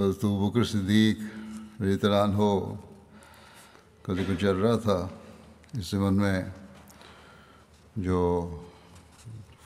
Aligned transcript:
حضرت 0.00 0.24
بکر 0.24 0.64
صدیق 0.64 1.18
رضی 1.82 1.96
اللہ 2.02 2.16
عنہ 2.16 2.74
کا 4.02 4.14
ذکر 4.14 4.34
چل 4.40 4.56
رہا 4.56 4.76
تھا، 4.76 5.08
اس 5.78 5.90
زمن 5.90 6.14
میں 6.14 6.42
جو 7.96 8.20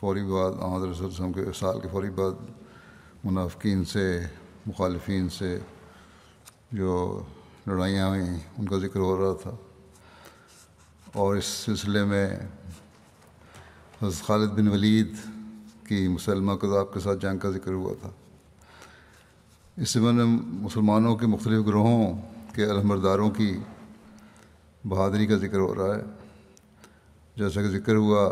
فوری 0.00 0.22
بعد 0.22 0.50
احمد 0.60 0.88
رسول 0.88 1.06
وسلم 1.06 1.32
کے 1.32 1.44
سال 1.54 1.80
کے 1.80 1.88
فوری 1.92 2.10
بعد 2.10 2.30
منافقین 3.24 3.84
سے، 3.84 4.26
مخالفین 4.66 5.28
سے 5.28 5.58
جو 6.72 7.22
لڑائیاں 7.66 8.08
ہوئیں، 8.08 8.38
ان 8.58 8.66
کا 8.66 8.78
ذکر 8.78 9.00
ہو 9.00 9.16
رہا 9.16 9.36
تھا۔ 9.42 9.56
اور 11.12 11.36
اس 11.36 11.44
سلسلے 11.44 12.04
میں 12.04 12.36
حضرت 14.02 14.26
خالد 14.26 14.48
بن 14.48 14.68
ولید 14.68 15.16
کی 15.88 16.08
مسلمہ 16.08 16.52
کذاب 16.52 16.94
کے 16.94 17.00
ساتھ 17.00 17.18
جنگ 17.20 17.38
کا 17.38 17.50
ذکر 17.50 17.72
ہوا 17.72 17.94
تھا۔ 18.00 18.10
اس 19.76 19.90
زمن 19.90 20.14
میں 20.14 20.24
مسلمانوں 20.42 21.16
کے 21.16 21.26
مختلف 21.26 21.66
گروہوں 21.66 22.14
کے 22.54 22.64
علمبرداروں 22.64 23.30
کی 23.30 23.58
بہادری 24.84 25.26
کا 25.26 25.36
ذکر 25.36 25.58
ہو 25.58 25.74
رہا 25.74 25.96
ہے۔ 25.96 26.02
جیسا 27.36 27.62
کہ 27.62 27.68
ذکر 27.68 27.94
ہوا 27.94 28.30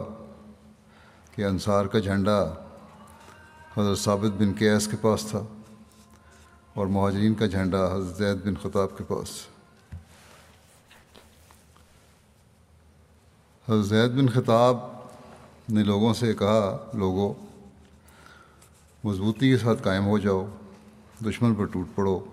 کہ 1.35 1.45
انصار 1.45 1.87
کا 1.87 1.99
جھنڈا 1.99 2.55
حضرت 3.77 3.99
ثابت 3.99 4.37
بن 4.39 4.53
قیاس 4.59 4.87
کے 4.87 4.97
پاس 5.01 5.27
تھا 5.31 5.43
اور 6.75 6.87
مہاجرین 6.87 7.35
کا 7.35 7.47
جھنڈا 7.47 7.95
حضرت 7.95 8.17
زید 8.17 8.47
بن 8.47 8.55
خطاب 8.63 8.99
کے 8.99 9.05
پاس۔ 9.05 9.47
حضرت 13.69 13.87
زید 13.87 14.11
بن 14.11 14.29
خطاب 14.29 14.77
نے 15.69 15.85
لوگوں 15.85 16.15
سے 16.15 16.35
کہا 16.35 16.91
لوگوں 16.95 17.35
مضبوطی 19.05 19.51
کے 19.51 19.59
ساتھ 19.59 19.83
قائم 19.83 20.07
ہو 20.07 20.19
جاؤ۔ 20.19 20.47
دشمن 21.25 21.55
پر 21.55 21.65
ٹوٹ 21.65 21.87
پڑو 21.95 22.25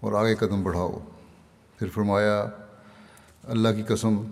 اور 0.00 0.12
آگے 0.12 0.34
قدم 0.34 0.62
بڑھاؤ۔ 0.62 0.98
پھر 1.78 1.88
فرمایا، 1.88 2.46
اللہ 3.42 3.68
کی 3.76 3.82
قسم، 3.82 4.22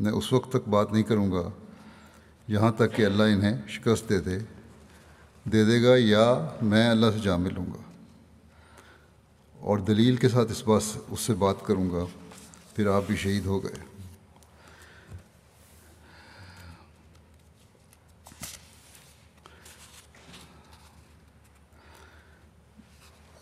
میں 0.00 0.12
اس 0.12 0.32
وقت 0.32 0.52
تک 0.52 0.68
بات 0.68 0.92
نہیں 0.92 1.02
کروں 1.02 1.32
گا 1.32 1.50
یہاں 2.48 2.72
تک 2.72 2.94
کہ 2.94 3.06
اللہ 3.06 3.22
انہیں 3.22 3.68
شکست 3.68 4.08
دے 4.08 4.20
دے 4.20 4.38
دے 5.52 5.64
دے 5.64 5.82
گا 5.82 5.94
یا 5.96 6.48
میں 6.62 6.90
اللہ 6.90 7.06
سے 7.14 7.18
جا 7.18 7.36
ملوں 7.36 7.66
گا۔ 7.66 7.82
اور 9.60 9.78
دلیل 9.78 10.16
کے 10.16 10.28
ساتھ 10.28 10.52
اس 10.52 10.68
بات، 10.68 10.98
اس 11.08 11.20
سے 11.20 11.34
بات 11.34 11.56
کروں 11.62 11.90
گا، 11.90 12.04
پھر 12.76 12.86
آپ 12.86 13.02
بھی 13.06 13.16
شہید 13.16 13.46
ہو 13.46 13.64
گئے۔ 13.64 13.93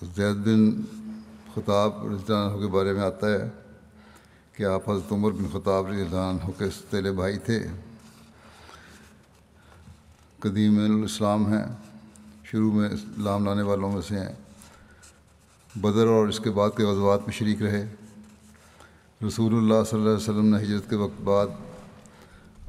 زید 0.02 0.36
بن 0.36 0.80
خطاب 1.54 2.06
رضی 2.06 2.32
اللہ 2.32 2.52
عنہ 2.52 2.60
کے 2.60 2.66
بارے 2.66 2.92
میں 2.92 3.02
آتا 3.02 3.26
ہے 3.26 3.50
کہ 4.52 4.64
آپ 4.64 4.90
حضرت 4.90 5.12
عمر 5.12 5.30
بن 5.30 5.46
خطاب 5.52 5.86
رضی 5.86 6.02
اللہ 6.02 6.16
عنہ 6.16 6.50
کے 6.58 6.70
ستیلے 6.70 7.12
بھائی 7.12 7.38
تھے۔ 7.38 7.66
قدیم 10.38 10.78
الاسلام 10.78 11.52
ہیں، 11.52 11.64
شروع 12.44 12.72
میں 12.72 12.88
اسلام 12.88 13.44
لانے 13.44 13.62
والوں 13.62 13.92
میں 13.92 14.02
سے 14.02 14.18
ہیں۔ 14.18 14.34
بدر 15.76 16.06
اور 16.06 16.28
اس 16.28 16.40
کے 16.40 16.50
بعد 16.50 16.70
کے 16.76 16.84
غزوات 16.84 17.20
میں 17.20 17.32
شریک 17.32 17.62
رہے۔ 17.62 17.94
رسول 19.26 19.54
اللہ 19.54 19.84
صلی 19.90 19.98
اللہ 19.98 20.10
علیہ 20.10 20.30
وسلم 20.30 20.56
نے 20.56 20.62
ہجرت 20.62 20.90
کے 20.90 20.96
وقت 20.96 21.22
بعد 21.22 21.46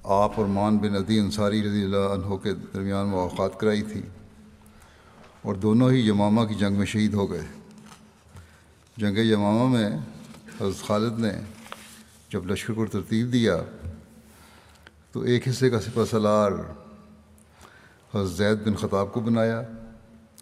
آپ 0.04 0.32
اور 0.36 0.46
مان 0.46 0.78
بن 0.78 0.96
عدی 0.96 1.20
انصاری 1.20 1.68
رضی 1.68 1.84
اللہ 1.84 2.14
عنہ 2.14 2.36
کے 2.36 2.54
درمیان 2.54 3.08
مواقعات 3.08 3.60
کرائی 3.60 3.82
تھی۔ 3.82 4.02
اور 5.44 5.56
دونوں 5.56 5.92
ہی 5.92 6.08
یمامہ 6.08 6.42
کی 6.42 6.56
جنگ 6.56 6.76
میں 6.76 6.86
شہید 6.86 7.14
ہو 7.14 7.32
گئے۔ 7.32 7.42
جنگ 8.98 9.18
یمامہ 9.18 9.78
میں 9.78 9.90
حضرت 10.62 10.88
خالد 10.88 11.20
نے 11.20 11.32
جب 12.30 12.52
لشکر 12.52 12.74
کو 12.74 12.86
ترتیب 12.86 13.34
دیا 13.34 13.64
تو 15.12 15.22
ایک 15.22 15.48
حصے 15.48 15.70
کا 15.70 15.82
سپہ 15.82 16.02
سلار 16.12 16.52
حضرت 18.16 18.32
زید 18.32 18.68
بن 18.68 18.76
خطاب 18.76 19.14
کو 19.14 19.20
بنایا 19.20 19.62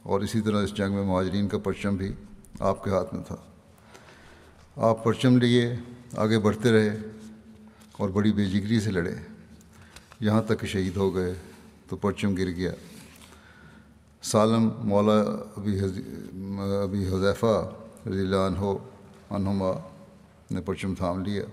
اور 0.04 0.22
اسی 0.22 0.42
طرح 0.42 0.64
اس 0.64 0.74
جنگ 0.74 0.94
میں 0.94 1.04
مہاجرین 1.04 1.48
کا 1.48 1.58
پرچم 1.58 1.96
بھی 1.96 2.14
آپ 2.60 2.84
کے 2.84 2.90
ہاتھ 2.90 3.14
میں 3.14 3.24
تھا۔ 3.24 3.36
آپ 4.76 5.04
پرچم 5.04 5.38
لیے، 5.38 5.76
آگے 6.18 6.40
بڑھتے 6.40 6.72
رہے 6.72 6.98
اور 7.92 8.10
بڑی 8.10 8.34
بے 8.34 8.46
جگری 8.46 8.80
سے 8.80 8.92
لڑے۔ 8.92 9.16
یہاں 10.20 10.42
تک 10.42 10.60
کہ 10.60 10.68
شہید 10.68 10.98
ہو 10.98 11.16
گئے 11.16 11.34
تو 11.90 11.96
پرچم 11.96 12.36
گر 12.36 12.52
گیا۔ 12.52 12.72
سالم 14.24 14.70
مولا 14.84 15.20
ابی 15.58 15.80
ابی 16.84 17.08
حذیفہ 17.08 17.72
رضی 18.10 18.20
اللہ 18.20 18.36
عنہ، 18.36 18.66
عنہما 19.30 19.72
نے 20.52 20.62
پرچم 20.62 20.96
تھام 20.96 21.24
لیا۔ 21.26 21.44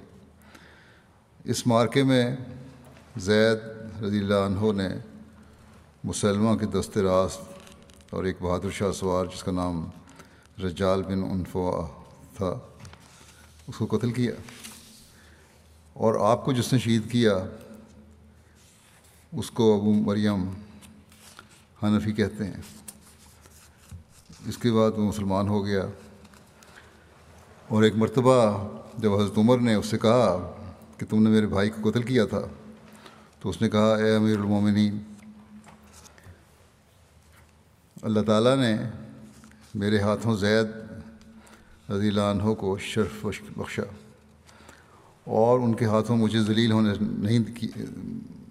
اس 1.44 1.66
مارکے 1.66 2.02
میں 2.02 2.36
زید 3.16 3.58
رضی 4.02 4.18
اللہ 4.18 4.34
عنہ 4.34 4.72
نے 4.72 4.88
مسلمہ 6.04 6.54
کے 6.56 6.66
دست 6.66 6.98
راست 6.98 8.14
اور 8.14 8.24
ایک 8.24 8.36
بہادر 8.40 8.70
شاہ 8.70 8.92
سوار 8.92 9.26
جس 9.26 9.42
کا 9.42 9.52
نام 9.52 9.88
رجال 10.64 11.02
بن 11.02 11.22
عنفوا 11.24 11.86
تھا، 12.36 12.58
اس 13.68 13.76
کو 13.78 13.86
قتل 13.96 14.12
کیا۔ 14.12 14.32
اور 15.92 16.30
آپ 16.30 16.44
کو 16.44 16.52
جس 16.52 16.72
نے 16.72 16.78
شہید 16.78 17.10
کیا، 17.10 17.38
اس 19.32 19.50
کو 19.50 19.74
ابو 19.80 19.92
مریم 19.92 20.48
حنفی 21.82 22.12
کہتے 22.12 22.44
ہیں۔ 22.44 22.60
اس 24.46 24.58
کے 24.58 24.72
بعد 24.72 24.90
وہ 24.90 25.08
مسلمان 25.08 25.48
ہو 25.48 25.66
گیا۔ 25.66 25.82
اور 27.68 27.82
ایک 27.82 27.96
مرتبہ 27.96 28.68
جب 28.98 29.14
حضرت 29.14 29.38
عمر 29.38 29.58
نے 29.58 29.74
اس 29.74 29.86
سے 29.86 29.98
کہا 29.98 30.56
کہ 30.96 31.06
تم 31.06 31.22
نے 31.22 31.30
میرے 31.30 31.46
بھائی 31.46 31.70
کو 31.70 31.90
قتل 31.90 32.02
کیا 32.02 32.24
تھا، 32.24 32.40
تو 33.40 33.48
اس 33.48 33.62
نے 33.62 33.68
کہا، 33.68 33.94
اے 33.94 34.16
امیر 34.16 34.36
المومنین، 34.36 34.98
اللہ 38.02 38.20
تعالیٰ 38.20 38.56
نے 38.56 38.76
میرے 39.74 40.00
ہاتھوں 40.00 40.36
زید 40.36 40.66
رضی 41.90 42.08
اللہ 42.08 42.20
عنہ 42.20 42.54
کو 42.54 42.78
شرف 42.78 43.26
بخشا 43.56 43.82
اور 45.24 45.60
ان 45.60 45.74
کے 45.74 45.84
ہاتھوں 45.84 46.16
مجھے 46.16 46.40
ذلیل 46.40 46.72
ہونے 46.72 46.92
نہیں 47.00 47.66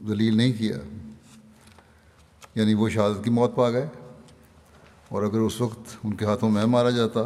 ذلیل 0.07 0.37
نہیں 0.37 0.53
کیا۔ 0.53 0.96
یعنی 2.57 2.73
وہ 2.73 2.89
شہادت 2.89 3.23
کی 3.23 3.29
موت 3.29 3.55
پا 3.55 3.71
گئے 3.71 3.87
اور 5.09 5.23
اگر 5.23 5.37
اس 5.37 5.61
وقت 5.61 5.97
ان 6.03 6.15
کے 6.15 6.25
ہاتھوں 6.25 6.49
میں 6.49 6.65
مارا 6.65 6.89
جاتا 6.89 7.21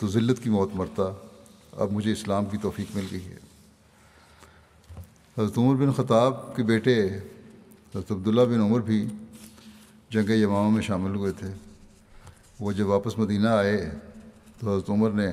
تو 0.00 0.08
ذلت 0.08 0.42
کی 0.42 0.50
موت 0.50 0.70
مرتا۔ 0.74 1.02
اب 1.72 1.92
مجھے 1.92 2.12
اسلام 2.12 2.44
کی 2.44 2.56
توفیق 2.56 2.96
مل 2.96 3.06
گئی 3.10 3.24
ہے۔ 3.26 3.36
حضرت 5.38 5.58
عمر 5.58 5.74
بن 5.74 5.92
خطاب 5.92 6.56
کے 6.56 6.62
بیٹے 6.62 7.06
حضرت 7.94 8.12
عبداللہ 8.12 8.40
بن 8.40 8.60
عمر 8.60 8.80
بھی 8.80 9.08
جنگ 10.10 10.30
یمامہ 10.30 10.74
میں 10.74 10.82
شامل 10.82 11.14
ہوئے 11.14 11.32
تھے۔ 11.32 11.48
وہ 12.60 12.72
جب 12.72 12.86
واپس 12.86 13.18
مدینہ 13.18 13.48
آئے 13.48 13.90
تو 14.58 14.72
حضرت 14.72 14.90
عمر 14.90 15.10
نے 15.10 15.28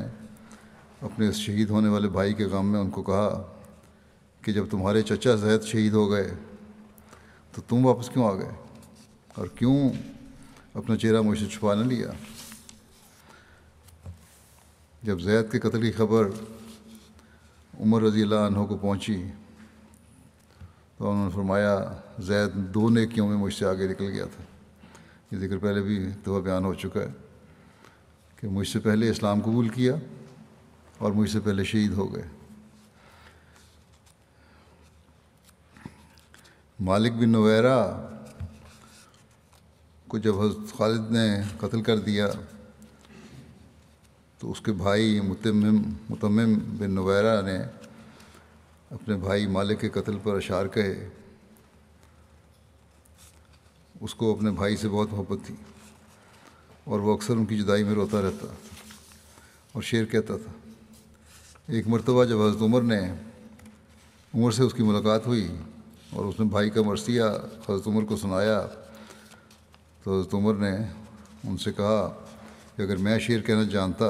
اپنے 1.01 1.27
اس 1.27 1.36
شہید 1.36 1.69
ہونے 1.69 1.89
والے 1.89 2.09
بھائی 2.09 2.33
کے 2.33 2.45
غم 2.45 2.71
میں 2.71 2.80
ان 2.80 2.89
کو 2.89 3.01
کہا 3.01 3.54
کہ 4.42 4.51
جب 4.51 4.65
تمہارے 4.71 5.01
چچا 5.01 5.36
زید 5.36 5.63
شہید 5.63 5.94
ہو 5.94 6.12
گئے 6.12 6.33
تو 7.57 7.63
تم 7.68 7.86
واپس 7.86 8.09
کیوں 8.09 8.27
آ 8.27 8.33
گئے؟ 8.33 8.51
اور 9.36 9.48
کیوں 9.48 9.89
اپنا 10.74 10.98
چہرہ 10.98 11.21
مجھ 11.21 11.39
سے 11.39 11.45
چھپا 11.45 11.74
نہ 11.74 11.83
لیا؟ 11.83 12.07
جب 15.04 15.19
زید 15.19 15.51
کے 15.51 15.59
قتل 15.59 15.81
کی 15.81 15.92
خبر 15.92 16.27
عمر 17.80 18.01
رضی 18.01 18.21
اللہ 18.21 18.36
عنہ 18.36 18.65
کو 18.65 18.77
پہنچی، 18.77 19.24
تو 20.98 21.12
انہوں 21.12 21.25
نے 21.25 21.31
فرمایا، 21.36 21.94
زید 22.19 22.54
دو 22.54 22.89
نیکیوں 22.89 23.27
میں 23.27 23.38
مجھ 23.38 23.54
سے 23.54 23.65
آگے 23.65 23.88
نکل 23.88 24.07
گیا 24.07 24.25
تھا۔ 24.25 24.44
یہ 25.31 25.38
ذکر 25.38 25.57
پہلے 25.57 25.81
بھی 25.81 26.09
دفعہ 26.21 26.39
بیان 26.39 26.65
ہو 26.65 26.74
چکا 26.74 27.00
ہے 27.00 27.12
کہ 28.36 28.48
مجھ 28.48 28.68
سے 28.68 28.80
پہلے 28.80 29.09
اسلام 29.09 29.39
قبول 29.39 29.69
کیا 29.69 29.95
اور 30.98 31.12
مجھ 31.12 31.30
سے 31.30 31.39
پہلے 31.39 31.63
شہید 31.63 31.94
ہو 31.94 32.13
گئے۔ 32.13 32.24
مالک 36.80 37.12
بن 37.12 37.30
نویرا 37.30 37.78
کو 40.08 40.18
جب 40.18 40.42
حضرت 40.42 40.78
خالد 40.78 41.12
نے 41.12 41.42
قتل 41.58 41.82
کر 41.82 42.00
دیا، 42.00 42.28
تو 44.40 44.52
اس 44.52 44.62
کے 44.62 44.72
بھائی 44.72 45.22
متمم 45.22 45.82
متمم 46.10 46.54
بن 46.78 46.92
نویرا 46.92 47.42
نے 47.42 47.58
اپنے 48.92 49.16
بھائی 49.16 49.48
مالک 49.48 49.82
کے 49.82 49.90
قتل 49.90 50.18
پر 50.24 50.36
اشعار 50.36 50.66
کہے۔ 50.66 51.10
اس 54.02 54.16
کو 54.16 54.36
اپنے 54.36 54.52
بھائی 54.52 54.78
سے 54.78 54.90
بہت 54.90 55.08
محبت 55.12 55.46
تھی 55.46 55.56
اور 56.84 57.00
وہ 57.00 57.14
اکثر 57.14 57.34
ان 57.34 57.46
کی 57.46 57.58
جدائی 57.58 57.84
میں 57.84 57.94
روتا 57.94 58.22
رہتا 58.22 58.48
اور 59.72 59.82
شعر 59.82 60.06
کہتا 60.06 60.38
تھا۔ 60.38 60.52
ایک 61.68 61.88
مرتبہ 61.88 62.26
جب 62.26 62.42
حضرت 62.42 62.62
عمر 62.62 62.82
نے، 62.82 63.00
عمر 64.36 64.52
سے 64.52 64.64
اس 64.64 64.74
کی 64.74 64.84
ملاقات 64.84 65.28
ہوئی 65.28 65.48
اور 66.12 66.25
اس 66.25 66.39
نے 66.39 66.45
بھائی 66.45 66.69
کا 66.69 66.81
مرثیہ 66.81 67.24
حضرت 67.69 67.88
عمر 67.88 68.04
کو 68.04 68.18
سنایا۔ 68.18 68.68
تو 70.04 70.19
حضرت 70.19 70.33
عمر 70.33 70.54
نے 70.54 70.77
ان 71.44 71.57
سے 71.57 71.71
کہا 71.71 72.24
کہ 72.75 72.81
اگر 72.81 72.98
میں 72.98 73.19
شعر 73.19 73.39
کہنا 73.39 73.63
جانتا 73.63 74.06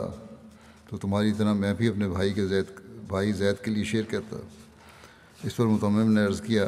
تو 0.89 0.97
تمہاری 0.97 1.31
طرح 1.31 1.53
میں 1.53 1.73
بھی 1.73 1.87
اپنے 1.87 2.09
بھائی 2.09 2.33
کے 2.33 2.47
زید، 2.47 2.65
بھائی 3.07 3.31
زید 3.31 3.65
کے 3.65 3.71
لیے 3.71 3.83
شعر 3.83 4.01
کہتا 4.01 4.37
اس 5.43 5.55
پر 5.55 5.65
متمم 5.65 6.11
نے 6.11 6.25
عرض 6.25 6.41
کیا، 6.41 6.67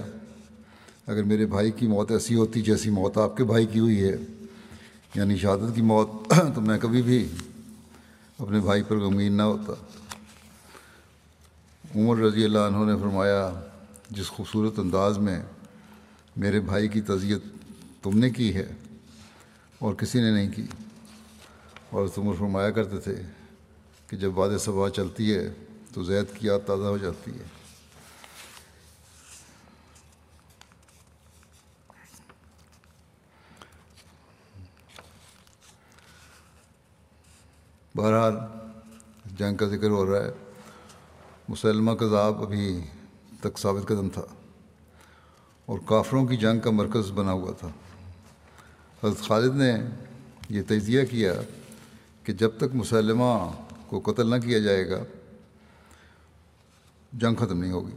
اگر 1.07 1.23
میرے 1.23 1.45
بھائی 1.45 1.71
کی 1.71 1.87
موت 1.87 2.11
ایسی 2.11 2.35
ہوتی 2.35 2.61
جیسی 2.61 2.89
موت 2.89 3.17
آپ 3.17 3.37
کے 3.37 3.43
بھائی 3.43 3.65
کی 3.65 3.79
ہوئی 3.79 4.03
ہے 4.03 4.15
یعنی 5.15 5.37
شہادت 5.37 5.75
کی 5.75 5.81
موت، 5.81 6.09
تو 6.55 6.61
میں 6.61 6.77
کبھی 6.81 7.01
بھی 7.01 7.27
اپنے 8.39 8.59
بھائی 8.59 8.83
پر 8.83 8.97
غمگین 8.97 9.33
نہ 9.33 9.41
ہوتا۔ 9.41 9.73
عمر 11.95 12.17
رضی 12.17 12.43
اللہ 12.43 12.59
عنہ 12.59 12.91
نے 12.91 12.97
فرمایا 12.97 13.68
جس 14.09 14.27
خوبصورت 14.27 14.79
انداز 14.79 15.17
میں 15.17 15.41
میرے 16.35 16.59
بھائی 16.59 16.87
کی 16.87 17.01
تزیت 17.01 17.43
تم 18.03 18.17
نے 18.19 18.29
کی 18.29 18.53
ہے 18.55 18.65
اور 19.79 19.93
کسی 19.93 20.21
نے 20.21 20.31
نہیں 20.31 20.51
کی، 20.51 20.65
اور 21.89 22.07
عمر 22.17 22.35
فرمایا 22.35 22.69
کرتے 22.71 22.99
تھے 22.99 23.15
کہ 24.07 24.17
جب 24.17 24.37
واد 24.37 24.57
صبح 24.59 24.89
چلتی 24.89 25.33
ہے 25.33 25.47
تو 25.93 26.03
زید 26.03 26.35
کی 26.35 26.47
یاد 26.47 26.67
تازہ 26.67 26.87
ہو 26.87 26.97
جاتی 26.97 27.31
ہے۔ 27.31 27.47
بہرحال 37.95 38.35
جنگ 39.37 39.57
کا 39.57 39.65
ذکر 39.67 39.89
ہو 39.89 40.05
رہا 40.05 40.23
ہے، 40.25 40.31
مسلمہ 41.49 41.91
کذاب 41.91 42.41
ابھی 42.41 42.79
تک 43.41 43.57
ثابت 43.57 43.87
قدم 43.87 44.09
تھا 44.09 44.21
اور 45.65 45.79
کافروں 45.85 46.25
کی 46.25 46.37
جنگ 46.37 46.59
کا 46.59 46.71
مرکز 46.71 47.11
بنا 47.11 47.31
ہوا 47.31 47.51
تھا۔ 47.51 47.67
حضرت 49.03 49.17
خالد 49.17 49.55
نے 49.55 49.75
یہ 50.49 50.61
تجزیہ 50.67 51.05
کیا 51.05 51.33
کہ 52.23 52.33
جب 52.33 52.49
تک 52.57 52.75
مسلمہ 52.75 53.51
کو 53.87 53.99
قتل 53.99 54.29
نہ 54.29 54.35
کیا 54.35 54.59
جائے 54.59 54.89
گا، 54.89 55.03
جنگ 57.13 57.35
ختم 57.35 57.61
نہیں 57.61 57.71
ہوگی۔ 57.71 57.95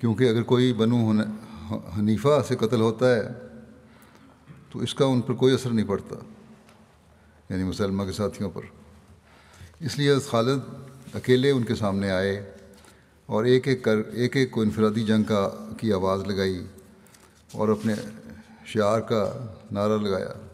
کیونکہ 0.00 0.28
اگر 0.28 0.42
کوئی 0.42 0.72
بنو 0.72 1.12
حنیفہ 1.98 2.42
سے 2.48 2.56
قتل 2.56 2.80
ہوتا 2.80 3.16
ہے، 3.16 3.22
تو 4.70 4.78
اس 4.78 4.94
کا 4.94 5.04
ان 5.04 5.20
پر 5.20 5.34
کوئی 5.34 5.54
اثر 5.54 5.70
نہیں 5.70 5.86
پڑتا 5.86 6.16
یعنی 7.50 7.64
مسلمہ 7.64 8.04
کے 8.04 8.12
ساتھیوں 8.12 8.50
پر۔ 8.50 8.62
اس 9.80 9.98
لیے 9.98 10.18
خالد 10.18 10.60
اکیلے 11.14 11.50
ان 11.50 11.64
کے 11.64 11.74
سامنے 11.74 12.10
آئے۔ 12.10 12.53
اور 13.26 13.44
ایک 13.44 13.68
ایک 13.68 13.82
کر 13.82 13.96
ایک 13.96 14.36
ایک 14.36 14.50
کو 14.50 14.60
انفرادی 14.60 15.04
جنگ 15.04 15.24
کا 15.24 15.50
کی 15.80 15.92
آواز 15.92 16.22
لگائی 16.26 16.66
اور 17.52 17.68
اپنے 17.68 17.94
شعار 18.64 19.00
کا 19.00 19.46
نعرہ 19.70 19.98
لگایا۔ 19.98 20.46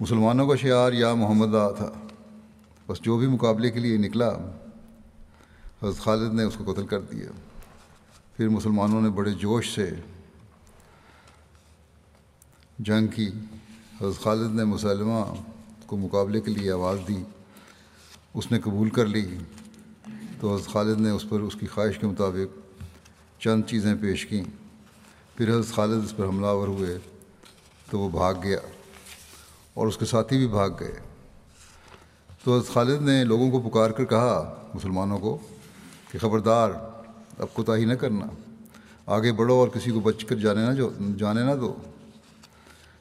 مسلمانوں 0.00 0.48
کا 0.48 0.56
شعار 0.56 0.92
یا 0.92 1.14
محمد 1.14 1.46
تھا۔ 1.76 1.92
بس 2.88 3.00
جو 3.00 3.18
بھی 3.18 3.26
مقابلے 3.26 3.70
کے 3.70 3.80
لیے 3.80 3.96
نکلا، 3.96 4.30
حضرت 5.82 5.98
خالد 5.98 6.34
نے 6.34 6.42
اس 6.42 6.54
کو 6.58 6.72
قتل 6.72 6.86
کر 6.86 7.00
دیا۔ 7.00 7.30
پھر 8.36 8.48
مسلمانوں 8.48 9.00
نے 9.00 9.10
بڑے 9.10 9.30
جوش 9.30 9.74
سے 9.74 9.90
جنگ 12.78 13.06
کی۔ 13.06 13.28
حضرت 14.00 14.22
خالد 14.22 14.54
نے 14.54 14.64
مسلمہ 14.64 15.34
کو 15.86 15.96
مقابلے 15.96 16.40
کے 16.40 16.50
لیے 16.50 16.72
آواز 16.72 16.98
دی۔ 17.08 17.22
اس 18.34 18.52
نے 18.52 18.60
قبول 18.60 18.90
کر 18.90 19.06
لی۔ 19.06 19.38
تو 20.40 20.54
حضرت 20.54 20.72
خالد 20.72 21.00
نے 21.00 21.10
اس 21.10 21.28
پر، 21.28 21.40
اس 21.40 21.56
کی 21.60 21.66
خواہش 21.66 21.98
کے 21.98 22.06
مطابق 22.06 22.58
چند 23.40 23.62
چیزیں 23.66 23.94
پیش 24.00 24.26
کیں۔ 24.26 24.44
پھر 25.36 25.50
حضرت 25.50 25.74
خالد 25.74 26.04
اس 26.04 26.16
پر 26.16 26.26
حملہ 26.26 26.46
آور 26.46 26.68
ہوئے 26.68 26.98
تو 27.90 28.00
وہ 28.00 28.08
بھاگ 28.08 28.34
گیا 28.42 28.58
اور 29.74 29.86
اس 29.86 29.98
کے 29.98 30.04
ساتھی 30.04 30.36
بھی 30.36 30.46
بھاگ 30.46 30.70
گئے۔ 30.80 30.94
تو 32.44 32.56
حضرت 32.56 32.74
خالد 32.74 33.02
نے 33.02 33.24
لوگوں 33.24 33.50
کو 33.50 33.70
پکار 33.70 33.90
کر 33.90 34.04
کہا، 34.04 34.66
مسلمانوں 34.74 35.18
کو، 35.18 35.38
کہ 36.12 36.18
خبردار، 36.18 36.70
اب 37.38 37.46
کوتاہی 37.52 37.84
نہ 37.84 37.94
کرنا، 37.94 38.26
آگے 39.06 39.32
بڑھو 39.32 39.54
اور 39.54 39.68
کسی 39.68 39.90
کو 39.90 40.00
بچ 40.00 40.24
کر 40.24 40.36
جانے 40.36 40.66
نہ 40.68 40.74
جو، 40.74 40.90
جانے 41.18 41.42
نہ 41.42 41.54
دو۔ 41.60 41.74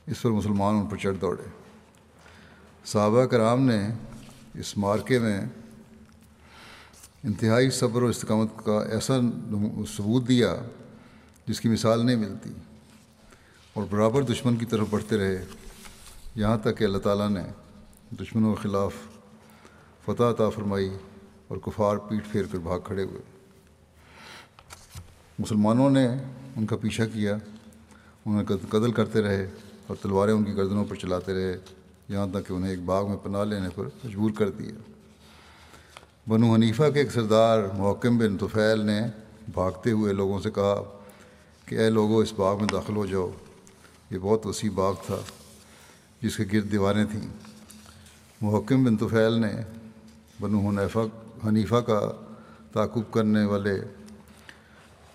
اس 0.08 0.22
پر 0.22 0.30
مسلمان 0.30 0.76
ان 0.76 0.86
پر 0.86 0.98
چڑھ 0.98 1.18
دوڑے۔ 1.22 1.50
صحابہ 2.86 3.26
کرام 3.26 3.62
نے 3.62 3.90
اس 4.54 4.78
مارکے 4.78 5.20
میں 5.20 5.42
انتہائی 7.24 7.70
صبر 7.70 8.02
و 8.02 8.08
استقامت 8.08 8.66
کا 8.66 8.84
ایسا 8.84 9.20
ثبوت 9.98 10.28
دیا 10.28 10.56
جس 11.48 11.62
کی 11.62 11.70
مثال 11.70 12.06
نہیں 12.06 12.16
ملتی۔ 12.16 12.50
اور 13.74 13.86
برابر 13.90 14.22
دشمن 14.22 14.56
کی 14.56 14.66
طرف 14.66 14.88
بڑھتے 14.90 15.18
رہے۔ 15.18 15.46
یہاں 16.36 16.58
تک 16.58 16.78
کہ 16.78 16.84
اللہ 16.84 16.98
تعالیٰ 16.98 17.30
نے 17.30 17.42
دشمنوں 18.22 18.56
کے 18.56 18.70
خلاف 18.70 18.96
فتح 20.06 20.24
عطا 20.24 20.50
فرمائی 20.50 20.90
اور 21.48 21.58
کفار 21.58 21.98
پیٹ 21.98 22.32
پھیر 22.32 22.44
کر 22.52 22.58
بھاگ 22.58 22.80
کھڑے 22.80 23.04
ہوئے۔ 23.04 23.22
مسلمانوں 25.40 25.90
نے 25.90 26.08
ان 26.56 26.66
کا 26.66 26.76
پیچھا 26.78 27.06
کیا۔ 27.06 27.38
انہیں 28.26 28.44
قتل 28.70 28.92
کرتے 28.92 29.22
رہے 29.22 29.52
اور 29.88 29.96
تلواریں 30.02 30.34
ان 30.34 30.44
کی 30.44 30.56
گردنوں 30.56 30.86
پر 30.86 30.96
چلاتے 30.96 31.34
رہے۔ 31.34 31.58
یہاں 32.10 32.28
تک 32.28 32.48
کہ 32.48 32.54
انہیں 32.54 32.70
ایک 32.70 32.80
باغ 32.80 33.10
میں 33.10 33.18
پناہ 33.18 33.44
لینے 33.44 33.70
پر 33.76 33.86
مجبور 34.04 34.32
کر 34.32 34.50
دیا۔ 34.50 34.92
بنو 36.28 36.54
حنیفہ 36.54 36.84
کے 36.94 37.00
ایک 37.00 37.12
سردار 37.12 37.60
محکم 37.78 38.18
بن 38.18 38.38
طفیل 38.38 38.86
نے 38.86 39.02
بھاگتے 39.54 39.92
ہوئے 39.92 40.14
لوگوں 40.14 40.40
سے 40.40 40.52
کہا 40.52 41.00
کہ 41.66 41.76
اے 41.76 41.90
لوگوں، 41.90 42.24
اس 42.24 42.34
باغ 42.34 42.58
میں 42.58 42.68
داخل 42.72 42.96
ہو 42.96 43.06
جاؤ۔ 43.06 43.32
یہ 44.12 44.18
بہت 44.22 44.46
وسیع 44.46 44.70
باغ 44.76 44.94
تھا 45.06 45.16
جس 46.22 46.38
کے 46.38 46.44
گرد 46.54 46.72
دیواریں 46.72 47.06
تھیں۔ 47.12 47.22
محکم 48.42 48.84
بن 48.84 48.98
طفیل 48.98 49.34
نے 49.34 49.52
بنو 50.42 50.68
حنیفہ 50.68 51.00
حنیفہ 51.48 51.76
کا 51.76 52.00
تعقب 52.74 53.14
کرنے 53.14 53.46
والے 53.46 53.82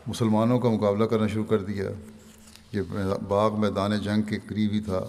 مسلمانوں 0.06 0.60
کا 0.60 0.68
مقابلہ 0.68 1.04
کرنا 1.04 1.26
شروع 1.26 1.44
کر 1.44 1.58
دیا۔ 1.58 1.84
یہ 2.72 2.82
باغ 3.28 3.60
میدان 3.60 3.98
جنگ 3.98 4.22
کے 4.22 4.38
قریب 4.48 4.72
ہی 4.72 4.80
تھا 4.80 5.08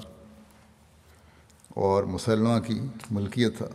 اور 1.69 2.03
مسلمہ 2.03 2.59
کی 2.59 2.81
ملکیت 3.11 3.57
تھا۔ 3.57 3.67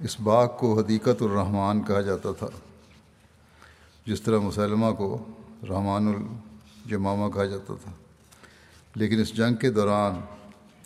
اس 0.00 0.20
باغ 0.20 0.48
کو 0.58 0.80
حدیقت 0.80 1.22
الرحمٰن 1.22 1.82
کہا 1.82 2.00
جاتا 2.00 2.32
تھا، 2.32 2.46
جس 4.06 4.22
طرح 4.22 4.38
مسلمہ 4.38 4.92
کو 4.92 5.24
رحمان 5.68 6.08
الجمامہ 6.08 7.32
کہا 7.34 7.44
جاتا 7.44 7.74
تھا۔ 7.84 7.92
لیکن 8.94 9.20
اس 9.20 9.36
جنگ 9.36 9.54
کے 9.54 9.70
دوران 9.70 10.20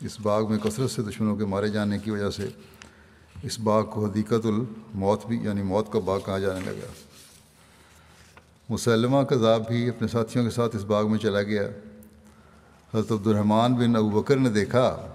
اس 0.00 0.20
باغ 0.20 0.50
میں 0.50 0.58
کثرت 0.58 0.90
سے 0.90 1.02
دشمنوں 1.02 1.36
کے 1.36 1.44
مارے 1.44 1.68
جانے 1.68 1.98
کی 1.98 2.10
وجہ 2.10 2.30
سے 2.30 2.48
اس 3.42 3.60
باغ 3.60 3.84
کو 3.84 4.06
حدیقت 4.06 4.46
الموت 4.46 5.26
بھی 5.26 5.38
یعنی 5.42 5.62
موت 5.62 5.92
کا 5.92 5.98
باغ 5.98 6.20
کہا 6.26 6.38
جانے 6.38 6.60
لگا۔ 6.60 6.92
مسلمہ 8.68 9.22
کذاب 9.22 9.68
بھی 9.68 9.88
اپنے 9.88 10.08
ساتھیوں 10.08 10.44
کے 10.44 10.50
ساتھ 10.50 10.76
اس 10.76 10.82
باغ 10.82 11.10
میں 11.10 11.18
چلا 11.18 11.42
گیا۔ 11.42 11.62
حضرت 12.94 13.12
عبد 13.12 13.26
الرحمٰن 13.26 13.74
بن 13.74 13.96
ابو 13.96 14.10
بکر 14.10 14.36
نے 14.36 14.48
دیکھا 14.48 15.14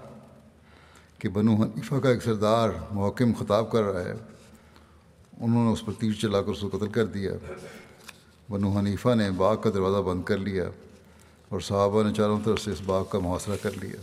کہ 1.18 1.28
بنو 1.28 1.54
حنیفہ 1.54 1.94
کا 1.94 2.08
ایک 2.08 2.22
سردار 2.22 2.70
محکم 2.90 3.32
خطاب 3.38 3.70
کر 3.70 3.82
رہا 3.82 4.04
ہے، 4.04 4.14
انہوں 5.40 5.64
نے 5.64 5.72
اس 5.72 5.84
پر 5.84 5.92
تیر 5.98 6.12
چلا 6.12 6.42
کر 6.42 6.48
اس 6.48 6.60
کو 6.60 6.68
قتل 6.68 6.88
کر 6.88 7.06
دیا۔ 7.06 7.32
بنو 8.50 8.78
حنیفہ 8.78 9.14
نے 9.14 9.30
باغ 9.30 9.56
کا 9.56 9.70
دروازہ 9.70 10.02
بند 10.02 10.22
کر 10.22 10.38
لیا 10.38 10.64
اور 11.48 11.60
صحابہ 11.60 12.02
نے 12.02 12.14
چاروں 12.14 12.40
طرف 12.44 12.60
سے 12.60 12.70
اس 12.70 12.80
باغ 12.86 13.04
کا 13.04 13.18
محاصرہ 13.18 13.56
کر 13.62 13.70
لیا۔ 13.80 13.96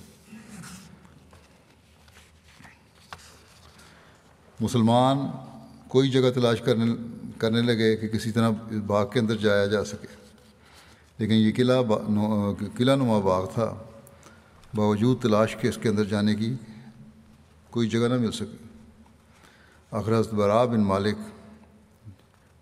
مسلمان 4.60 5.18
کوئی 5.88 6.10
جگہ 6.10 6.30
تلاش 6.30 6.62
کرنے 6.62 6.96
کرنے 7.38 7.62
لگے 7.62 7.98
کہ 7.98 8.08
کسی 8.08 8.32
طرح 8.32 8.50
اس 8.50 8.82
باغ 8.88 9.10
کے 9.10 9.20
اندر 9.20 9.36
جایا 9.36 9.66
جا 9.66 9.86
سکے۔ 9.86 10.08
لیکن 11.18 11.34
یہ 11.34 11.52
قلعہ 11.56 11.82
قلعہ 12.78 12.96
نما 12.96 13.20
باغ 13.20 13.46
تھا۔ 13.54 13.76
باوجود 14.76 15.22
تلاش 15.22 15.56
کے 15.56 15.70
اس 15.70 15.78
کے 15.82 15.90
اندر 15.90 16.04
جانے 16.04 16.36
کی 16.36 16.56
کوئی 17.76 17.90
جگہ 17.90 18.08
نہ 18.08 18.14
مل 18.14 18.32
سکی 18.32 18.68
آخر 19.92 20.20
حضرت 20.20 20.34
برا 20.34 20.66
بن 20.66 20.82
مالک، 20.82 21.16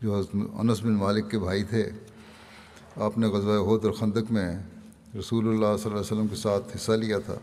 جو 0.01 0.17
حضرت 0.17 0.35
انس 0.53 0.81
بن 0.81 0.93
مالک 0.93 1.31
کے 1.31 1.39
بھائی 1.39 1.63
تھے، 1.63 1.89
آپ 2.95 3.17
نے 3.17 3.27
غزوہ 3.27 3.73
عہد 3.73 3.85
اور 3.85 3.93
خندق 3.93 4.31
میں 4.31 4.59
رسول 5.19 5.47
اللہ 5.47 5.59
صلی 5.59 5.85
اللہ 5.85 5.87
علیہ 5.87 5.99
وسلم 5.99 6.27
کے 6.27 6.35
ساتھ 6.35 6.77
حصہ 6.77 6.91
لیا 6.91 7.19
تھا۔ 7.19 7.35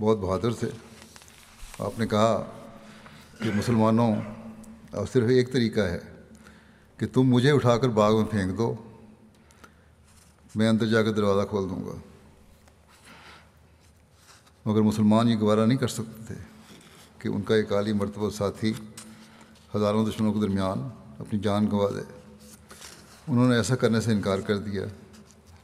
بہت 0.00 0.18
بہادر 0.18 0.52
تھے۔ 0.52 0.68
آپ 1.78 1.98
نے 1.98 2.06
کہا 2.06 2.50
کہ 3.42 3.50
مسلمانوں، 3.54 4.14
اب 4.92 5.10
صرف 5.12 5.28
ایک 5.28 5.52
طریقہ 5.52 5.80
ہے 5.80 5.98
کہ 6.96 7.06
تم 7.12 7.22
مجھے 7.22 7.50
اٹھا 7.50 7.78
کر 7.78 7.88
باغ 7.88 8.16
میں 8.16 8.24
پھینک 8.24 8.58
دو، 8.58 8.74
میں 10.54 10.68
اندر 10.68 10.86
جا 10.86 11.02
کر 11.02 11.12
دروازہ 11.12 11.48
کھول 11.48 11.70
دوں 11.70 11.84
گا۔ 11.86 11.94
مگر 14.64 14.80
مسلمان 14.80 15.28
یہ 15.28 15.38
گوارہ 15.40 15.66
نہیں 15.66 15.78
کر 15.78 15.88
سکتے 15.88 16.24
تھے۔ 16.26 16.49
کہ 17.20 17.28
ان 17.28 17.42
کا 17.42 17.54
ایک 17.54 17.72
عالی 17.72 17.92
مرتبہ 17.92 18.30
ساتھی 18.30 18.72
ہزاروں 19.76 20.06
دشمنوں 20.06 20.32
کے 20.32 20.40
درمیان 20.40 20.88
اپنی 21.18 21.38
جان 21.38 21.66
گنوا 21.66 21.90
دے۔ 21.90 22.02
انہوں 23.28 23.48
نے 23.48 23.56
ایسا 23.56 23.76
کرنے 23.76 24.00
سے 24.00 24.12
انکار 24.12 24.38
کر 24.38 24.58
دیا، 24.58 24.84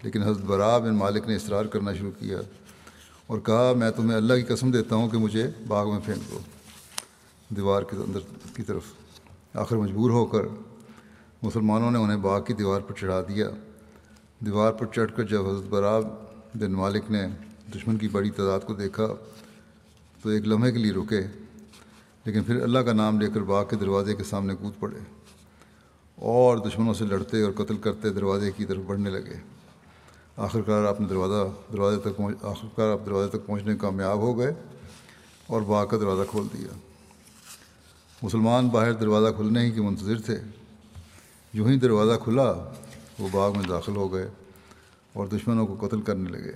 لیکن 0.02 0.22
حضرت 0.22 0.44
برا 0.44 0.78
بن 0.78 0.94
مالک 0.94 1.28
نے 1.28 1.36
اصرار 1.36 1.64
کرنا 1.64 1.92
شروع 1.92 2.10
کیا 2.18 2.38
اور 3.26 3.38
کہا، 3.38 3.72
میں 3.76 3.90
تمہیں 3.90 4.16
اللہ 4.16 4.34
کی 4.34 4.42
قسم 4.42 4.70
دیتا 4.70 4.96
ہوں 4.96 5.08
کہ 5.08 5.18
مجھے 5.18 5.46
باغ 5.68 5.90
میں 5.90 6.00
پھینک 6.04 6.30
دو، 6.30 6.38
دیوار 7.48 7.82
کے 7.82 7.96
اندر 7.96 8.20
کی 8.56 8.62
طرف۔ 8.62 8.92
آخر 9.54 9.76
مجبور 9.76 10.10
ہو 10.10 10.25
کر 10.26 10.42
مسلمانوں 11.42 11.90
نے 11.90 11.98
انہیں 11.98 12.16
باغ 12.16 12.42
کی 12.44 12.54
دیوار 12.54 12.80
پر 12.80 12.94
چڑھا 12.94 13.20
دیا۔ 13.20 13.48
دیوار 14.40 14.72
پر 14.72 14.86
چڑھ 14.86 15.10
کر 15.16 15.22
جب 15.22 15.48
حضرت 15.48 15.68
برا 15.68 15.98
بن 16.54 16.72
مالک 16.72 17.10
نے 17.10 17.26
دشمن 17.75 17.96
کی 17.98 18.08
بڑی 18.08 18.30
تعداد 18.30 18.60
کو 18.66 18.75
دیکھا 18.75 19.06
تو 20.22 20.28
ایک 20.28 20.46
لمحے 20.48 20.72
کے 20.72 20.78
لیے 20.78 20.92
رکے۔ 20.92 21.22
لیکن 22.26 22.42
پھر 22.42 22.62
اللہ 22.62 22.78
کا 22.78 22.92
نام 22.92 23.21
لے 23.21 23.28
کر 23.35 23.40
باغ 23.40 23.64
کے 23.68 23.76
دروازے 23.76 24.14
کے 24.14 24.25
سامنے 24.25 24.54
کود 24.54 24.73
پڑے۔ 24.80 24.99
اور 26.14 26.56
دشمنوں 26.56 26.95
سے 26.95 27.04
لڑتے 27.04 27.42
اور 27.42 27.52
قتل 27.52 27.76
کرتے 27.76 28.11
دروازے 28.11 28.50
کی 28.56 28.64
طرف 28.64 28.83
بڑھنے 28.87 29.11
لگے۔ 29.11 29.40
آخرکار 30.37 30.85
آپ 30.85 31.00
نے 31.00 31.06
دروازہ، 31.06 31.73
دروازے 31.73 32.00
تک 32.00 32.16
پہنچ، 32.16 32.37
آخرکار 32.42 32.92
آپ 32.92 32.99
دروازے 33.06 33.38
تک 33.38 33.47
پہنچنے 33.47 33.76
کامیاب 33.76 34.18
ہو 34.18 34.38
گئے 34.38 34.52
اور 35.47 35.62
باغ 35.62 35.87
کا 35.87 35.97
دروازہ 35.97 36.23
کھول 36.30 36.47
دیا۔ 36.52 36.78
مسلمان 38.23 38.68
باہر 38.68 38.92
دروازہ 38.92 39.35
کھلنے 39.37 39.61
ہی 39.61 39.71
کے 39.71 39.80
منتظر 39.80 40.21
تھے۔ 40.21 40.40
یوں 41.52 41.68
ہی 41.68 41.78
دروازہ 41.78 42.18
کھلا، 42.25 42.52
وہ 43.18 43.28
باغ 43.33 43.59
میں 43.59 43.68
داخل 43.68 43.97
ہو 43.97 44.12
گئے 44.12 44.28
اور 45.12 45.26
دشمنوں 45.26 45.66
کو 45.66 45.87
قتل 45.87 46.00
کرنے 46.00 46.30
لگے۔ 46.30 46.52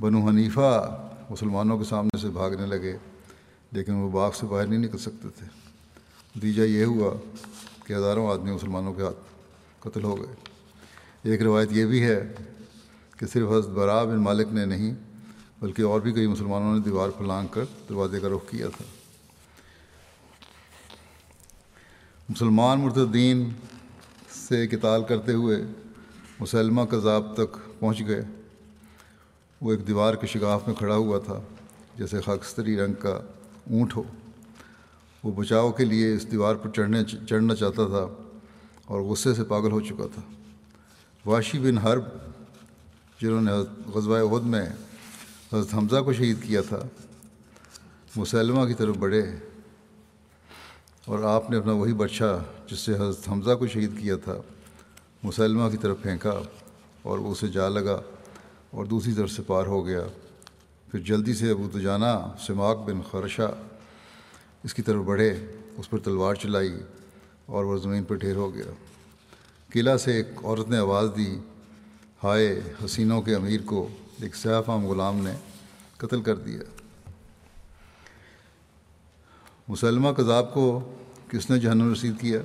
بنو 0.00 0.28
حنیفہ 0.28 1.00
مسلمانوں 1.30 1.78
کے 1.78 1.84
سامنے 1.84 2.18
سے 2.18 2.28
بھاگنے 2.28 2.66
لگے۔ 2.66 2.96
لیکن 3.72 3.92
وہ 3.92 4.10
باغ 4.10 4.30
سے 4.32 4.46
باہر 4.46 4.66
نہیں 4.66 4.78
نکل 4.78 4.98
سکتے 4.98 5.28
تھے۔ 5.38 5.46
نتیجہ 6.36 6.62
یہ 6.62 6.84
ہوا 6.84 7.14
کہ 7.84 7.92
ہزاروں 7.92 8.30
آدمی 8.30 8.50
مسلمانوں 8.50 8.94
کے 8.94 9.02
ہاتھ 9.02 9.18
قتل 9.80 10.04
ہو 10.04 10.18
گئے۔ 10.18 10.34
ایک 11.22 11.42
روایت 11.42 11.68
یہ 11.72 11.86
بھی 11.86 12.04
ہے 12.04 12.32
کہ 13.16 13.26
صرف 13.26 13.48
حضرت 13.48 13.68
برا 13.68 14.04
بن 14.04 14.16
مالک 14.16 14.46
نے 14.52 14.64
نہیں، 14.64 14.94
بلکہ 15.60 15.82
اور 15.82 16.00
بھی 16.00 16.12
کئی 16.12 16.26
مسلمانوں 16.26 16.74
نے 16.74 16.80
دیوار 16.80 17.08
پر 17.08 17.24
لانگ 17.24 17.46
کر 17.46 17.64
دروازے 17.88 18.20
کا 18.20 18.28
رخ 18.28 18.50
کیا 18.50 18.68
تھا۔ 18.68 18.84
مسلمان 22.28 22.80
مرتدین 22.80 23.48
سے 24.30 24.66
کتال 24.66 25.04
کرتے 25.04 25.32
ہوئے 25.32 25.56
مسلمہ 26.40 26.82
کذاب 26.82 27.34
تک 27.36 27.80
پہنچ 27.80 28.00
گئے۔ 28.00 28.22
وہ 29.60 29.70
ایک 29.70 29.86
دیوار 29.86 30.14
کے 30.14 30.26
شگاف 30.26 30.66
میں 30.66 30.74
کھڑا 30.74 30.96
ہوا 30.96 31.18
تھا، 31.18 31.40
جیسے 31.96 32.20
خاکستری 32.20 32.76
رنگ 32.76 32.94
کا 32.94 33.20
اونٹ 33.70 33.96
ہو۔ 33.96 34.02
وہ 35.22 35.32
بچاؤ 35.32 35.70
کے 35.72 35.84
لیے 35.84 36.14
اس 36.14 36.30
دیوار 36.30 36.54
پر 36.54 36.70
چڑھنے 36.70 37.04
چڑھنا 37.28 37.54
چاہتا 37.54 37.86
تھا 37.86 38.06
اور 38.84 39.00
غصے 39.00 39.34
سے 39.34 39.44
پاگل 39.44 39.72
ہو 39.72 39.80
چکا 39.80 40.06
تھا۔ 40.14 40.22
واشی 41.26 41.58
بن 41.58 41.78
حرب، 41.78 42.04
جنہوں 43.20 43.40
نے 43.40 43.52
غزوہ 43.94 44.18
عہد 44.18 44.46
میں 44.46 44.66
حضرت 45.52 45.74
حمزہ 45.74 46.00
کو 46.00 46.12
شہید 46.12 46.42
کیا 46.42 46.60
تھا، 46.68 46.82
مسلمہ 48.16 48.66
کی 48.66 48.74
طرف 48.74 48.96
بڑھے 48.96 49.22
اور 51.04 51.22
آپ 51.22 51.50
نے 51.50 51.56
اپنا 51.56 51.72
وہی 51.72 51.92
بادشاہ 51.92 52.38
جس 52.66 52.78
سے 52.78 52.94
حضرت 52.94 53.28
حمزہ 53.28 53.54
کو 53.54 53.66
شہید 53.66 54.00
کیا 54.00 54.16
تھا، 54.16 54.36
مسلمہ 55.22 55.68
کی 55.68 55.76
طرف 55.76 56.02
پھینکا 56.02 56.42
اور 57.02 57.18
وہ 57.18 57.32
اسے 57.32 57.48
جا 57.48 57.68
لگا 57.68 58.00
اور 58.70 58.84
دوسری 58.84 59.12
طرف 59.12 59.30
سے 59.30 59.42
پار 59.42 59.66
ہو 59.66 59.86
گیا۔ 59.86 60.02
پھر 60.92 61.00
جلدی 61.00 61.34
سے 61.34 61.50
ابو 61.50 61.68
دجانہ 61.74 62.34
سماق 62.46 62.78
بن 62.78 63.00
خرشہ 63.10 63.54
اس 64.62 64.74
کی 64.74 64.82
طرف 64.82 65.04
بڑھے، 65.04 65.46
اس 65.76 65.90
پر 65.90 65.98
تلوار 65.98 66.34
چلائی 66.34 66.80
اور 67.46 67.64
وہ 67.64 67.78
زمین 67.78 68.04
پر 68.04 68.14
ڈھیر 68.14 68.36
ہو 68.36 68.54
گیا۔ 68.54 68.64
قلعہ 69.72 69.96
سے 69.96 70.12
ایک 70.12 70.26
عورت 70.44 70.68
نے 70.68 70.76
آواز 70.76 71.08
دی، 71.16 71.38
ہائے 72.24 72.60
حسینوں 72.84 73.22
کے 73.22 73.34
امیر 73.34 73.60
کو، 73.64 73.88
ایک 74.20 74.36
سیاف 74.36 74.70
عام 74.70 74.86
غلام 74.86 75.16
نے 75.16 75.32
قتل 75.96 76.22
کر 76.22 76.36
دیا۔ 76.36 76.60
مسلمہ 79.68 80.08
کذاب 80.08 80.54
کو 80.54 80.94
کس 81.28 81.50
نے 81.50 81.58
جہنم 81.58 81.92
رسید 81.92 82.20
کیا؟ 82.20 82.40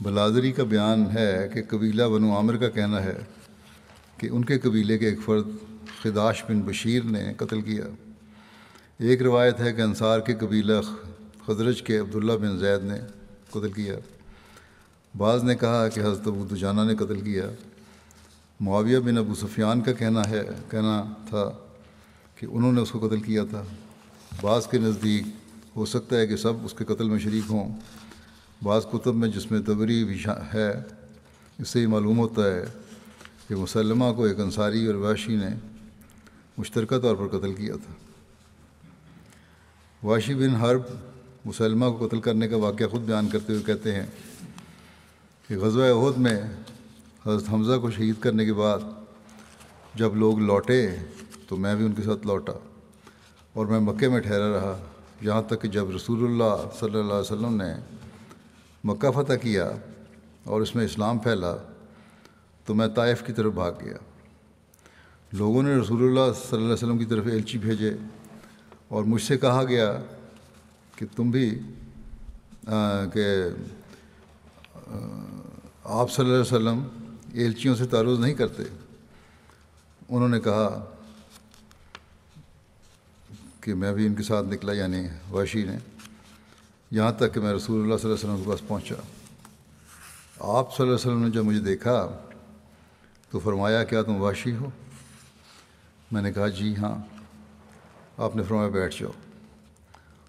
بلادری 0.00 0.52
کا 0.52 0.64
بیان 0.64 1.04
ہے 1.14 1.48
کہ 1.54 1.62
قبیلہ 1.68 2.02
بنو 2.02 2.34
عامر 2.36 2.56
کا 2.56 2.68
کہنا 2.68 3.02
ہے 3.02 3.18
کہ 4.16 4.28
ان 4.32 4.44
کے 4.44 4.58
قبیلے 4.58 4.98
کے 4.98 5.08
ایک 5.08 5.18
فرد 5.24 5.46
خداش 6.02 6.44
بن 6.48 6.60
بشیر 6.60 7.02
نے 7.04 7.32
قتل 7.36 7.60
کیا۔ 7.60 7.84
ایک 8.98 9.22
روایت 9.22 9.60
ہے 9.60 9.72
کہ 9.72 9.80
انصار 9.80 10.20
کے 10.20 10.34
قبیلہ 10.34 10.72
خدرج 11.46 11.82
کے 11.82 11.98
عبداللہ 11.98 12.32
بن 12.32 12.58
زید 12.58 12.84
نے 12.84 13.00
قتل 13.50 13.72
کیا۔ 13.72 13.94
بعض 15.16 15.44
نے 15.44 15.54
کہا 15.54 15.88
کہ 15.88 16.00
حضرت 16.00 16.26
ابو 16.26 16.46
دجانہ 16.50 16.80
نے 16.80 16.96
قتل 16.96 17.20
کیا۔ 17.20 17.44
معاویہ 18.60 18.98
بن 18.98 19.18
ابو 19.18 19.34
سفیان 19.34 19.80
کا 19.80 19.92
کہنا 19.92 20.28
ہے، 20.30 20.42
کہنا 20.70 21.04
تھا 21.28 21.50
کہ 22.36 22.46
انہوں 22.46 22.72
نے 22.72 22.80
اس 22.80 22.90
کو 22.90 23.08
قتل 23.08 23.20
کیا 23.20 23.44
تھا۔ 23.50 23.64
بعض 24.40 24.66
کے 24.66 24.78
نزدیک 24.78 25.24
ہو 25.76 25.86
سکتا 25.86 26.16
ہے 26.16 26.26
کہ 26.26 26.36
سب 26.36 26.52
اس 26.64 26.74
کے 26.78 26.84
قتل 26.84 27.08
میں 27.08 27.18
شریک 27.18 27.50
ہوں۔ 27.50 27.80
بعض 28.62 28.86
کتب 28.92 29.14
میں 29.14 29.28
جس 29.28 29.50
میں 29.50 29.60
تبری 29.60 30.04
بھی 30.04 30.24
ہے، 30.54 30.72
اس 31.58 31.68
سے 31.68 31.80
ہی 31.80 31.86
معلوم 31.86 32.18
ہوتا 32.18 32.44
ہے 32.44 32.64
کہ 33.48 33.54
مسلمہ 33.54 34.04
کو 34.16 34.24
ایک 34.24 34.40
انصاری 34.40 34.86
اور 34.86 34.94
واشی 34.94 35.36
نے 35.36 35.71
مشترکہ 36.62 36.98
طور 36.98 37.16
پر 37.16 37.26
قتل 37.28 37.52
کیا 37.54 37.74
تھا۔ 37.76 37.92
واشی 40.02 40.34
بن 40.34 40.54
حرب 40.56 40.82
مسلمہ 41.44 41.86
کو 41.90 42.06
قتل 42.06 42.20
کرنے 42.20 42.48
کا 42.48 42.56
واقعہ 42.56 42.86
خود 42.86 43.02
بیان 43.02 43.28
کرتے 43.28 43.52
ہوئے 43.52 43.64
کہتے 43.64 43.94
ہیں 43.94 44.06
کہ 45.48 45.56
غزوہ 45.58 45.86
عہد 45.92 46.18
میں 46.18 46.40
حضرت 47.26 47.48
حمزہ 47.52 47.78
کو 47.78 47.90
شہید 47.90 48.20
کرنے 48.20 48.44
کے 48.44 48.52
بعد 48.52 48.78
جب 49.94 50.16
لوگ 50.16 50.38
لوٹے 50.38 50.80
تو 51.48 51.56
میں 51.56 51.74
بھی 51.76 51.84
ان 51.84 51.92
کے 51.92 52.02
ساتھ 52.02 52.26
لوٹا 52.26 52.52
اور 53.52 53.66
میں 53.66 53.80
مکے 53.80 54.08
میں 54.08 54.20
ٹھہرا 54.20 54.48
رہا، 54.52 54.76
یہاں 55.20 55.42
تک 55.42 55.62
کہ 55.62 55.68
جب 55.68 55.90
رسول 55.90 56.24
اللہ 56.24 56.54
صلی 56.80 56.98
اللہ 56.98 57.12
علیہ 57.12 57.32
وسلم 57.32 57.56
نے 57.56 57.72
مکہ 58.84 59.10
فتح 59.10 59.42
کیا 59.42 59.70
اور 60.44 60.60
اس 60.60 60.74
میں 60.74 60.84
اسلام 60.84 61.18
پھیلا 61.18 61.54
تو 62.66 62.74
میں 62.74 62.88
طائف 62.88 63.26
کی 63.26 63.32
طرف 63.32 63.52
بھاگ 63.52 63.72
گیا۔ 63.84 63.98
لوگوں 65.32 65.62
نے 65.62 65.74
رسول 65.74 66.02
اللہ 66.02 66.32
صلی 66.32 66.48
اللہ 66.52 66.64
علیہ 66.64 66.72
وسلم 66.72 66.98
کی 66.98 67.04
طرف 67.04 67.26
ایلچی 67.26 67.58
بھیجے 67.58 67.90
اور 68.88 69.04
مجھ 69.04 69.22
سے 69.22 69.36
کہا 69.38 69.62
گیا 69.64 69.92
کہ 70.96 71.06
تم 71.16 71.30
بھی 71.30 71.48
کہ 73.12 73.24
آپ 75.84 76.10
صلی 76.10 76.24
اللہ 76.24 76.34
علیہ 76.34 76.40
وسلم 76.40 76.82
ایلچیوں 77.34 77.74
سے 77.76 77.86
تعرض 77.86 78.18
نہیں 78.20 78.34
کرتے۔ 78.34 78.62
انہوں 80.08 80.28
نے 80.28 80.40
کہا 80.40 80.84
کہ 83.60 83.74
میں 83.74 83.92
بھی 83.92 84.06
ان 84.06 84.14
کے 84.14 84.22
ساتھ 84.22 84.46
نکلا 84.46 84.72
یعنی 84.72 85.02
وحشی 85.30 85.64
نے، 85.64 85.76
یہاں 86.90 87.12
تک 87.12 87.34
کہ 87.34 87.40
میں 87.40 87.52
رسول 87.52 87.82
اللہ 87.82 87.96
صلی 87.96 88.10
اللہ 88.10 88.20
علیہ 88.20 88.30
وسلم 88.30 88.44
کے 88.44 88.50
پاس 88.50 88.68
پہنچا۔ 88.68 88.94
آپ 88.94 90.76
صلی 90.76 90.82
اللہ 90.82 90.94
علیہ 90.94 90.94
وسلم 90.94 91.22
نے 91.22 91.30
جب 91.30 91.44
مجھے 91.44 91.60
دیکھا 91.60 91.96
تو 93.32 93.38
فرمایا، 93.38 93.84
کیا 93.84 94.02
تم 94.02 94.20
وحشی 94.22 94.54
ہو؟ 94.56 94.70
میں 96.12 96.22
نے 96.22 96.32
کہا 96.32 96.48
جی 96.48 96.76
ہاں 96.76 96.94
آپ 98.18 98.36
نے 98.36 98.42
فرمایا 98.42 98.68
بیٹھ 98.68 99.00
جاؤ 99.00 99.10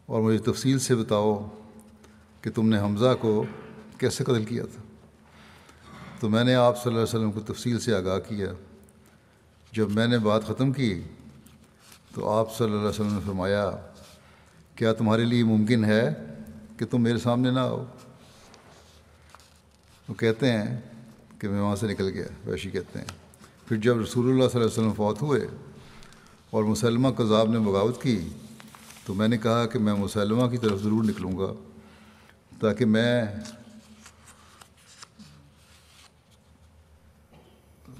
اور 0.05 0.21
مجھے 0.21 0.37
تفصیل 0.37 0.79
سے 0.79 0.95
بتاؤ 0.95 1.49
کہ 2.41 2.51
تم 2.51 2.69
نے 2.69 2.79
حمزہ 2.79 3.15
کو 3.21 3.43
کیسے 3.97 4.23
قتل 4.23 4.45
کیا 4.45 4.63
تھا. 4.65 4.81
تو 6.19 6.29
میں 6.29 6.43
نے 6.43 6.55
آپ 6.55 6.83
صلی 6.83 6.93
اللہ 6.93 7.03
علیہ 7.03 7.19
وسلم 7.19 7.31
کو 7.31 7.53
تفصیل 7.53 7.79
سے 7.79 7.95
آگاہ 7.95 8.19
کیا۔ 8.19 8.47
جب 9.71 9.91
میں 9.91 10.07
نے 10.07 10.17
بات 10.17 10.47
ختم 10.47 10.71
کی 10.71 11.01
تو 12.15 12.29
آپ 12.29 12.57
صلی 12.57 12.65
اللہ 12.65 12.77
علیہ 12.77 12.89
وسلم 12.89 13.13
نے 13.13 13.19
فرمایا، 13.25 13.71
کیا 14.75 14.93
تمہارے 14.93 15.25
لیے 15.25 15.43
ممکن 15.43 15.85
ہے 15.85 16.13
کہ 16.77 16.85
تم 16.85 17.01
میرے 17.01 17.17
سامنے 17.17 17.51
نہ 17.51 17.59
آؤ؟ 17.59 17.85
وہ 20.09 20.13
کہتے 20.13 20.51
ہیں 20.51 20.81
کہ 21.39 21.47
میں 21.47 21.61
وہاں 21.61 21.75
سے 21.75 21.87
نکل 21.87 22.09
گیا 22.09 22.27
ویشی 22.45 22.69
کہتے 22.69 22.99
ہیں۔ 22.99 23.05
پھر 23.67 23.77
جب 23.77 23.97
رسول 23.97 24.25
اللہ 24.25 24.49
صلی 24.49 24.61
اللہ 24.61 24.71
علیہ 24.71 24.81
وسلم 24.81 24.93
فوت 24.93 25.21
ہوئے 25.21 25.47
اور 26.53 26.63
مسلمہ 26.63 27.09
کذاب 27.09 27.49
نے 27.49 27.59
بغاوت 27.59 28.01
کی 28.01 28.29
تو 29.05 29.13
میں 29.13 29.27
نے 29.27 29.37
کہا 29.37 29.65
کہ 29.65 29.79
میں 29.79 29.93
مسلمہ 29.93 30.47
کی 30.47 30.57
طرف 30.57 30.83
ضرور 30.83 31.03
نکلوں 31.03 31.37
گا 31.37 31.53
تاکہ 32.59 32.85
میں 32.85 33.25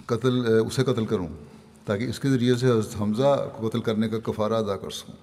قتل، 0.05 0.45
اسے 0.67 0.83
قتل 0.83 1.05
کروں، 1.05 1.27
تاکہ 1.85 2.03
اس 2.03 2.19
کے 2.19 2.29
ذریعے 2.29 2.55
سے 2.55 2.67
حضرت 2.67 3.01
حمزہ 3.01 3.49
کو 3.57 3.69
قتل 3.69 3.81
کرنے 3.81 4.09
کا 4.09 4.19
کفارہ 4.19 4.53
ادا 4.53 4.77
کر 4.77 4.89
سکوں۔ 4.89 5.15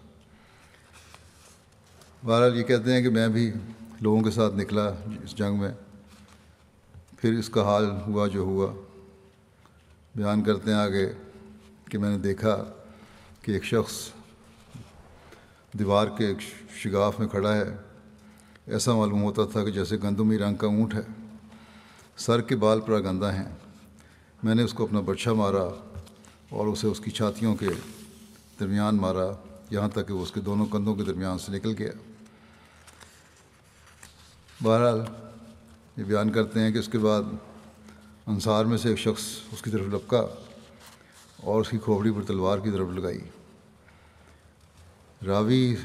بہرحال 2.26 2.58
یہ 2.58 2.64
کہتے 2.64 2.92
ہیں 2.92 3.02
کہ 3.02 3.10
میں 3.10 3.28
بھی 3.28 3.52
لوگوں 4.00 4.22
کے 4.22 4.30
ساتھ 4.30 4.54
نکلا 4.54 4.86
اس 5.24 5.34
جنگ 5.36 5.60
میں۔ 5.60 5.72
پھر 7.16 7.38
اس 7.38 7.48
کا 7.48 7.62
حال 7.62 7.90
ہوا 8.06 8.26
جو 8.26 8.40
ہوا۔ 8.40 8.74
بیان 10.14 10.42
کرتے 10.42 10.70
ہیں 10.70 10.78
آگے 10.78 11.12
کہ 11.90 11.98
میں 11.98 12.10
نے 12.10 12.18
دیکھا 12.18 12.64
کہ 13.42 13.52
ایک 13.52 13.64
شخص 13.64 14.08
دیوار 15.72 16.06
کے 16.06 16.26
ایک 16.26 16.36
شگاف 16.70 17.20
میں 17.20 17.28
کھڑا 17.28 17.56
ہے، 17.56 17.76
ایسا 18.66 18.94
معلوم 18.94 19.22
ہوتا 19.22 19.44
تھا 19.44 19.64
کہ 19.64 19.70
جیسے 19.70 19.96
گندمی 20.02 20.38
رنگ 20.38 20.54
کا 20.54 20.66
اونٹ 20.66 20.94
ہے۔ 20.94 21.02
سر 22.16 22.40
کے 22.40 22.56
بال 22.56 22.80
پر 22.80 23.02
گندہ 23.02 23.32
ہیں۔ 23.32 23.48
میں 24.42 24.54
نے 24.54 24.62
اس 24.62 24.72
کو 24.72 24.84
اپنا 24.84 25.00
بچہ 25.00 25.30
مارا 25.30 25.68
اور 26.48 26.66
اسے 26.66 26.86
اس 26.86 27.00
کی 27.00 27.10
چھاتیوں 27.10 27.56
کے 27.56 27.68
درمیان 28.60 28.96
مارا، 28.96 29.26
یہاں 29.70 29.88
تک 29.88 30.08
کہ 30.08 30.14
وہ 30.14 30.22
اس 30.22 30.32
کے 30.32 30.40
دونوں 30.40 30.66
کندھوں 30.66 30.94
کے 30.94 31.04
درمیان 31.04 31.38
سے 31.38 31.52
نکل 31.52 31.74
گیا۔ 31.78 31.92
بہرحال 34.62 35.00
یہ 35.96 36.04
بیان 36.04 36.32
کرتے 36.32 36.60
ہیں 36.60 36.70
کہ 36.70 36.78
اس 36.78 36.88
کے 36.88 36.98
بعد 36.98 37.22
انصار 38.26 38.64
میں 38.64 38.78
سے 38.78 38.88
ایک 38.88 38.98
شخص 38.98 39.22
اس 39.52 39.62
کی 39.62 39.70
طرف 39.70 39.86
لپکا۔ 39.86 40.22
اور 41.42 41.60
اس 41.60 41.68
کی 41.68 41.78
کھوپڑی 41.78 42.10
پر 42.10 42.22
تلوار 42.22 42.58
کی 42.58 42.70
طرف 42.70 42.88
لگائی۔ 42.94 43.20
راوی 45.26 45.76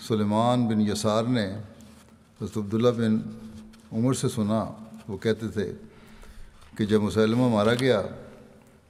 سلیمان 0.00 0.68
بن 0.68 0.80
یسار 0.80 1.24
نے 1.24 1.46
حضرت 2.40 2.56
عبداللہ 2.56 2.88
بن 2.88 3.20
عمر 3.92 4.14
سے 4.14 4.28
سنا۔ 4.28 4.70
وہ 5.08 5.18
کہتے 5.18 5.48
تھے 5.48 5.72
کہ 6.78 6.86
جب 6.86 7.02
مسلمہ 7.02 7.48
مارا 7.48 7.74
گیا 7.74 8.02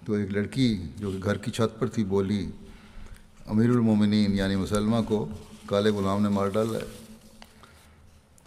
تو 0.07 0.13
ایک 0.13 0.31
لڑکی 0.31 0.83
جو 0.97 1.11
کہ 1.11 1.19
گھر 1.23 1.39
کی 1.39 1.51
چھت 1.51 1.81
پر 1.81 1.89
تھی 1.89 2.05
بولی، 2.05 2.51
امیر 3.47 3.71
المومنین 3.71 4.33
یعنی 4.33 4.57
مسلمہ 4.57 4.97
کو 5.09 5.29
کالے 5.67 5.91
غلام 5.91 6.23
نے 6.23 6.29
مار 6.29 6.49
ڈالا 6.49 6.79
ہے۔ 6.79 7.05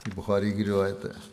یہ 0.07 0.11
بخاری 0.15 0.51
کی 0.51 0.65
روایت 0.65 1.05
ہے۔ 1.05 1.29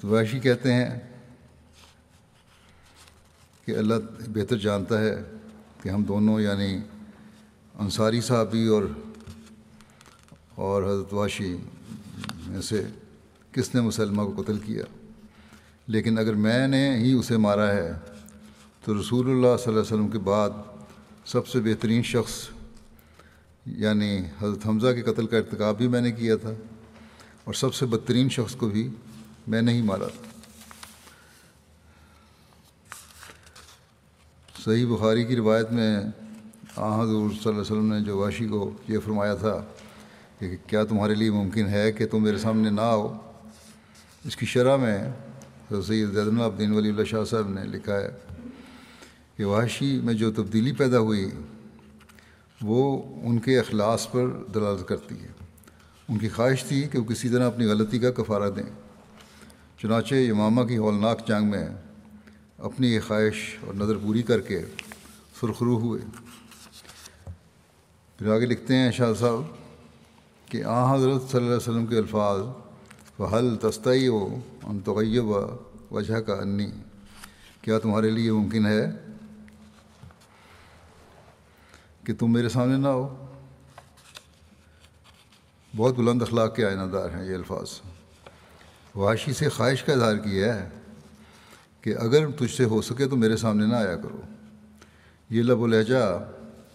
تو 0.00 0.08
وحشی 0.08 0.40
کہتے 0.40 0.72
ہیں 0.72 1.11
کہ 3.64 3.76
اللہ 3.76 3.94
بہتر 4.28 4.56
جانتا 4.56 5.00
ہے 5.00 5.22
کہ 5.82 5.88
ہم 5.88 6.02
دونوں 6.02 6.40
یعنی 6.40 6.78
انصاری 7.78 8.20
صحابی 8.20 8.66
اور 8.66 8.82
اور 10.54 10.82
حضرت 10.82 11.14
واشی 11.14 11.56
میں 12.46 12.60
سے 12.60 12.82
کس 13.52 13.74
نے 13.74 13.80
مسلمہ 13.80 14.22
کو 14.22 14.42
قتل 14.42 14.58
کیا؟ 14.58 14.84
لیکن 15.86 16.18
اگر 16.18 16.34
میں 16.34 16.68
نے 16.68 16.96
ہی 16.98 17.12
اسے 17.12 17.36
مارا 17.36 17.68
ہے، 17.72 17.92
تو 18.84 19.00
رسول 19.00 19.30
اللہ 19.30 19.56
صلی 19.56 19.72
اللہ 19.72 19.80
علیہ 19.80 19.94
وسلم 19.94 20.08
کے 20.08 20.18
بعد 20.18 20.50
سب 21.24 21.46
سے 21.46 21.60
بہترین 21.60 22.02
شخص 22.02 22.32
یعنی 23.66 24.18
حضرت 24.40 24.66
حمزہ 24.66 24.88
کے 24.88 25.02
قتل 25.02 25.26
کا 25.26 25.36
ارتکاب 25.36 25.76
بھی 25.76 25.88
میں 25.88 26.00
نے 26.00 26.12
کیا 26.12 26.36
تھا 26.36 26.52
اور 27.44 27.54
سب 27.54 27.74
سے 27.74 27.86
بدترین 27.86 28.28
شخص 28.28 28.56
کو 28.56 28.68
بھی 28.68 28.88
میں 29.46 29.62
نے 29.62 29.72
ہی 29.72 29.82
مارا 29.82 30.06
تھا۔ 30.06 30.31
صحیح 34.64 34.86
بخاری 34.86 35.24
کی 35.24 35.36
روایت 35.36 35.72
میں 35.72 35.96
آ 36.76 37.02
حضور 37.02 37.30
صلی 37.30 37.38
اللہ 37.38 37.50
علیہ 37.50 37.60
وسلم 37.60 37.92
نے 37.92 38.00
جو 38.00 38.18
واشی 38.18 38.46
کو 38.46 38.70
یہ 38.88 38.98
فرمایا 39.04 39.34
تھا 39.34 39.64
کہ 40.38 40.56
کیا 40.66 40.84
تمہارے 40.84 41.14
لیے 41.14 41.30
ممکن 41.30 41.66
ہے 41.66 41.92
کہ 41.92 42.06
تم 42.06 42.22
میرے 42.22 42.38
سامنے 42.38 42.70
نہ 42.70 42.80
آؤ؟ 42.80 43.18
اس 44.24 44.36
کی 44.36 44.46
شرح 44.46 44.76
میں 44.76 44.98
سید 45.70 45.82
زید 45.82 46.16
الدین 46.16 46.72
ولی 46.72 46.88
اللہ 46.88 47.04
شاہ 47.04 47.24
صاحب 47.24 47.48
نے 47.48 47.64
لکھا 47.64 47.96
ہے 47.96 48.10
کہ 49.36 49.44
وحشی 49.44 50.00
میں 50.04 50.14
جو 50.14 50.32
تبدیلی 50.32 50.72
پیدا 50.72 50.98
ہوئی، 50.98 51.30
وہ 52.62 53.02
ان 53.22 53.38
کے 53.38 53.58
اخلاص 53.58 54.10
پر 54.10 54.28
دلالت 54.54 54.88
کرتی 54.88 55.14
ہے۔ 55.14 55.28
ان 56.08 56.18
کی 56.18 56.28
خواہش 56.28 56.64
تھی 56.64 56.82
کہ 56.92 56.98
وہ 56.98 57.04
کسی 57.04 57.28
طرح 57.28 57.46
اپنی 57.46 57.66
غلطی 57.66 57.98
کا 57.98 58.10
کفارہ 58.10 58.50
دیں۔ 58.50 58.70
چنانچہ 59.82 60.14
امامہ 60.14 60.62
کی 60.62 60.76
ہولناک 60.76 61.28
جنگ 61.28 61.50
میں 61.50 61.68
اپنی 62.62 62.94
یہ 62.94 63.00
خواہش 63.06 63.58
اور 63.66 63.74
نظر 63.74 63.96
پوری 63.96 64.22
کر 64.22 64.40
کے 64.40 64.60
سرخرو 65.40 65.78
ہوئے۔ 65.78 66.02
پھر 68.18 68.34
آگے 68.34 68.46
لکھتے 68.46 68.76
ہیں 68.76 68.90
شاہ 68.90 69.12
صاحب 69.20 69.42
کہ 70.46 70.64
آ 70.64 70.94
حضرت 70.94 71.22
صلی 71.22 71.38
اللہ 71.38 71.46
علیہ 71.46 71.56
وسلم 71.56 71.86
کے 71.86 71.98
الفاظ 71.98 72.40
حل 73.32 73.56
تستعی 73.56 74.08
و 74.08 74.28
ان 74.62 74.80
تغیب 74.80 75.24
وجہ 75.90 76.20
کا 76.20 76.34
انی 76.34 76.70
کیا 77.60 77.78
تمہارے 77.78 78.10
لیے 78.10 78.32
ممکن 78.32 78.66
ہے 78.66 78.90
کہ 82.06 82.14
تم 82.14 82.32
میرے 82.32 82.48
سامنے 82.48 82.76
نہ 82.76 82.88
ہو 82.88 83.26
بہت 85.76 85.94
بلند 85.94 86.22
اخلاق 86.22 86.56
کے 86.56 86.64
آئینہ 86.64 86.82
دار 86.82 87.10
ہیں 87.10 87.24
یہ 87.24 87.34
الفاظ۔ 87.34 87.80
واشی 88.94 89.32
سے 89.32 89.48
خواہش 89.48 89.82
کا 89.82 89.92
اظہار 89.92 90.16
کیا 90.16 90.54
ہے۔ 90.54 90.68
کہ 91.82 91.94
اگر 91.98 92.30
تجھ 92.30 92.56
سے 92.56 92.64
ہو 92.64 92.82
سکے 92.82 93.06
تو 93.06 93.16
میرے 93.16 93.36
سامنے 93.36 93.66
نہ 93.66 93.74
آیا 93.74 93.96
کرو۔ 93.96 94.20
یہ 95.30 95.42
لب 95.42 95.60
و 95.60 95.66
لہجہ 95.66 96.28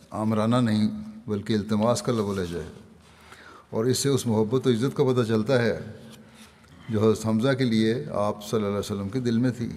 آمرانہ 0.09 0.55
نہیں، 0.55 0.89
بلکہ 1.27 1.53
التماس 1.53 2.01
کا 2.01 2.11
لب 2.11 2.25
و 2.25 2.33
لہجہ 2.33 2.57
ہے۔ 2.57 2.71
اور 3.69 3.85
اس 3.85 3.97
سے 3.97 4.09
اس 4.09 4.25
محبت 4.25 4.67
و 4.67 4.69
عزت 4.69 4.97
کا 4.97 5.03
پتہ 5.03 5.27
چلتا 5.27 5.61
ہے 5.61 5.79
جو 6.89 7.03
حضرت 7.03 7.25
حمزہ 7.25 7.53
کے 7.53 7.63
لیے 7.63 8.05
آپ 8.13 8.47
صلی 8.47 8.57
اللہ 8.57 8.67
علیہ 8.67 8.77
وسلم 8.77 9.09
کے 9.09 9.19
دل 9.19 9.37
میں 9.37 9.51
تھی۔ 9.57 9.69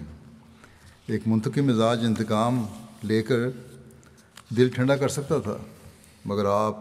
ایک 1.07 1.21
منتقم 1.25 1.63
مزاج 1.63 1.99
انتقام 2.05 2.65
لے 3.03 3.23
کر 3.23 3.37
دل 4.57 4.69
ٹھنڈا 4.69 4.95
کر 4.95 5.07
سکتا 5.07 5.39
تھا، 5.39 5.57
مگر 6.25 6.45
آپ 6.45 6.77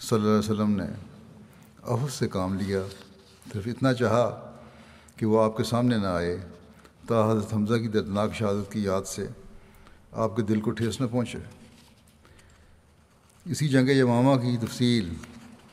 صلی 0.00 0.18
اللہ 0.18 0.28
علیہ 0.28 0.38
وسلم 0.38 0.70
نے 0.70 0.86
عفو 1.82 2.08
سے 2.08 2.28
کام 2.28 2.54
لیا، 2.54 2.80
صرف 3.52 3.62
اتنا 3.66 3.94
چاہا 3.94 4.54
کہ 5.16 5.26
وہ 5.26 5.42
آپ 5.42 5.56
کے 5.56 5.64
سامنے 5.64 5.96
نہ 5.96 6.06
آئے۔ 6.06 6.38
تا 7.08 7.32
حضرت 7.32 7.54
حمزہ 7.54 7.74
کی 7.74 7.88
دردناک 7.88 8.34
شہادت 8.34 8.72
کی 8.72 8.82
یاد 8.82 9.02
سے 9.06 9.26
آپ 10.12 10.36
کے 10.36 10.42
دل 10.42 10.60
کو 10.60 10.70
ٹھیس 10.70 11.00
نہ 11.00 11.06
پہنچے۔ 11.10 11.38
اسی 13.44 13.68
جنگ 13.68 13.88
یمامہ 13.88 14.40
کی 14.40 14.56
تفصیل 14.66 15.14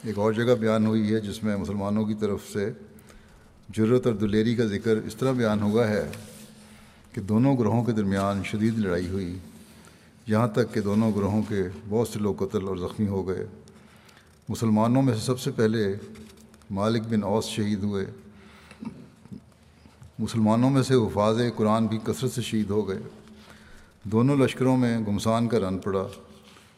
ایک 0.03 0.17
اور 0.17 0.33
جگہ 0.33 0.55
بیان 0.55 0.85
ہوئی 0.85 1.13
ہے 1.13 1.19
جس 1.19 1.43
میں 1.43 1.57
مسلمانوں 1.57 2.05
کی 2.05 2.13
طرف 2.13 2.39
سے 2.53 2.71
جرت 3.69 4.07
اور 4.07 4.15
دلیری 4.15 4.55
کا 4.55 4.65
ذکر 4.65 4.97
اس 4.97 5.15
طرح 5.15 5.31
بیان 5.31 5.61
ہوا 5.61 5.87
ہے 5.87 6.11
کہ 7.11 7.21
دونوں 7.21 7.57
گروہوں 7.57 7.83
کے 7.83 7.91
درمیان 7.91 8.43
شدید 8.43 8.77
لڑائی 8.77 9.07
ہوئی۔ 9.07 9.37
یہاں 10.27 10.47
تک 10.47 10.73
کہ 10.73 10.81
دونوں 10.81 11.11
گروہوں 11.15 11.43
کے 11.43 11.63
بہت 11.89 12.07
سے 12.07 12.19
لوگ 12.19 12.35
قتل 12.35 12.67
اور 12.67 12.77
زخمی 12.77 13.07
ہو 13.07 13.27
گئے۔ 13.27 13.45
مسلمانوں 14.49 15.01
میں 15.01 15.13
سے 15.13 15.19
سب 15.19 15.39
سے 15.39 15.51
پہلے 15.51 15.95
مالک 16.71 17.01
بن 17.09 17.23
اوس 17.23 17.45
شہید 17.45 17.83
ہوئے۔ 17.83 18.05
مسلمانوں 20.19 20.69
میں 20.69 20.83
سے 20.83 20.93
حفاظ 20.93 21.37
قرآن 21.55 21.87
بھی 21.87 21.99
کثرت 22.03 22.31
سے 22.31 22.41
شہید 22.41 22.69
ہو 22.69 22.87
گئے۔ 22.87 22.99
دونوں 24.03 24.37
لشکروں 24.37 24.77
میں 24.77 24.99
گمسان 24.99 25.47
کا 25.47 25.59
رن 25.59 25.77
پڑا۔ 25.77 26.07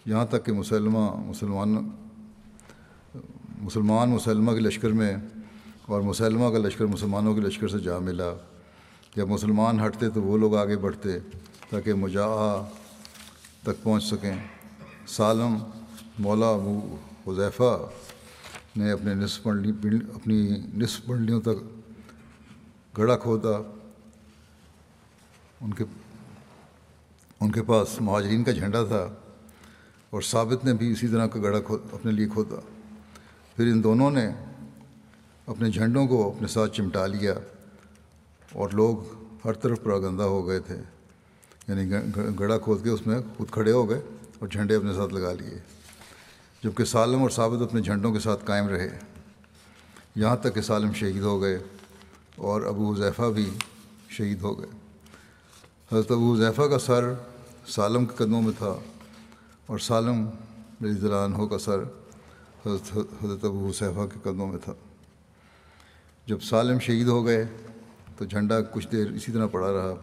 یہاں 0.05 0.25
تک 0.25 0.45
کہ 0.45 0.51
مسلمہ، 0.51 1.15
مسلمان 1.15 1.89
مسلمان، 3.61 4.09
مسلمہ 4.09 4.51
کے 4.51 4.59
لشکر 4.59 4.89
میں 4.89 5.15
اور 5.85 6.01
مسلمہ 6.01 6.49
کا 6.49 6.57
لشکر 6.57 6.85
مسلمانوں 6.85 7.35
کے 7.35 7.41
لشکر 7.41 7.67
سے 7.67 7.79
جا 7.79 7.99
ملا۔ 7.99 8.33
جب 9.15 9.27
مسلمان 9.27 9.85
ہٹتے 9.85 10.09
تو 10.09 10.21
وہ 10.21 10.37
لوگ 10.37 10.55
آگے 10.55 10.77
بڑھتے 10.77 11.19
تاکہ 11.69 11.93
مجاہ 11.93 12.63
تک 13.63 13.83
پہنچ 13.83 14.03
سکیں۔ 14.03 14.35
سالم 15.07 15.57
مولا 16.19 16.49
ابو 16.49 16.95
حذیفہ 17.27 17.89
نے 18.75 18.91
اپنے 18.91 19.13
نصف 19.13 19.47
اپنی 19.47 20.49
نصف 20.75 21.09
منڈلیوں 21.09 21.41
تک 21.41 21.76
گڑھا 22.97 23.17
کھودا 23.17 23.71
ان 25.61 25.73
کے 25.73 25.83
ان 27.41 27.51
کے 27.51 27.63
پاس 27.63 28.01
مہاجرین 28.01 28.43
کا 28.43 28.51
جھنڈا 28.51 28.83
تھا 28.83 29.07
اور 30.09 30.21
ثابت 30.21 30.65
نے 30.65 30.73
بھی 30.73 30.91
اسی 30.91 31.07
طرح 31.07 31.27
کا 31.27 31.39
گڑھا 31.41 31.73
اپنے 31.91 32.11
لیے 32.11 32.27
کھودا 32.27 32.55
پھر 33.55 33.67
ان 33.67 33.83
دونوں 33.83 34.11
نے 34.11 34.29
اپنے 35.45 35.71
جھنڈوں 35.71 36.07
کو 36.07 36.33
اپنے 36.35 36.47
ساتھ 36.47 36.77
چمٹا 36.77 37.07
لیا 37.07 37.33
اور 38.53 38.69
لوگ 38.69 38.97
ہر 39.45 39.53
طرف 39.53 39.83
پراگندہ 39.83 40.23
ہو 40.23 40.47
گئے 40.47 40.59
تھے۔ 40.59 40.75
یعنی 41.67 41.91
گڑھا 42.39 42.57
کھود 42.57 42.83
کے 42.83 42.89
اس 42.89 43.07
میں 43.07 43.19
خود 43.37 43.51
کھڑے 43.51 43.71
ہو 43.71 43.89
گئے 43.89 44.01
اور 44.39 44.47
جھنڈے 44.47 44.75
اپنے 44.75 44.93
ساتھ 44.93 45.13
لگا 45.13 45.33
لیے، 45.33 45.57
جبکہ 46.63 46.85
سالم 46.85 47.21
اور 47.21 47.29
ثابت 47.29 47.61
اپنے 47.61 47.81
جھنڈوں 47.81 48.13
کے 48.13 48.19
ساتھ 48.19 48.45
قائم 48.45 48.67
رہے۔ 48.67 48.99
یہاں 50.15 50.35
تک 50.35 50.55
کہ 50.55 50.61
سالم 50.61 50.93
شہید 50.93 51.21
ہو 51.21 51.41
گئے۔ 51.41 51.59
اور 52.37 52.61
ابو 52.61 52.93
حذیفہ 52.93 53.21
بھی 53.21 53.49
شہید 54.09 54.41
ہو 54.41 54.59
گئے۔ 54.59 54.69
حضرت 55.91 56.11
ابو 56.11 56.33
حذیفہ 56.33 56.61
کا 56.61 56.79
سر 56.79 57.13
سالم 57.67 58.05
کے 58.05 58.15
قدموں 58.15 58.41
میں 58.41 58.51
تھا 58.57 58.79
اور 59.65 59.79
سالم 59.79 60.29
رضی 60.85 61.05
اللہ 61.07 61.37
عنہ 61.37 61.47
کا 61.47 61.57
سر 61.57 61.79
حضرت 62.65 62.97
حضرت 62.97 63.45
ابو 63.45 63.67
حذیفہ 63.67 64.05
کے 64.13 64.19
قدموں 64.23 64.47
میں 64.47 64.57
تھا۔ 64.63 64.73
جب 66.25 66.41
سالم 66.41 66.79
شہید 66.79 67.07
ہو 67.07 67.25
گئے 67.25 67.45
تو 68.17 68.25
جھنڈا 68.25 68.61
کچھ 68.61 68.87
دیر 68.91 69.11
اسی 69.11 69.31
طرح 69.31 69.47
پڑا 69.47 69.73
رہا۔ 69.73 69.93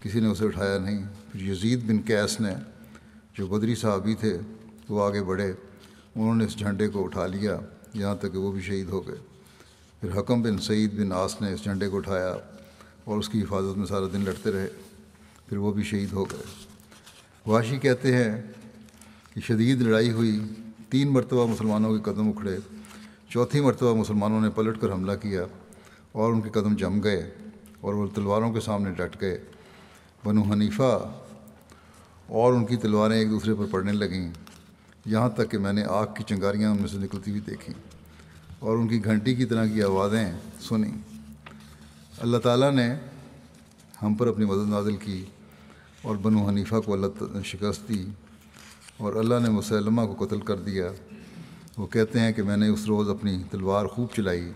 کسی 0.00 0.20
نے 0.20 0.26
اسے 0.26 0.44
اٹھایا 0.44 0.78
نہیں۔ 0.78 1.04
پھر 1.32 1.40
یزید 1.40 1.88
بن 1.88 1.98
کیس 1.98 2.40
نے 2.40 2.54
جو 3.34 3.46
بدری 3.46 3.74
صحابی 3.74 4.14
تھے 4.14 4.38
وہ 4.88 5.04
آگے 5.04 5.22
بڑھے۔ 5.22 5.52
انہوں 6.14 6.34
نے 6.34 6.44
اس 6.44 6.58
جھنڈے 6.58 6.88
کو 6.88 7.04
اٹھا 7.04 7.26
لیا۔ 7.26 7.58
یہاں 7.94 8.14
تک 8.14 8.32
کہ 8.32 8.38
وہ 8.38 8.52
بھی 8.52 8.60
شہید 8.60 8.88
ہو 8.88 9.08
گئے۔ 9.08 9.16
پھر 10.00 10.18
حکم 10.18 10.42
بن 10.42 10.58
سعید 10.58 11.00
بن 11.00 11.12
آس 11.12 11.40
نے 11.40 11.52
اس 11.52 11.62
جھنڈے 11.62 11.88
کو 11.88 11.96
اٹھایا 11.96 12.36
اور 13.04 13.18
اس 13.18 13.28
کی 13.28 13.42
حفاظت 13.42 13.78
میں 13.78 13.86
سارا 13.86 14.06
دن 14.12 14.20
لڑتے 14.20 14.52
رہے۔ 14.52 14.66
پھر 15.46 15.56
وہ 15.56 15.72
بھی 15.72 15.82
شہید 15.82 16.12
ہو 16.12 16.24
گئے۔ 16.24 16.42
واشی 17.46 17.78
کہتے 17.78 18.14
ہیں 18.16 18.42
کہ 19.34 19.40
شدید 19.40 19.80
لڑائی 19.80 20.10
ہوئی، 20.10 20.40
تین 20.88 21.12
مرتبہ 21.12 21.46
مسلمانوں 21.46 21.98
کے 21.98 22.12
قدم 22.12 22.28
اکھڑے، 22.28 22.56
چوتھی 23.28 23.60
مرتبہ 23.60 23.94
مسلمانوں 23.94 24.40
نے 24.40 24.50
پلٹ 24.50 24.80
کر 24.80 24.92
حملہ 24.92 25.12
کیا 25.22 25.42
اور 26.12 26.32
ان 26.32 26.40
کے 26.40 26.50
قدم 26.50 26.76
جم 26.76 27.02
گئے 27.02 27.30
اور 27.80 27.94
وہ 27.94 28.06
تلواروں 28.14 28.52
کے 28.52 28.60
سامنے 28.60 28.90
ڈٹ 28.90 29.20
گئے۔ 29.20 29.44
بنو 30.24 30.42
حنیفہ 30.42 31.12
اور 32.26 32.52
ان 32.52 32.66
کی 32.66 32.76
تلواریں 32.76 33.18
ایک 33.18 33.30
دوسرے 33.30 33.54
پر 33.54 33.64
پڑنے 33.70 33.92
لگیں۔ 33.92 34.30
یہاں 35.06 35.28
تک 35.28 35.50
کہ 35.50 35.58
میں 35.58 35.72
نے 35.72 35.84
آگ 35.84 36.06
کی 36.16 36.24
چنگاریاں 36.26 36.70
ان 36.70 36.76
میں 36.80 36.88
سے 36.88 36.98
نکلتی 36.98 37.30
ہوئی 37.30 37.40
دیکھیں۔ 37.40 37.99
اور 38.60 38.78
ان 38.78 38.88
کی 38.88 39.04
گھنٹی 39.04 39.34
کی 39.34 39.44
طرح 39.44 39.66
کی 39.66 39.82
آوازیں 39.82 40.32
سنیں۔ 40.60 40.92
اللہ 42.18 42.38
تعالیٰ 42.38 42.72
نے 42.72 42.94
ہم 44.02 44.14
پر 44.14 44.26
اپنی 44.26 44.44
مدد 44.44 44.68
نازل 44.68 44.96
کی 44.96 45.24
اور 46.02 46.16
بنو 46.16 46.48
حنیفہ 46.48 46.74
کو 46.86 46.92
اللہ 46.92 47.42
شکست 47.44 47.88
دی 47.88 48.06
اور 48.96 49.14
اللہ 49.14 49.34
نے 49.42 49.50
مسلمہ 49.50 50.02
کو 50.02 50.26
قتل 50.26 50.40
کر 50.40 50.56
دیا۔ 50.56 50.92
وہ 51.76 51.86
کہتے 51.86 52.20
ہیں 52.20 52.32
کہ 52.32 52.42
میں 52.42 52.56
نے 52.56 52.68
اس 52.68 52.84
روز 52.86 53.08
اپنی 53.08 53.42
تلوار 53.50 53.86
خوب 53.86 54.08
چلائی، 54.16 54.52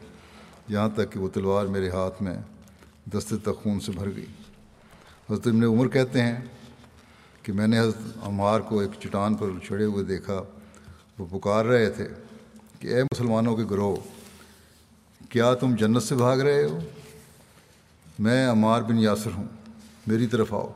یہاں 0.69 0.89
تک 0.95 1.13
کہ 1.13 1.19
وہ 1.21 1.29
تلوار 1.29 1.67
میرے 1.67 1.89
ہاتھ 1.91 2.23
میں 2.23 2.37
دستے 3.11 3.37
تک 3.37 3.63
خون 3.63 3.81
سے 3.81 3.93
بھر 3.93 4.09
گئی۔ 4.17 4.27
حضرت 5.31 5.47
ابن 5.47 5.65
عمر 5.65 5.89
کہتے 5.89 6.23
ہیں 6.23 6.37
کہ 7.43 7.53
میں 7.53 7.67
نے 7.67 7.81
حضرت 7.81 8.19
عمار 8.23 8.61
کو 8.61 8.81
ایک 8.81 8.91
چٹان 9.01 9.35
پر 9.35 9.49
چڑھے 9.69 9.85
ہوئے 9.85 10.05
دیکھا، 10.05 10.43
وہ 11.19 11.39
پکار 11.39 11.65
رہے 11.65 11.91
تھے۔ 11.91 12.09
کہ 12.85 12.89
اے 12.89 13.03
مسلمانوں 13.03 13.57
کے 13.57 13.65
گروہ، 13.71 13.97
کیا 15.29 15.55
تم 15.55 15.75
جنت 15.75 16.03
سے 16.03 16.15
بھاگ 16.15 16.39
رہے 16.39 16.65
ہو؟ 16.65 16.79
میں 18.19 18.49
عمار 18.49 18.83
بن 18.83 18.99
یاسر 18.99 19.31
ہوں، 19.37 19.45
میری 20.07 20.27
طرف 20.27 20.53
آؤ۔ 20.55 20.73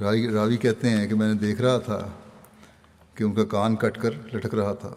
راوی 0.00 0.28
راوی 0.28 0.56
کہتے 0.56 0.90
ہیں 0.90 1.08
کہ 1.08 1.14
میں 1.14 1.28
نے 1.28 1.34
دیکھ 1.34 1.60
رہا 1.60 1.78
تھا 1.78 2.08
کہ 3.14 3.24
ان 3.24 3.34
کا 3.34 3.44
کان 3.44 3.76
کٹ 3.76 3.98
کر 3.98 4.10
لٹک 4.32 4.54
رہا 4.54 4.74
تھا۔ 4.74 4.88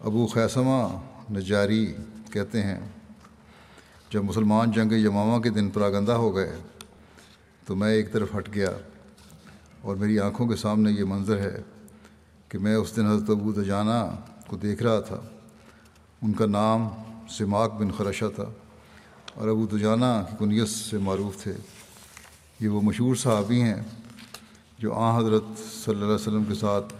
ابو 0.00 0.26
خیسمہ 0.26 1.00
نجاری 1.32 1.94
کہتے 2.32 2.62
ہیں، 2.62 2.80
جب 4.10 4.24
مسلمان 4.24 4.70
جنگ 4.70 4.92
یمامہ 4.92 5.42
کے 5.42 5.50
دن 5.50 5.70
پراگندہ 5.70 6.12
ہو 6.12 6.36
گئے 6.36 6.56
تو 7.66 7.76
میں 7.76 7.92
ایک 7.92 8.12
طرف 8.12 8.28
ہٹ 8.36 8.54
گیا 8.54 8.70
اور 9.82 9.96
میری 9.96 10.18
آنکھوں 10.18 10.46
کے 10.46 10.56
سامنے 10.56 10.90
یہ 10.90 11.04
منظر 11.04 11.38
ہے 11.38 11.62
کہ 12.48 12.58
میں 12.58 12.76
اس 12.76 12.96
دن 12.96 13.06
حضرت 13.06 13.30
ابو 13.30 13.52
دجانہ 13.52 14.16
کو 14.48 14.56
دیکھ 14.56 14.82
رہا 14.82 15.00
تھا۔ 15.00 15.20
ان 16.22 16.32
کا 16.32 16.46
نام 16.46 16.88
سماک 17.30 17.72
بن 17.72 17.90
خرشہ 17.90 18.24
تھا۔ 18.34 18.44
اور 19.34 19.48
ابو 19.48 19.66
دجانہ 19.66 20.22
کی 20.30 20.36
کنیت 20.38 20.68
سے 20.68 20.98
معروف 20.98 21.42
تھے۔ 21.42 21.52
یہ 22.60 22.68
وہ 22.68 22.80
مشہور 22.80 23.14
صحابی 23.14 23.62
ہیں 23.62 23.82
جو 24.78 24.94
آ 24.94 25.18
حضرت 25.18 25.42
صلی 25.58 25.94
اللہ 25.94 26.04
علیہ 26.04 26.14
وسلم 26.14 26.44
کے 26.44 26.54
ساتھ 26.54 26.94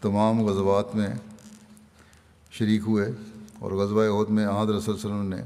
تمام 0.00 0.44
غزوات 0.44 0.94
میں 0.94 1.08
شریک 2.50 2.80
ہوئے۔ 2.86 3.06
اور 3.58 3.72
غزوہ 3.72 4.20
عہد 4.20 4.30
میں 4.30 4.44
آ 4.44 4.62
حضرت 4.62 4.82
صلی 4.82 4.94
اللہ 4.94 5.06
علیہ 5.06 5.18
وسلم 5.18 5.28
نے 5.28 5.42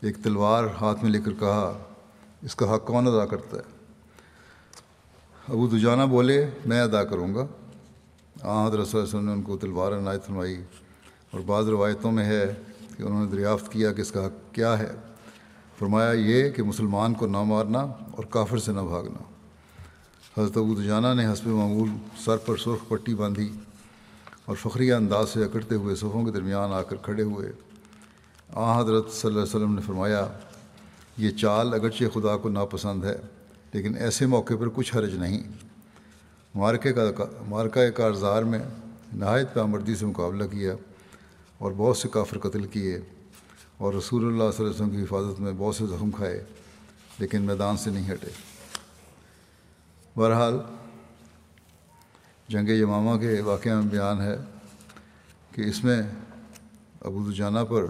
ایک 0.00 0.16
تلوار 0.24 0.64
ہاتھ 0.80 1.02
میں 1.02 1.12
لے 1.12 1.20
کر 1.20 1.32
کہا، 1.32 1.78
اس 2.42 2.54
کا 2.54 2.74
حق 2.74 2.86
کون 2.86 3.06
ادا 3.06 3.26
کرتا 3.26 3.56
ہے؟ 3.56 3.62
ابو 5.48 5.66
دجانہ 5.66 6.02
بولے، 6.02 6.50
میں 6.66 6.80
ادا 6.80 7.04
کروں 7.04 7.34
گا۔ 7.34 7.46
آ 8.44 8.66
حضرت 8.66 8.88
صلی 8.88 9.00
اللہ 9.00 9.08
علیہ 9.08 9.18
وسلم 9.18 9.24
نے 9.24 9.32
ان 9.32 9.42
کو 9.42 9.56
تلوار 9.56 9.92
عنایت 9.92 10.24
فرمائی 10.24 10.62
اور 11.30 11.40
بعض 11.46 11.68
روایتوں 11.68 12.12
میں 12.12 12.24
ہے 12.24 12.54
کہ 12.96 13.02
انہوں 13.02 13.24
نے 13.24 13.30
دریافت 13.30 13.72
کیا 13.72 13.92
کہ 13.92 14.00
اس 14.00 14.12
کا 14.12 14.26
حق 14.26 14.54
کیا 14.54 14.78
ہے۔ 14.78 14.90
فرمایا 15.78 16.12
یہ 16.12 16.50
کہ 16.50 16.62
مسلمان 16.62 17.14
کو 17.14 17.26
نہ 17.26 17.42
مارنا 17.42 17.78
اور 17.78 18.24
کافر 18.24 18.58
سے 18.58 18.72
نہ 18.72 18.80
بھاگنا۔ 18.80 19.22
حضرت 20.38 20.56
ابو 20.56 20.74
دجانہ 20.74 21.06
نے 21.16 21.32
حسب 21.32 21.46
معمول 21.46 21.88
سر 22.24 22.36
پر 22.36 22.56
سرخ 22.56 22.88
پٹی 22.88 23.14
باندھی 23.14 23.52
اور 24.44 24.56
فخریہ 24.56 24.94
انداز 24.94 25.28
سے 25.30 25.44
اکڑتے 25.44 25.74
ہوئے 25.74 25.94
صفوں 25.94 26.24
کے 26.24 26.30
درمیان 26.30 26.72
آ 26.72 26.82
کر 26.82 26.96
کھڑے 26.96 27.22
ہوئے۔ 27.22 27.52
آ 28.54 28.80
حضرت 28.80 29.10
صلی 29.10 29.30
اللہ 29.30 29.42
علیہ 29.42 29.56
وسلم 29.56 29.74
نے 29.74 29.80
فرمایا، 29.80 30.26
یہ 31.18 31.30
چال 31.30 31.74
اگرچہ 31.74 32.04
خدا 32.14 32.36
کو 32.36 32.48
ناپسند 32.48 33.04
ہے، 33.04 33.16
لیکن 33.72 33.96
ایسے 33.96 34.26
موقع 34.26 34.54
پر 34.60 34.68
کچھ 34.74 34.96
حرج 34.96 35.14
نہیں۔ 35.14 35.42
مارکے 36.54 36.92
کا 36.92 37.24
مارکہ 37.48 37.90
کارزار 37.90 38.42
میں 38.42 38.58
نہایت 39.12 39.54
پامردی 39.54 39.94
سے 39.94 40.06
مقابلہ 40.06 40.44
کیا 40.44 40.74
اور 41.58 41.72
بہت 41.76 41.96
سے 41.96 42.08
کافر 42.08 42.38
قتل 42.38 42.66
کیے 42.66 43.00
اور 43.76 43.94
رسول 43.94 44.24
اللہ 44.24 44.50
صلی 44.56 44.66
اللہ 44.66 44.76
علیہ 44.76 44.84
وسلم 44.84 44.90
کی 44.90 45.02
حفاظت 45.02 45.40
میں 45.40 45.52
بہت 45.56 45.76
سے 45.76 45.86
زخم 45.86 46.10
کھائے، 46.10 46.44
لیکن 47.18 47.42
میدان 47.42 47.76
سے 47.76 47.90
نہیں 47.90 48.12
ہٹے۔ 48.12 48.28
بہرحال، 50.16 50.58
جنگ 52.48 52.68
یمامہ 52.68 53.18
کے 53.18 53.40
واقعہ 53.40 53.74
میں 53.74 53.90
بیان 53.90 54.20
ہے 54.20 54.36
کہ 55.50 55.60
اس 55.60 55.84
میں 55.84 56.02
ابو 57.00 57.32
جانہ 57.32 57.60
پر 57.68 57.86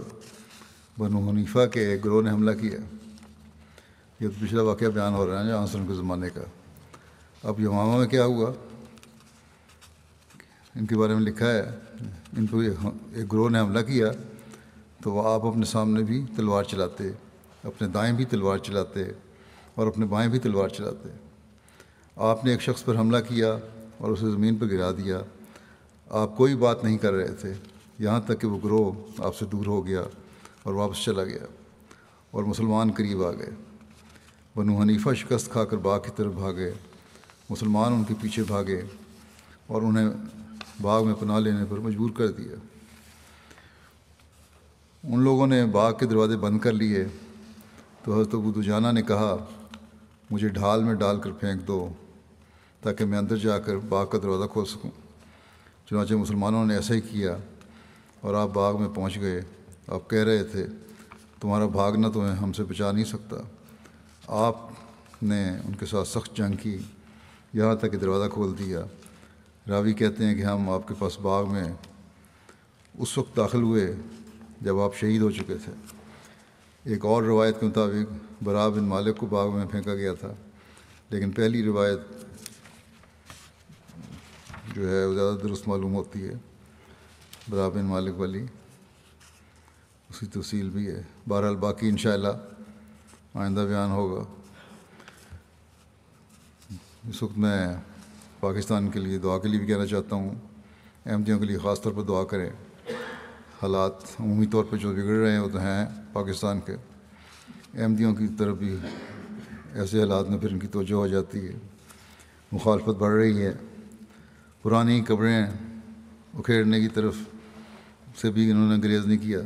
بنو 0.97 1.29
حنیفہ 1.29 1.65
کے 1.71 1.79
ایک 1.79 2.05
گروہ 2.05 2.21
نے 2.21 2.29
حملہ 2.29 2.51
کیا۔ 2.51 2.79
یہ 4.19 4.27
تو 4.27 4.45
پچھلا 4.45 4.61
واقعہ 4.61 4.87
بیان 4.87 5.13
ہو 5.13 5.27
رہا 5.27 5.43
ہے 5.43 5.47
جہاں 5.47 5.67
سن 5.67 5.87
کے 5.87 5.93
زمانے 5.93 6.29
کا۔ 6.29 6.41
اب 7.45 7.59
یمامہ 7.59 7.97
میں 7.97 8.07
کیا 8.07 8.25
ہوا؟ 8.25 8.51
ان 10.75 10.85
کے 10.85 10.97
بارے 10.97 11.13
میں 11.13 11.21
لکھا 11.21 11.49
ہے، 11.49 11.69
ان 12.37 12.47
کو 12.47 12.59
ایک 12.59 13.33
گروہ 13.33 13.49
نے 13.49 13.59
حملہ 13.59 13.79
کیا 13.79 14.11
تو 15.03 15.11
وہ 15.11 15.29
آپ 15.29 15.45
اپنے 15.45 15.65
سامنے 15.65 16.03
بھی 16.03 16.25
تلوار 16.35 16.63
چلاتے، 16.63 17.03
اپنے 17.63 17.87
دائیں 17.87 18.13
بھی 18.13 18.25
تلوار 18.25 18.57
چلاتے 18.57 19.03
اور 19.75 19.87
اپنے 19.87 20.05
بائیں 20.05 20.29
بھی 20.29 20.39
تلوار 20.39 20.69
چلاتے۔ 20.69 21.09
آپ 22.15 22.45
نے 22.45 22.51
ایک 22.51 22.61
شخص 22.61 22.85
پر 22.85 22.97
حملہ 22.97 23.17
کیا 23.27 23.57
اور 23.97 24.11
اسے 24.11 24.25
زمین 24.25 24.55
پر 24.55 24.65
گرا 24.65 24.91
دیا۔ 24.91 25.19
آپ 26.09 26.37
کوئی 26.37 26.55
بات 26.55 26.83
نہیں 26.83 26.97
کر 26.97 27.13
رہے 27.13 27.33
تھے۔ 27.33 27.53
یہاں 27.99 28.19
تک 28.19 28.41
کہ 28.41 28.47
وہ 28.47 28.59
گروہ 28.63 28.91
آپ 29.17 29.35
سے 29.35 29.45
دور 29.45 29.65
ہو 29.65 29.87
گیا 29.87 30.03
اور 30.63 30.73
واپس 30.73 31.03
چلا 31.03 31.23
گیا 31.23 31.45
اور 32.31 32.43
مسلمان 32.43 32.91
قریب 32.91 33.23
آ 33.23 33.31
گئے۔ 33.31 33.49
بنو 34.55 34.81
حنیفہ 34.81 35.13
شکست 35.13 35.51
کھا 35.51 35.65
کر 35.65 35.77
باغ 35.77 36.01
کی 36.01 36.11
طرف 36.15 36.33
بھاگے 36.33 36.71
مسلمان 37.49 37.93
ان 37.93 38.03
کے 38.03 38.13
پیچھے 38.21 38.43
بھاگے 38.43 38.81
اور 39.67 39.81
انہیں 39.81 40.09
باغ 40.81 41.05
میں 41.05 41.13
پناہ 41.13 41.39
لینے 41.39 41.65
پر 41.69 41.77
مجبور 41.77 42.09
کر 42.09 42.27
دیا۔ 42.27 42.55
ان 45.03 45.23
لوگوں 45.23 45.47
نے 45.47 45.65
باغ 45.65 45.97
کے 45.97 46.05
دروازے 46.05 46.37
بند 46.37 46.59
کر 46.59 46.71
لیے۔ 46.71 47.05
تو 48.03 48.13
حضرت 48.13 48.33
ابو 48.33 48.51
دجانہ 48.51 48.87
نے 48.91 49.01
کہا، 49.01 49.35
مجھے 50.31 50.47
ڈھال 50.47 50.83
میں 50.83 50.93
ڈال 50.93 51.19
کر 51.19 51.31
پھینک 51.31 51.67
دو 51.67 51.89
تاکہ 52.81 53.05
میں 53.05 53.17
اندر 53.17 53.37
جا 53.37 53.59
کر 53.59 53.77
باغ 53.77 54.07
کا 54.07 54.17
دروازہ 54.23 54.47
کھول 54.47 54.65
سکوں۔ 54.65 54.91
چنانچہ 55.89 56.13
مسلمانوں 56.13 56.65
نے 56.65 56.75
ایسا 56.75 56.93
ہی 56.93 57.01
کیا 57.01 57.37
اور 58.21 58.33
آپ 58.33 58.49
باغ 58.53 58.81
میں 58.81 58.89
پہنچ 58.89 59.19
گئے۔ 59.19 59.41
آپ 59.87 60.09
کہہ 60.09 60.23
رہے 60.23 60.43
تھے، 60.43 60.67
تمہارا 61.41 61.65
بھاگنا 61.65 62.09
تمہیں 62.09 62.35
ہم 62.35 62.53
سے 62.53 62.63
بچا 62.63 62.91
نہیں 62.91 63.05
سکتا۔ 63.05 63.35
آپ 64.27 64.55
نے 65.23 65.49
ان 65.49 65.75
کے 65.75 65.85
ساتھ 65.85 66.07
سخت 66.07 66.37
جنگ 66.37 66.55
کی۔ 66.55 66.77
یہاں 67.55 67.75
تک 67.75 67.91
کہ 67.91 67.97
دروازہ 67.97 68.29
کھول 68.29 68.57
دیا۔ 68.57 68.79
راوی 69.69 69.93
کہتے 69.93 70.25
ہیں 70.25 70.35
کہ 70.35 70.41
ہم 70.41 70.69
آپ 70.69 70.87
کے 70.87 70.93
پاس 70.99 71.19
باغ 71.19 71.51
میں 71.51 71.63
اس 72.97 73.17
وقت 73.17 73.37
داخل 73.37 73.61
ہوئے 73.61 73.95
جب 74.61 74.79
آپ 74.79 74.95
شہید 74.95 75.21
ہو 75.21 75.31
چکے 75.31 75.55
تھے۔ 75.55 75.71
ایک 76.83 77.05
اور 77.05 77.23
روایت 77.23 77.59
کے 77.59 77.65
مطابق 77.65 78.13
برا 78.43 78.67
بن 78.67 78.83
مالک 78.83 79.17
کو 79.17 79.25
باغ 79.25 79.55
میں 79.55 79.65
پھینکا 79.65 79.95
گیا 79.95 80.13
تھا، 80.13 80.33
لیکن 81.09 81.31
پہلی 81.31 81.63
روایت 81.63 81.99
جو 84.75 84.89
ہے 84.89 85.05
وہ 85.05 85.13
زیادہ 85.13 85.35
درست 85.43 85.67
معلوم 85.67 85.95
ہوتی 85.95 86.27
ہے۔ 86.27 86.33
برا 87.49 87.67
بن 87.69 87.85
مالک 87.85 88.19
والی 88.19 88.45
اس 90.09 90.19
کی 90.19 90.25
تفصیل 90.25 90.69
بھی 90.69 90.87
ہے۔ 90.87 91.01
بہرحال 91.27 91.55
باقی 91.55 91.89
انشاءاللہ 91.89 92.37
آئندہ 93.33 93.59
بیان 93.59 93.91
ہوگا۔ 93.91 94.23
اس 97.09 97.23
وقت 97.23 97.37
میں 97.37 97.67
پاکستان 98.39 98.89
کے 98.89 98.99
لیے 98.99 99.17
دعا 99.17 99.37
کے 99.37 99.47
لیے 99.47 99.59
بھی 99.59 99.67
کہنا 99.67 99.85
چاہتا 99.85 100.15
ہوں۔ 100.15 100.35
احمدیوں 101.05 101.39
کے 101.39 101.45
لیے 101.45 101.57
خاص 101.57 101.81
طور 101.81 101.91
پر 101.91 102.01
دعا 102.01 102.23
کریں۔ 102.23 102.49
حالات 103.61 103.91
عمومی 104.19 104.45
طور 104.45 104.65
پہ 104.69 104.77
جو 104.77 104.91
بگڑ 104.91 105.03
رہے 105.03 105.31
ہیں 105.31 105.39
وہ 105.39 105.49
تو 105.49 105.57
ہیں 105.57 105.85
پاکستان 106.13 106.59
کے۔ 106.59 106.75
احمدیوں 107.81 108.15
کی 108.15 108.27
طرف 108.39 108.57
بھی 108.57 108.77
ایسے 109.73 109.99
حالات 109.99 110.29
میں 110.29 110.37
پھر 110.37 110.51
ان 110.51 110.59
کی 110.59 110.67
توجہ 110.67 110.93
ہو 110.93 111.07
جاتی 111.07 111.47
ہے۔ 111.47 111.53
مخالفت 112.51 112.89
بڑھ 112.89 113.13
رہی 113.13 113.45
ہے۔ 113.45 113.51
پرانی 114.61 115.01
قبریں 115.07 115.45
اکھیڑنے 116.33 116.79
کی 116.79 116.87
طرف 116.87 117.15
سے 118.21 118.31
بھی 118.31 118.51
انہوں 118.51 118.77
نے 118.77 118.83
گریز 118.83 119.05
نہیں 119.05 119.17
کیا۔ 119.17 119.39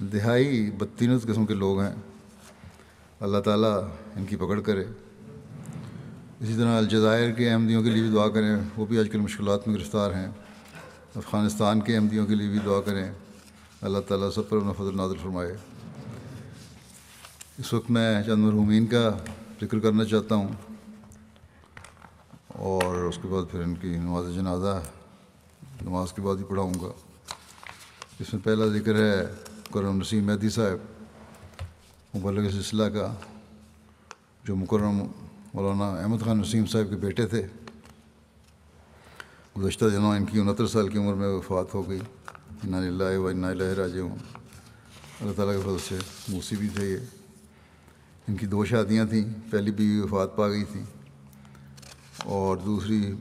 دہائی 0.00 0.70
بدتینس 0.70 1.22
قسم 1.22 1.46
کے 1.46 1.54
لوگ 1.54 1.80
ہیں۔ 1.80 1.94
اللہ 3.20 3.38
تعالیٰ 3.38 3.88
ان 4.16 4.24
کی 4.24 4.36
پکڑ 4.36 4.60
کرے۔ 4.60 4.84
اسی 6.40 6.54
طرح 6.56 6.78
الجزائر 6.78 7.32
کے 7.32 7.50
احمدیوں 7.50 7.82
کے 7.82 7.90
لیے 7.90 8.02
بھی 8.02 8.10
دعا 8.10 8.28
کریں، 8.28 8.56
وہ 8.76 8.86
بھی 8.86 8.98
آج 8.98 9.08
کل 9.12 9.18
مشکلات 9.18 9.68
میں 9.68 9.76
گرفتار 9.76 10.10
ہیں۔ 10.10 10.28
افغانستان 11.16 11.80
کے 11.80 11.96
احمدیوں 11.96 12.26
کے 12.26 12.34
لیے 12.34 12.48
بھی 12.48 12.58
دعا 12.58 12.80
کریں۔ 12.80 13.12
اللہ 13.80 13.98
تعالیٰ 13.98 14.30
سب 14.30 14.48
پر 14.48 14.56
اپنا 14.56 14.72
فضل 14.72 14.96
نازل 14.96 15.16
فرمائے۔ 15.22 15.56
اس 17.58 17.72
وقت 17.72 17.90
میں 17.90 18.22
چند 18.22 18.44
مرحومین 18.44 18.86
کا 18.86 19.10
ذکر 19.60 19.78
کرنا 19.78 20.04
چاہتا 20.04 20.34
ہوں 20.34 20.48
اور 22.48 22.94
اس 22.94 23.18
کے 23.22 23.28
بعد 23.28 23.50
پھر 23.50 23.60
ان 23.60 23.74
کی 23.74 23.88
نماز 23.88 24.34
جنازہ، 24.34 24.82
نماز 25.82 26.12
کے 26.12 26.22
بعد 26.22 26.36
ہی 26.36 26.44
پڑھاؤں 26.44 26.74
گا۔ 26.74 26.92
اس 28.20 28.34
میں 28.34 28.44
پہلا 28.44 28.66
ذکر 28.66 28.94
ہے 28.94 29.26
کرم 29.74 29.98
نسیم 29.98 30.24
مہدی 30.24 30.50
صاحب، 30.50 30.78
مبلغ 32.16 32.50
سلسلہ 32.50 32.84
کا، 32.84 33.14
جو 34.44 34.56
مکرم 34.56 35.02
مولانا 35.54 35.84
احمد 35.84 36.18
خان 36.24 36.38
نسیم 36.38 36.66
صاحب 36.66 36.90
کے 36.90 36.96
بیٹے 36.96 37.26
تھے۔ 37.26 37.46
گزشتہ 39.58 39.84
دنوں 39.84 40.16
ان 40.16 40.24
کی 40.24 40.40
انہتر 40.40 40.66
سال 40.66 40.88
کی 40.88 40.98
عمر 40.98 41.14
میں 41.14 41.28
وفات 41.28 41.74
ہو 41.74 41.88
گئی۔ 41.88 41.98
اللہ 42.62 43.18
و 43.18 43.28
اللہ 43.28 43.62
راج 43.62 43.98
ہوں 43.98 44.16
اللہ 45.20 45.32
تعالیٰ 45.32 45.54
کے 45.54 45.60
فضل 45.60 45.76
سے 45.88 45.98
موسیقی 46.28 46.68
تھے 46.68 46.90
یہ۔ 46.90 46.98
ان 48.28 48.36
کی 48.36 48.46
دو 48.46 48.64
شادیاں 48.64 49.04
تھیں۔ 49.04 49.24
پہلی 49.50 49.70
بیوی 49.70 50.00
وفات 50.00 50.36
پا 50.36 50.48
گئی 50.48 50.64
تھی۔ 50.64 50.82
اور 52.24 52.56
دوسری 52.56 53.12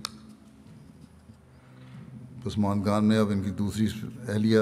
عثمان 2.46 2.84
خان 2.84 3.06
میں 3.06 3.18
اب 3.18 3.30
ان 3.30 3.44
کی 3.44 3.50
دوسری 3.50 3.88
اہلیہ۔ 4.28 4.60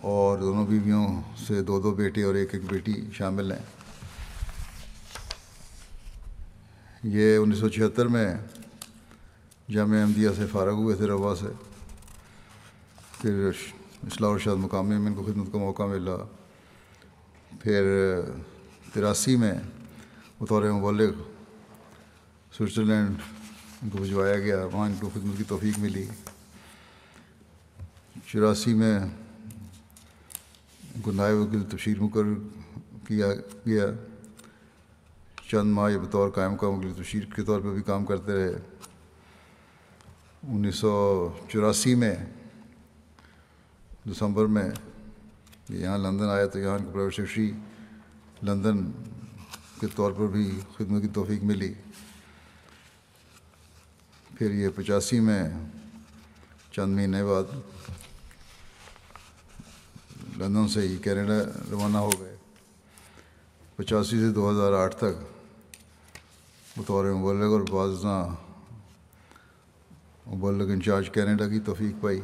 اور 0.00 0.38
دونوں 0.38 0.66
بیویوں 0.66 1.22
سے 1.46 1.62
دو 1.62 1.80
دو 1.80 1.90
بیٹے 1.90 2.22
اور 2.22 2.34
ایک 2.34 2.54
ایک 2.54 2.62
بیٹی 2.68 2.94
شامل 3.12 3.52
ہیں۔ 3.52 3.75
یہ 7.04 7.36
انیس 7.36 7.58
سو 7.58 7.68
چھہتر 7.68 8.06
میں 8.06 8.34
جامعہ 9.70 10.00
احمدیہ 10.00 10.28
سے 10.36 10.46
فارغ 10.52 10.72
ہوئے 10.72 10.96
تھے 10.96 11.06
روا 11.06 11.34
سے 11.40 11.46
پھر 13.20 13.50
اصلاح 14.06 14.30
ارشاد 14.30 14.56
مقامی 14.56 14.98
میں 14.98 15.06
ان 15.06 15.14
کو 15.14 15.22
خدمت 15.22 15.52
کا 15.52 15.58
موقع 15.58 15.82
ملا 15.82 16.16
پھر 17.60 17.84
تراسی 18.94 19.36
میں 19.36 19.52
بطور 20.40 20.70
مبلغ 20.70 21.12
سوئٹزرلینڈ 22.52 23.16
ان 23.82 23.90
کو 23.90 23.98
بھجوایا 23.98 24.38
گیا 24.38 24.64
وہاں 24.64 24.86
ان 24.86 24.94
کو 25.00 25.10
خدمت 25.14 25.38
کی 25.38 25.44
توفیق 25.48 25.78
ملی 25.78 26.06
چوراسی 28.26 28.74
میں 28.74 28.98
ان 28.98 31.00
کو 31.02 31.12
نائب 31.12 31.36
وکیل 31.36 31.62
تشہیر 31.76 32.00
مقرر 32.00 32.34
کیا 33.06 33.26
گیا 33.66 33.86
چند 35.50 35.72
ماہ 35.72 35.90
یہ 35.92 35.98
بطور 35.98 36.30
قائم 36.30 36.56
کا 36.56 36.70
مغل 36.70 37.02
تشیر 37.02 37.24
کے 37.24 37.42
طور 37.42 37.60
پہ 37.60 37.68
بھی 37.68 37.82
کام 37.82 38.04
کرتے 38.04 38.32
رہے۔ 38.32 38.54
انیس 40.42 40.74
سو 40.74 41.32
چوراسی 41.48 41.94
میں، 41.94 42.16
دسمبر 44.10 44.46
میں 44.46 44.70
یہاں 45.68 45.98
لندن 45.98 46.24
آیا 46.24 46.46
تو 46.46 46.58
یہاں 46.58 46.78
پرائیویٹ 46.78 47.16
سیکٹری 47.16 47.52
لندن 48.42 48.90
کے 49.80 49.86
طور 49.94 50.12
پر 50.12 50.26
بھی 50.26 50.60
خدمت 50.76 51.02
کی 51.02 51.08
توفیق 51.08 51.42
ملی۔ 51.42 51.74
پھر 54.38 54.50
یہ 54.50 54.68
پچاسی 54.76 55.20
میں، 55.20 55.42
چند 56.72 56.96
مہینے 56.96 57.24
بعد 57.24 57.54
لندن 60.38 60.68
سے 60.68 60.80
ہی 60.80 60.96
کینیڈا 60.96 61.38
روانہ 61.70 61.98
ہو 61.98 62.10
گئے۔ 62.20 62.36
پچاسی 63.76 64.20
سے 64.20 64.32
دو 64.32 64.50
ہزار 64.50 64.72
آٹھ 64.72 64.96
تک 64.96 65.35
بطور 66.76 67.04
مبلغ 67.04 67.52
اور 67.52 67.60
بعض 67.60 68.04
مبلغ 70.34 70.70
انچارج 70.70 71.10
کینیڈا 71.10 71.48
کی 71.48 71.60
توفیق 71.60 72.02
پائی۔ 72.02 72.20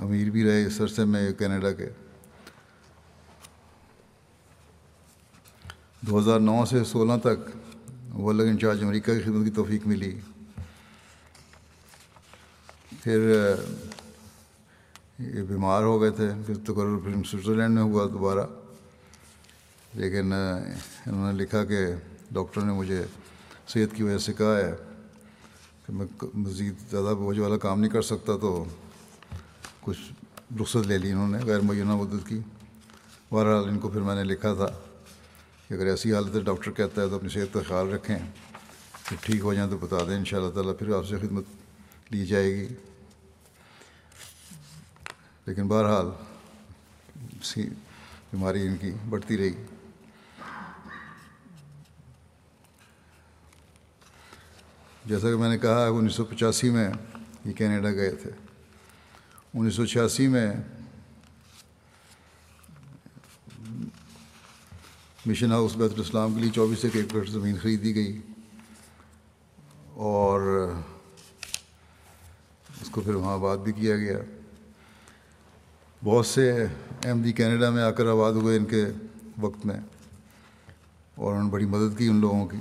امیر 0.00 0.30
بھی 0.30 0.44
رہے 0.44 0.64
اس 0.66 0.80
عرصے 0.80 1.04
میں 1.04 1.32
کینیڈا 1.32 1.72
کے 1.72 1.88
دو 6.00 6.18
ہزار 6.18 6.40
نو 6.40 6.64
سے 6.66 6.84
سولہ 6.84 7.18
تک 7.22 7.56
مبلغ 8.14 8.44
انچارج 8.44 8.82
امریکہ 8.82 9.14
کی 9.14 9.20
خدمت 9.20 9.44
کی 9.44 9.50
توفیق 9.50 9.86
ملی۔ 9.86 10.20
پھر، 13.02 13.18
یہ 15.18 15.42
بیمار 15.42 15.82
ہو 15.82 16.00
گئے 16.00 16.10
تھے، 16.10 16.28
پھر 16.46 16.54
تقرر 16.54 16.98
پھر 16.98 17.22
سوئٹزرلینڈ 17.22 17.74
میں 17.74 17.82
ہوا 17.82 18.06
دوبارہ۔ 18.12 18.46
لیکن 19.94 20.32
انہوں 20.32 21.32
نے 21.32 21.42
لکھا 21.42 21.64
کہ 21.64 21.86
ڈاکٹر 22.30 22.60
نے 22.60 22.72
مجھے 22.72 23.04
صحت 23.68 23.96
کی 23.96 24.02
وجہ 24.02 24.18
سے 24.18 24.32
کہا 24.32 24.56
ہے 24.56 24.72
کہ 25.86 25.92
میں 25.92 26.06
مزید 26.34 26.74
زیادہ 26.90 27.14
بوجھ 27.14 27.38
والا 27.38 27.56
کام 27.56 27.80
نہیں 27.80 27.90
کر 27.90 28.02
سکتا 28.02 28.36
تو 28.36 28.64
کچھ 29.80 29.98
رخصت 30.60 30.86
لے 30.86 30.98
لی 30.98 31.12
انہوں 31.12 31.28
نے، 31.28 31.38
غیر 31.38 31.60
معینہ 31.60 31.96
مدت 31.96 32.28
کی۔ 32.28 32.40
بہرحال، 33.30 33.68
ان 33.68 33.78
کو 33.78 33.88
پھر 33.88 34.00
میں 34.00 34.14
نے 34.14 34.24
لکھا 34.24 34.54
تھا 34.54 34.66
کہ 35.68 35.74
اگر 35.74 35.86
ایسی 35.86 36.14
حالت 36.14 36.34
ہے 36.34 36.40
ڈاکٹر 36.40 36.70
کہتا 36.70 37.02
ہے 37.02 37.08
تو 37.08 37.14
اپنی 37.14 37.28
صحت 37.28 37.54
کا 37.54 37.60
خیال 37.68 37.92
رکھیں 37.92 38.18
پھر 39.04 39.16
ٹھیک 39.20 39.40
ہو 39.40 39.54
جائیں 39.54 39.70
تو 39.70 39.78
بتا 39.78 39.96
دیں، 40.08 40.16
ان 40.16 40.24
شاء 40.24 40.38
اللہ 40.38 40.50
تعالیٰ 40.50 40.78
پھر 40.78 40.96
آپ 40.96 41.06
سے 41.06 41.18
خدمت 41.18 41.44
لی 42.10 42.26
جائے 42.26 42.54
گی۔ 42.54 42.66
لیکن 45.46 45.68
بہرحال 45.68 46.06
بیماری 48.32 48.66
ان 48.66 48.76
کی 48.80 48.90
بڑھتی 49.08 49.38
رہی۔ 49.38 49.52
جیسا 55.04 55.30
کہ 55.30 55.36
میں 55.36 55.48
نے 55.48 55.58
کہا 55.58 55.86
انیس 55.86 56.14
سو 56.14 56.24
پچاسی 56.24 56.70
میں 56.70 56.90
یہ 57.44 57.52
کینیڈا 57.52 57.90
گئے 57.90 58.10
تھے۔ 58.10 58.30
انیس 59.54 59.74
سو 59.74 59.86
چھیاسی 59.86 60.26
میں 60.28 60.52
مشن 65.26 65.52
ہاؤس 65.52 65.76
بیت 65.76 65.92
الاسلام 65.92 66.34
کے 66.34 66.40
لیے 66.40 66.50
چوبیس 66.50 66.84
ایک 66.84 66.96
ایکڑ 66.96 67.24
زمین 67.24 67.56
خریدی 67.62 67.94
گئی 67.94 68.20
اور 69.88 70.40
اس 72.80 72.90
کو 72.90 73.00
پھر 73.00 73.14
وہاں 73.14 73.32
آباد 73.32 73.56
بھی 73.56 73.72
کیا 73.72 73.96
گیا۔ 73.96 74.18
بہت 76.04 76.26
سے 76.26 76.66
احمدی 77.04 77.32
کینیڈا 77.32 77.70
میں 77.70 77.82
آ 77.82 77.90
کر 77.90 78.06
آباد 78.06 78.32
ہوئے 78.32 78.56
ان 78.56 78.64
کے 78.64 78.84
وقت 79.40 79.66
میں 79.66 79.80
اور 81.14 81.32
انہوں 81.32 81.44
نے 81.44 81.50
بڑی 81.50 81.66
مدد 81.66 81.98
کی 81.98 82.06
ان 82.06 82.16
لوگوں 82.16 82.46
کی۔ 82.46 82.56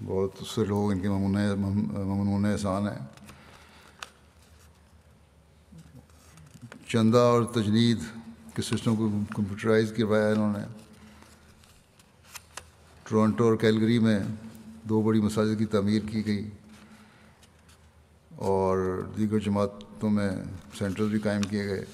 بہت 0.00 0.42
سے 0.46 0.64
لوگ 0.64 0.90
ان 0.90 1.00
کے 1.00 1.08
ممنون 1.08 2.44
احسان 2.44 2.88
ہیں 2.88 3.04
چندہ 6.86 7.18
اور 7.18 7.44
تجنید 7.54 7.98
کے 8.54 8.62
سسٹم 8.62 8.96
کو 8.96 9.08
کمپیوٹرائز 9.34 9.92
کروایا 9.96 10.28
انہوں 10.28 10.52
نے 10.52 10.64
ٹورانٹو 13.06 13.44
اور 13.44 13.56
کیلگری 13.56 13.98
میں 13.98 14.18
دو 14.84 15.00
بڑی 15.02 15.20
مساجد 15.20 15.58
کی 15.58 15.66
تعمیر 15.66 16.02
کی 16.10 16.26
گئی 16.26 16.48
اور 18.30 19.02
دیگر 19.16 19.38
جماعتوں 19.38 20.10
میں 20.10 20.30
سینٹرز 20.78 21.10
بھی 21.10 21.18
قائم 21.18 21.42
کیے 21.42 21.66
گئے 21.66 21.84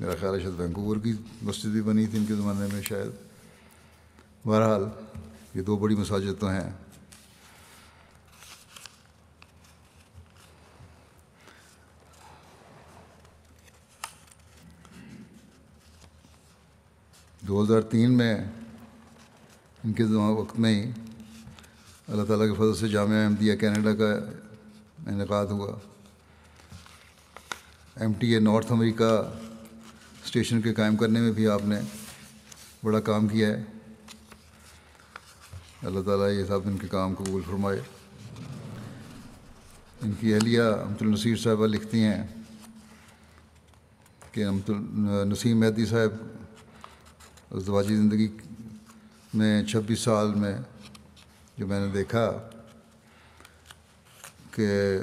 میرا 0.00 0.14
خیال 0.20 0.34
ہے 0.34 0.40
شاید 0.40 0.60
وینکوور 0.60 0.96
کی 0.96 1.12
مسجد 1.42 1.70
بھی 1.70 1.82
بنی 1.82 2.06
تھی 2.06 2.18
ان 2.18 2.24
کے 2.26 2.34
زمانے 2.34 2.66
میں 2.72 2.82
شاید 2.82 3.10
بہرحال 4.46 4.84
یہ 5.56 5.62
دو 5.62 5.76
بڑی 5.76 5.94
مساجد 5.94 6.40
تو 6.40 6.48
ہیں۔ 6.48 6.70
دو 17.40 17.62
ہزار 17.64 17.80
تین 17.80 18.12
میں 18.12 18.44
ان 19.84 19.92
کے 19.92 20.04
وقت 20.04 20.58
میں 20.58 20.84
ہی 20.84 20.90
اللہ 22.08 22.24
تعالیٰ 22.24 22.46
کے 22.46 22.54
فضل 22.54 22.74
سے 22.74 22.88
جامعہ 22.88 23.24
احمدیہ 23.24 23.56
کینیڈا 23.56 23.94
کا 23.94 24.12
انعقاد 25.10 25.46
ہوا۔ 25.46 25.78
ایم 27.96 28.12
ٹی 28.12 28.34
اے 28.34 28.40
نارتھ 28.40 28.72
امریکہ 28.72 29.12
اسٹیشن 30.24 30.60
کے 30.60 30.74
قائم 30.74 30.96
کرنے 30.96 31.20
میں 31.20 31.32
بھی 31.32 31.48
آپ 31.48 31.60
نے 31.64 31.80
بڑا 32.84 33.00
کام 33.00 33.28
کیا 33.28 33.48
ہے۔ 33.48 33.75
اللہ 35.86 36.00
تعالیٰ 36.00 36.30
یہ 36.30 36.44
سب 36.44 36.58
ان 36.64 36.78
کے 36.78 36.88
کام 36.88 37.14
قبول 37.14 37.42
فرمائے۔ 37.46 37.80
ان 40.02 40.12
کی 40.20 40.34
اہلیہ 40.34 40.60
امت 40.60 41.02
النصیر 41.02 41.36
صاحبہ 41.36 41.66
لکھتی 41.66 42.02
ہیں 42.02 42.26
کہ 44.32 44.44
امت 44.44 44.70
النسیم 44.70 45.60
مہدی 45.60 45.86
صاحب 45.86 46.10
ازدواجی 47.50 47.96
زندگی 47.96 48.28
میں 49.34 49.64
چھبیس 49.64 50.00
سال 50.00 50.34
میں 50.34 50.58
جو 51.58 51.66
میں 51.66 51.86
نے 51.86 51.92
دیکھا 51.92 52.50
کہ 54.50 54.98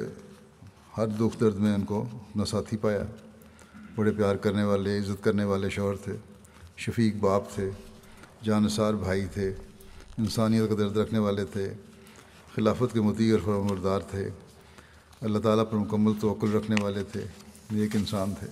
ہر 0.97 1.07
دکھ 1.07 1.39
درد 1.39 1.55
میں 1.55 1.73
ان 1.73 1.83
کو 1.83 2.05
اپنا 2.11 2.45
ساتھی 2.45 2.77
پایا۔ 2.77 3.03
بڑے 3.95 4.11
پیار 4.11 4.35
کرنے 4.35 4.63
والے، 4.63 4.97
عزت 4.97 5.23
کرنے 5.23 5.43
والے 5.43 5.69
شوہر 5.69 5.95
تھے، 5.95 6.13
شفیق 6.77 7.15
باپ 7.15 7.53
تھے 7.55 7.69
جانصار 8.43 8.93
بھائی 8.93 9.25
تھے۔ 9.25 9.53
انسانیت 10.17 10.69
کا 10.69 10.75
درد 10.77 10.97
رکھنے 10.97 11.19
والے 11.19 11.43
تھے، 11.45 11.73
خلافت 12.55 12.93
کے 12.93 13.01
متی 13.01 13.29
اور 13.31 13.39
فرمردار 13.45 13.99
تھے، 14.09 14.29
اللہ 15.21 15.39
تعالیٰ 15.39 15.63
پر 15.71 15.77
مکمل 15.77 16.13
توقل 16.19 16.51
رکھنے 16.51 16.75
والے 16.81 17.03
تھے 17.11 17.25
ایک 17.71 17.95
انسان 17.95 18.33
تھے۔ 18.39 18.47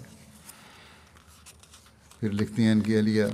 پھر 2.20 2.32
لکھتی 2.32 2.64
ہیں 2.64 2.72
ان 2.72 2.82
کی 2.82 2.96
اہلیہ۔ 2.98 3.26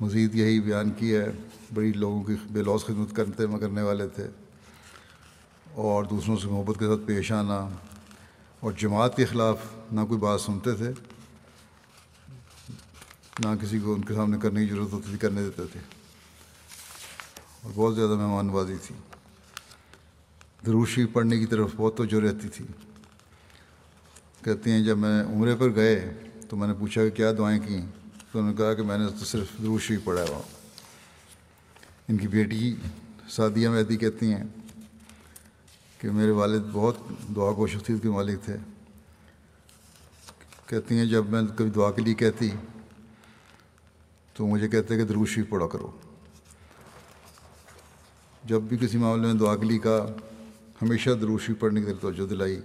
مزید 0.00 0.34
یہی 0.34 0.60
بیان 0.60 0.90
کیا 0.90 1.20
ہے، 1.22 1.30
بڑی 1.74 1.92
لوگوں 1.92 2.22
کی 2.22 2.34
بے 2.52 2.62
لوس 2.62 2.84
خدمت 2.86 3.14
کرتے 3.16 3.44
کرنے 3.60 3.82
والے 3.82 4.08
تھے، 4.08 4.26
اور 5.74 6.04
دوسروں 6.04 6.36
سے 6.36 6.48
محبت 6.48 6.78
کے 6.78 6.86
ساتھ 6.86 7.06
پیش 7.06 7.32
آنا، 7.32 7.58
اور 8.60 8.72
جماعت 8.72 9.16
کے 9.16 9.24
خلاف 9.24 9.64
نہ 9.92 10.00
کوئی 10.08 10.20
بات 10.20 10.40
سنتے 10.40 10.72
تھے۔ 10.72 10.92
نہ 13.38 13.48
کسی 13.60 13.78
کو 13.78 13.94
ان 13.94 14.04
کے 14.04 14.14
سامنے 14.14 14.38
کرنے 14.42 14.66
کی 14.66 14.72
ضرورت 14.72 14.92
ہوتی 14.92 15.10
تھی، 15.10 15.18
کرنے 15.18 15.42
دیتے 15.42 15.62
تھے۔ 15.72 15.80
اور 17.62 17.72
بہت 17.74 17.96
زیادہ 17.96 18.10
مہمان 18.10 18.46
نوازی 18.46 18.76
تھی۔ 18.82 18.94
دروشی 20.66 21.06
پڑھنے 21.06 21.38
کی 21.38 21.46
طرف 21.46 21.70
بہت 21.76 21.96
توجہ 21.96 22.20
رہتی 22.20 22.48
تھی۔ 22.48 22.64
کہتی 24.44 24.70
ہیں، 24.70 24.84
جب 24.84 24.98
میں 24.98 25.24
عمرے 25.24 25.56
پر 25.56 25.74
گئے 25.74 26.14
تو 26.48 26.56
میں 26.56 26.68
نے 26.68 26.74
پوچھا 26.74 27.02
کہ 27.02 27.10
کیا 27.10 27.32
دعائیں 27.38 27.60
کیں؟ 27.68 27.86
تو 28.32 28.38
انہوں 28.38 28.50
نے 28.50 28.56
کہا 28.56 28.74
کہ 28.74 28.82
میں 28.82 28.98
نے 28.98 29.06
تو 29.18 29.24
صرف 29.24 29.46
دروشی 29.62 29.96
پڑھا 29.96 30.24
ہوا 30.28 30.42
ان 32.08 32.16
کی 32.16 32.28
بیٹی 32.28 32.76
سعدیہ 33.28 33.68
مہدی 33.68 33.96
کہتی 33.96 34.32
ہیں 34.32 34.44
کہ 35.98 36.10
میرے 36.10 36.30
والد 36.30 36.62
بہت 36.72 36.96
دعا 37.36 37.52
کو 37.52 37.66
شخصیت 37.66 38.02
کے 38.02 38.08
مالک 38.10 38.44
تھے۔ 38.44 38.56
کہتی 40.66 40.98
ہیں، 40.98 41.06
جب 41.06 41.28
میں 41.28 41.42
کبھی 41.42 41.70
دعا 41.70 41.90
کے 41.90 42.02
لیے 42.02 42.14
کہتی 42.14 42.50
تو 44.34 44.46
مجھے 44.46 44.68
کہتے 44.68 44.96
کہ 44.96 45.04
دروشی 45.04 45.42
پڑھا 45.42 45.66
کرو۔ 45.66 45.90
جب 48.44 48.62
بھی 48.62 48.76
کسی 48.76 48.98
معاملے 48.98 49.26
میں 49.26 49.34
دعا 49.34 49.56
کے 49.56 49.66
لیے 49.66 49.78
کہا، 49.78 50.06
ہمیشہ 50.82 51.10
دروشی 51.10 51.52
پڑھنے 51.52 51.82
کی 51.82 51.92
توجہ 52.00 52.26
دلائی۔ 52.26 52.60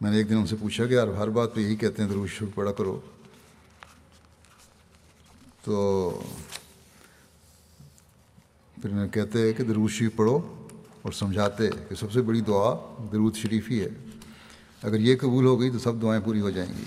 میں 0.00 0.10
نے 0.10 0.16
ایک 0.16 0.28
دن 0.28 0.36
ان 0.36 0.46
سے 0.46 0.56
پوچھا 0.60 0.86
کہ 0.86 0.94
یار، 0.94 1.08
ہر 1.08 1.28
بات 1.28 1.54
پہ 1.54 1.60
یہی 1.60 1.76
کہتے 1.76 2.02
ہیں 2.02 2.10
دروشی 2.10 2.44
پڑھا 2.54 2.72
کرو۔ 2.72 3.00
تو 5.64 6.22
پھر 8.82 8.90
انہیں 8.90 9.08
کہتے 9.08 9.46
ہیں 9.46 9.52
کہ 9.52 9.64
درود 9.64 9.90
شریف 9.90 10.16
پڑھو 10.16 10.66
اور 11.02 11.12
سمجھاتے 11.12 11.70
کہ 11.88 11.94
سب 11.94 12.12
سے 12.12 12.22
بڑی 12.22 12.40
دعا 12.40 12.74
درود 13.12 13.36
شریف 13.36 13.70
ہی 13.70 13.80
ہے۔ 13.80 13.88
اگر 14.82 15.00
یہ 15.00 15.16
قبول 15.20 15.46
ہو 15.46 15.60
گئی 15.60 15.70
تو 15.70 15.78
سب 15.78 16.02
دعائیں 16.02 16.22
پوری 16.24 16.40
ہو 16.40 16.50
جائیں 16.50 16.72
گی۔ 16.78 16.84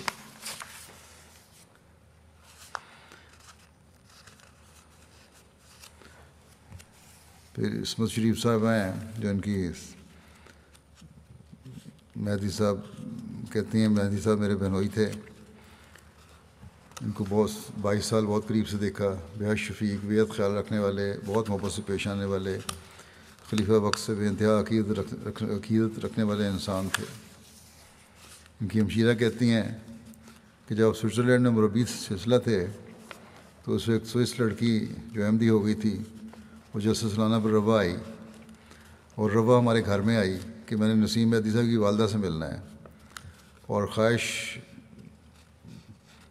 پھر 7.53 7.81
عصمت 7.81 8.11
شریف 8.11 8.41
صاحب 8.41 8.65
ہیں، 8.65 8.93
جو 9.17 9.29
ان 9.29 9.39
کی 9.39 9.67
مہدی 12.15 12.49
صاحب 12.49 12.75
کہتی 13.51 13.77
ہیں، 13.77 13.87
مہدی 13.87 14.21
صاحب 14.21 14.39
میرے 14.39 14.55
بہنوئی 14.55 14.87
تھے۔ 14.87 15.11
ان 17.01 17.11
کو 17.11 17.25
بہت 17.29 17.49
بائیس 17.81 18.05
سال 18.05 18.25
بہت 18.25 18.47
قریب 18.47 18.67
سے 18.67 18.77
دیکھا، 18.77 19.15
بےحد 19.37 19.55
شفیق 19.55 20.05
بیت 20.05 20.35
خیال 20.35 20.51
رکھنے 20.51 20.79
والے، 20.79 21.13
بہت 21.25 21.49
محبت 21.49 21.71
سے 21.71 21.81
پیش 21.85 22.07
آنے 22.07 22.25
والے، 22.25 22.59
خلیفہ 23.49 23.71
وقت 23.71 23.99
سے 23.99 24.13
بے 24.13 24.27
انتہا 24.27 24.59
عقیدت 24.59 24.99
رکھ 25.27 25.43
عقیدت 25.43 26.05
رکھنے 26.05 26.23
والے 26.23 26.47
انسان 26.47 26.87
تھے۔ 26.93 27.05
ان 28.61 28.67
کی 28.67 28.81
ہمشیرہ 28.81 29.13
کہتی 29.13 29.49
ہیں 29.49 29.77
کہ 30.67 30.75
جب 30.75 30.93
سوئٹزرلینڈ 30.93 31.43
میں 31.43 31.51
مربی 31.51 31.85
سلسلہ 31.85 32.35
تھے، 32.37 32.67
تو 33.63 33.75
اس 33.75 33.89
ایک 33.89 34.05
سوئس 34.05 34.39
لڑکی 34.39 34.87
جو 35.11 35.25
احمدی 35.25 35.49
ہو 35.49 35.65
گئی 35.65 35.73
تھی 35.73 35.99
وہ 36.73 36.79
جیسے 36.79 37.09
سلانہ 37.09 37.35
پر 37.43 37.49
ربا 37.49 37.77
آئی 37.79 37.95
اور 39.15 39.31
ربا 39.31 39.57
ہمارے 39.59 39.85
گھر 39.85 40.01
میں 40.01 40.17
آئی 40.17 40.37
کہ 40.65 40.75
میں 40.75 40.87
نے 40.87 40.93
نسیم 40.93 41.33
عدیثہ 41.33 41.57
کی 41.57 41.75
والدہ 41.75 42.07
سے 42.11 42.17
ملنا 42.17 42.53
ہے 42.53 42.59
اور 43.65 43.87
خواہش 43.87 44.57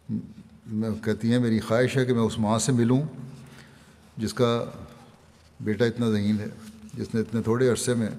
میں 0.09 0.89
کہتی 1.03 1.31
ہیں، 1.31 1.39
میری 1.39 1.59
خواہش 1.59 1.97
ہے 1.97 2.05
کہ 2.05 2.13
میں 2.13 2.21
اس 2.21 2.39
ماں 2.39 2.59
سے 2.59 2.71
ملوں 2.71 3.01
جس 4.17 4.33
کا 4.33 4.65
بیٹا 5.59 5.85
اتنا 5.85 6.09
ذہین 6.09 6.39
ہے، 6.39 6.47
جس 6.93 7.13
نے 7.15 7.21
اتنے 7.21 7.41
تھوڑے 7.41 7.69
عرصے 7.69 7.93
میں 7.93 8.09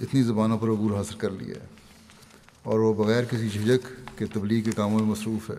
اتنی 0.00 0.22
زبانوں 0.22 0.58
پر 0.58 0.68
عبور 0.68 0.96
حاصل 0.96 1.18
کر 1.18 1.30
لیا 1.30 1.54
ہے 1.62 1.66
اور 2.62 2.78
وہ 2.78 2.94
بغیر 2.94 3.24
کسی 3.24 3.48
جھجک 3.48 4.18
کے 4.18 4.26
تبلیغ 4.26 4.64
کے 4.64 4.70
کاموں 4.70 4.98
میں 4.98 5.06
مصروف 5.06 5.50
ہے 5.50 5.56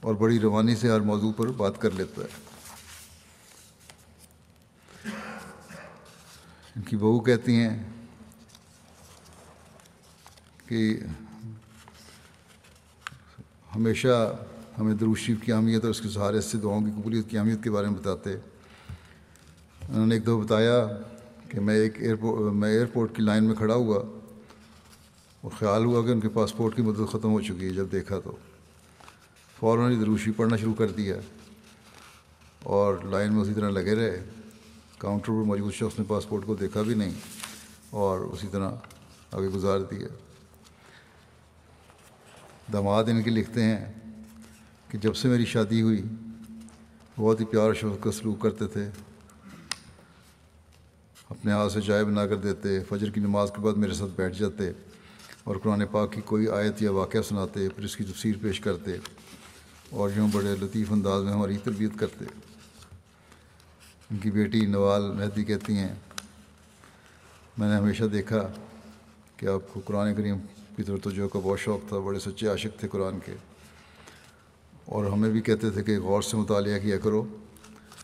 اور 0.00 0.14
بڑی 0.14 0.40
روانی 0.40 0.76
سے 0.76 0.90
ہر 0.90 1.00
موضوع 1.00 1.32
پر 1.36 1.46
بات 1.46 1.80
کر 1.80 1.90
لیتا 1.90 2.22
ہے۔ 2.22 2.53
ان 6.76 6.82
کی 6.82 6.96
بہو 6.96 7.20
کہتی 7.20 7.56
ہیں 7.56 7.82
کہ 10.68 11.00
ہمیشہ 13.74 14.36
ہمیں 14.78 14.94
دروشیف 14.94 15.42
کی 15.42 15.52
اہمیت 15.52 15.82
اور 15.82 15.90
اس 15.90 16.00
کے 16.00 16.08
سہارے 16.08 16.40
سے 16.40 16.58
دعاؤں 16.58 16.80
کی 16.80 16.90
قبولیت 16.90 17.30
کی 17.30 17.38
اہمیت 17.38 17.64
کے 17.64 17.70
بارے 17.70 17.86
میں 17.86 17.98
بتاتے۔ 17.98 18.34
انہوں 19.88 20.06
نے 20.06 20.14
ایک 20.14 20.26
دو 20.26 20.40
بتایا 20.40 20.88
کہ 21.48 21.60
میں 21.60 21.74
ایک 21.74 22.02
ایئرپورٹ 22.02 22.54
میں 22.54 22.70
ایئرپورٹ 22.70 23.16
کی 23.16 23.22
لائن 23.22 23.44
میں 23.44 23.54
کھڑا 23.54 23.74
ہوا 23.74 24.02
اور 25.40 25.50
خیال 25.58 25.84
ہوا 25.84 26.06
کہ 26.06 26.10
ان 26.10 26.20
کے 26.20 26.28
پاسپورٹ 26.28 26.76
کی 26.76 26.82
مدت 26.82 27.12
ختم 27.12 27.32
ہو 27.32 27.40
چکی 27.40 27.66
ہے 27.66 27.70
جب 27.70 27.86
دیکھا 27.92 28.20
تو۔ 28.20 28.36
فوراً 29.60 29.92
ہی 29.92 29.96
دروشی 29.96 30.30
پڑھنا 30.30 30.56
شروع 30.56 30.74
کر 30.74 30.88
دیا 30.88 31.16
اور 32.62 32.94
لائن 33.04 33.32
میں 33.32 33.42
اسی 33.42 33.54
طرح 33.54 33.70
لگے 33.70 33.94
رہے۔ 33.94 34.24
کاؤنٹر 34.98 35.26
پر 35.26 35.44
موجود 35.46 35.72
شخص 35.72 35.98
نے 35.98 36.04
پاسپورٹ 36.08 36.46
کو 36.46 36.54
دیکھا 36.54 36.82
بھی 36.82 36.94
نہیں 36.94 37.12
اور 37.90 38.20
اسی 38.20 38.46
طرح 38.50 38.70
آگے 39.32 39.48
گزار 39.48 39.80
دیا 39.80 40.08
دماد 42.72 43.04
ان 43.04 43.22
کے 43.22 43.30
لکھتے 43.30 43.64
ہیں 43.64 43.92
کہ 44.88 44.98
جب 44.98 45.16
سے 45.16 45.28
میری 45.28 45.44
شادی 45.44 45.82
ہوئی، 45.82 46.02
بہت 47.18 47.40
ہی 47.40 47.44
پیار 47.44 47.72
شوق 47.72 48.02
کا 48.04 48.12
سلوک 48.12 48.40
کرتے 48.40 48.66
تھے۔ 48.66 48.88
اپنے 51.30 51.52
ہاتھ 51.52 51.72
سے 51.72 51.80
چائے 51.80 52.04
بنا 52.04 52.26
کر 52.26 52.36
دیتے، 52.36 52.78
فجر 52.88 53.10
کی 53.10 53.20
نماز 53.20 53.50
کے 53.56 53.60
بعد 53.60 53.72
میرے 53.72 53.94
ساتھ 53.94 54.10
بیٹھ 54.16 54.38
جاتے 54.38 54.70
اور 55.44 55.56
قرآن 55.56 55.86
پاک 55.86 56.12
کی 56.12 56.20
کوئی 56.20 56.48
آیت 56.48 56.82
یا 56.82 56.90
واقعہ 56.90 57.22
سناتے، 57.22 57.68
پھر 57.68 57.84
اس 57.84 57.96
کی 57.96 58.04
تفسیر 58.04 58.34
پیش 58.42 58.60
کرتے 58.60 58.96
اور 59.90 60.10
یوں 60.16 60.28
بڑے 60.32 60.54
لطیف 60.60 60.92
انداز 60.92 61.22
میں 61.22 61.32
ہماری 61.32 61.58
تربیت 61.64 61.98
کرتے۔ 61.98 62.24
ان 64.10 64.18
کی 64.18 64.30
بیٹی 64.30 64.66
نوال 64.66 65.12
مہدی 65.12 65.44
کہتی 65.44 65.76
ہیں، 65.76 65.94
میں 67.58 67.68
نے 67.68 67.76
ہمیشہ 67.76 68.04
دیکھا 68.04 68.52
کہ 69.36 69.46
آپ 69.46 69.74
کو 69.74 69.80
قرآن 69.84 70.14
کریم 70.14 70.38
کی 70.76 70.82
طرف 70.82 70.98
توجہ 71.02 71.28
کا 71.28 71.38
بہت 71.42 71.60
شوق 71.60 71.88
تھا، 71.88 71.98
بڑے 71.98 72.18
سچے 72.18 72.48
عاشق 72.48 72.80
تھے 72.80 72.88
قرآن 72.88 73.18
کے۔ 73.24 73.34
اور 74.84 75.04
ہمیں 75.04 75.30
بھی 75.30 75.40
کہتے 75.40 75.70
تھے 75.70 75.82
کہ 75.82 75.98
غور 75.98 76.22
سے 76.22 76.36
مطالعہ 76.36 76.78
کیا 76.78 76.98
کرو، 76.98 77.36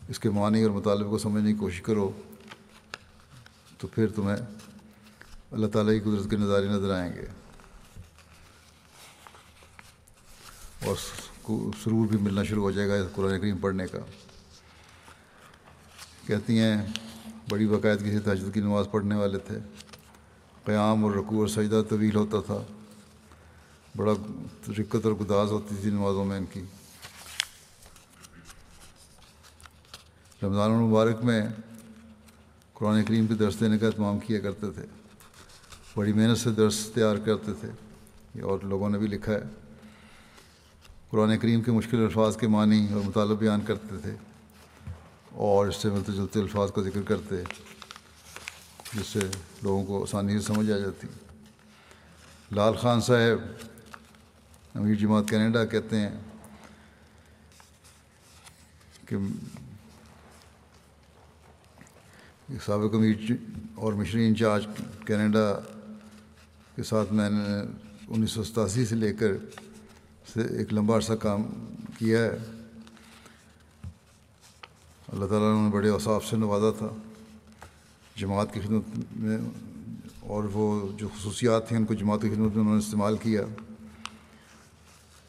اس 0.09 0.19
کے 0.19 0.31
معنی 0.31 0.63
اور 0.63 0.71
مطالبے 0.71 1.09
کو 1.09 1.19
سمجھنے 1.19 1.53
کی 1.53 1.59
کوشش 1.59 1.83
کرو، 1.83 2.11
تو 3.79 3.87
پھر 3.87 4.07
تمہیں 4.07 4.37
اللہ 5.51 5.67
تعالیٰ 5.67 5.93
کی 5.93 6.01
قدرت 6.01 6.31
کے 6.31 6.37
نظارے 6.37 6.67
نظر 6.67 6.95
آئیں 6.95 7.13
گے۔ 7.13 7.27
اور 10.85 10.97
سرور 11.85 12.07
بھی 12.07 12.19
ملنا 12.21 12.43
شروع 12.45 12.63
ہو 12.63 12.71
جائے 12.71 12.89
گا 12.89 12.95
قرآن 13.15 13.41
کریم 13.41 13.59
پڑھنے 13.59 13.87
کا۔ 13.87 13.99
کہتی 16.27 16.59
ہیں، 16.59 16.87
بڑی 17.49 17.67
باقاعدگی 17.67 18.11
سے 18.11 18.21
تجدید 18.21 18.55
کی 18.55 18.61
نماز 18.61 18.89
پڑھنے 18.91 19.15
والے 19.15 19.39
تھے۔ 19.39 19.59
قیام 20.65 21.05
اور 21.05 21.13
رقو 21.13 21.39
اور 21.39 21.47
سجدہ 21.47 21.83
طویل 21.89 22.17
ہوتا 22.17 22.41
تھا۔ 22.41 22.63
بڑا 23.97 24.13
رکت 24.69 25.07
اور 25.07 25.13
گداز 25.13 25.51
ہوتی 25.53 25.75
تھی 25.81 25.91
نمازوں 25.91 26.25
میں 26.25 26.39
ان 26.39 26.45
کی۔ 26.53 26.63
رمضان 30.43 30.71
المبارک 30.71 31.25
میں 31.25 31.49
قرآن 32.75 33.03
کریم 33.03 33.27
کے 33.27 33.35
درس 33.35 33.61
دینے 33.61 33.79
کا 33.79 33.87
اہتمام 33.87 34.19
کیا 34.19 34.41
کرتے 34.41 34.71
تھے۔ 34.71 34.83
بڑی 35.97 36.13
محنت 36.13 36.39
سے 36.39 36.51
درس 36.51 36.91
تیار 36.95 37.17
کرتے 37.17 37.53
تھے۔ 37.61 37.71
اور 38.41 38.59
لوگوں 38.63 38.91
نے 38.91 38.99
بھی 38.99 39.07
لکھا 39.07 39.33
ہے۔ 39.33 39.43
قرآن 41.11 41.39
کریم 41.39 41.63
کے 41.63 41.73
مشکل 41.73 42.03
الفاظ 42.03 42.37
کے 42.37 42.47
معنی 42.47 42.87
اور 42.93 43.03
مطالب 43.03 43.39
بیان 43.39 43.61
کرتے 43.61 43.97
تھے۔ 44.03 44.30
اور 45.33 45.67
اس 45.67 45.77
سے 45.77 45.91
ملتے 45.91 46.13
جلتے 46.13 46.41
الفاظ 46.41 46.73
کا 46.73 46.83
ذکر 46.83 47.03
کرتے، 47.03 47.37
جس 48.93 49.07
سے 49.07 49.21
لوگوں 49.63 49.85
کو 49.85 50.03
آسانی 50.03 50.39
سے 50.39 50.45
سمجھ 50.45 50.71
آ 50.71 50.77
جاتی۔ 50.77 51.07
لال 52.53 52.75
خان 52.77 53.01
صاحب، 53.01 53.39
امیر 54.75 54.95
جماعت 54.95 55.29
کینیڈا 55.29 55.65
کہتے 55.65 56.01
ہیں 56.01 56.11
کہ 59.07 59.17
سابق 62.65 62.95
امیر 62.95 63.15
جی 63.29 63.37
اور 63.75 63.93
مشری 63.93 64.27
انچارج 64.27 64.67
کینیڈا 65.07 65.53
کے 66.77 66.83
ساتھ 66.83 67.13
میں 67.13 67.31
نے 67.31 67.61
انیس 68.09 68.31
سو 68.31 68.45
ستاسی 68.45 68.87
سے 68.87 68.95
لے 68.95 69.13
کر 69.13 69.33
سے 70.33 70.41
ایک 70.59 70.73
لمبا 70.73 70.97
عرصہ 70.97 71.13
کام 71.13 71.43
کیا 71.99 72.19
ہے۔ 72.19 72.60
اللہ 75.13 75.27
تعالیٰ 75.27 75.65
نے 75.65 75.71
بڑے 75.71 75.89
اوصاف 75.89 76.27
سے 76.27 76.37
نوازا 76.37 76.71
تھا۔ 76.71 76.89
جماعت 78.17 78.55
کی 78.55 78.61
خدمت 78.61 78.83
میں 79.17 79.39
اور 80.21 80.45
وہ 80.53 80.89
جو 80.97 81.09
خصوصیات 81.19 81.69
تھیں 81.69 81.79
ان 81.79 81.85
کو 81.85 81.95
جماعت 81.95 82.23
کی 82.23 82.29
خدمت 82.29 82.53
میں 82.53 82.61
انہوں 82.61 82.75
نے 82.75 82.79
استعمال 82.79 83.17
کیا۔ 83.17 83.43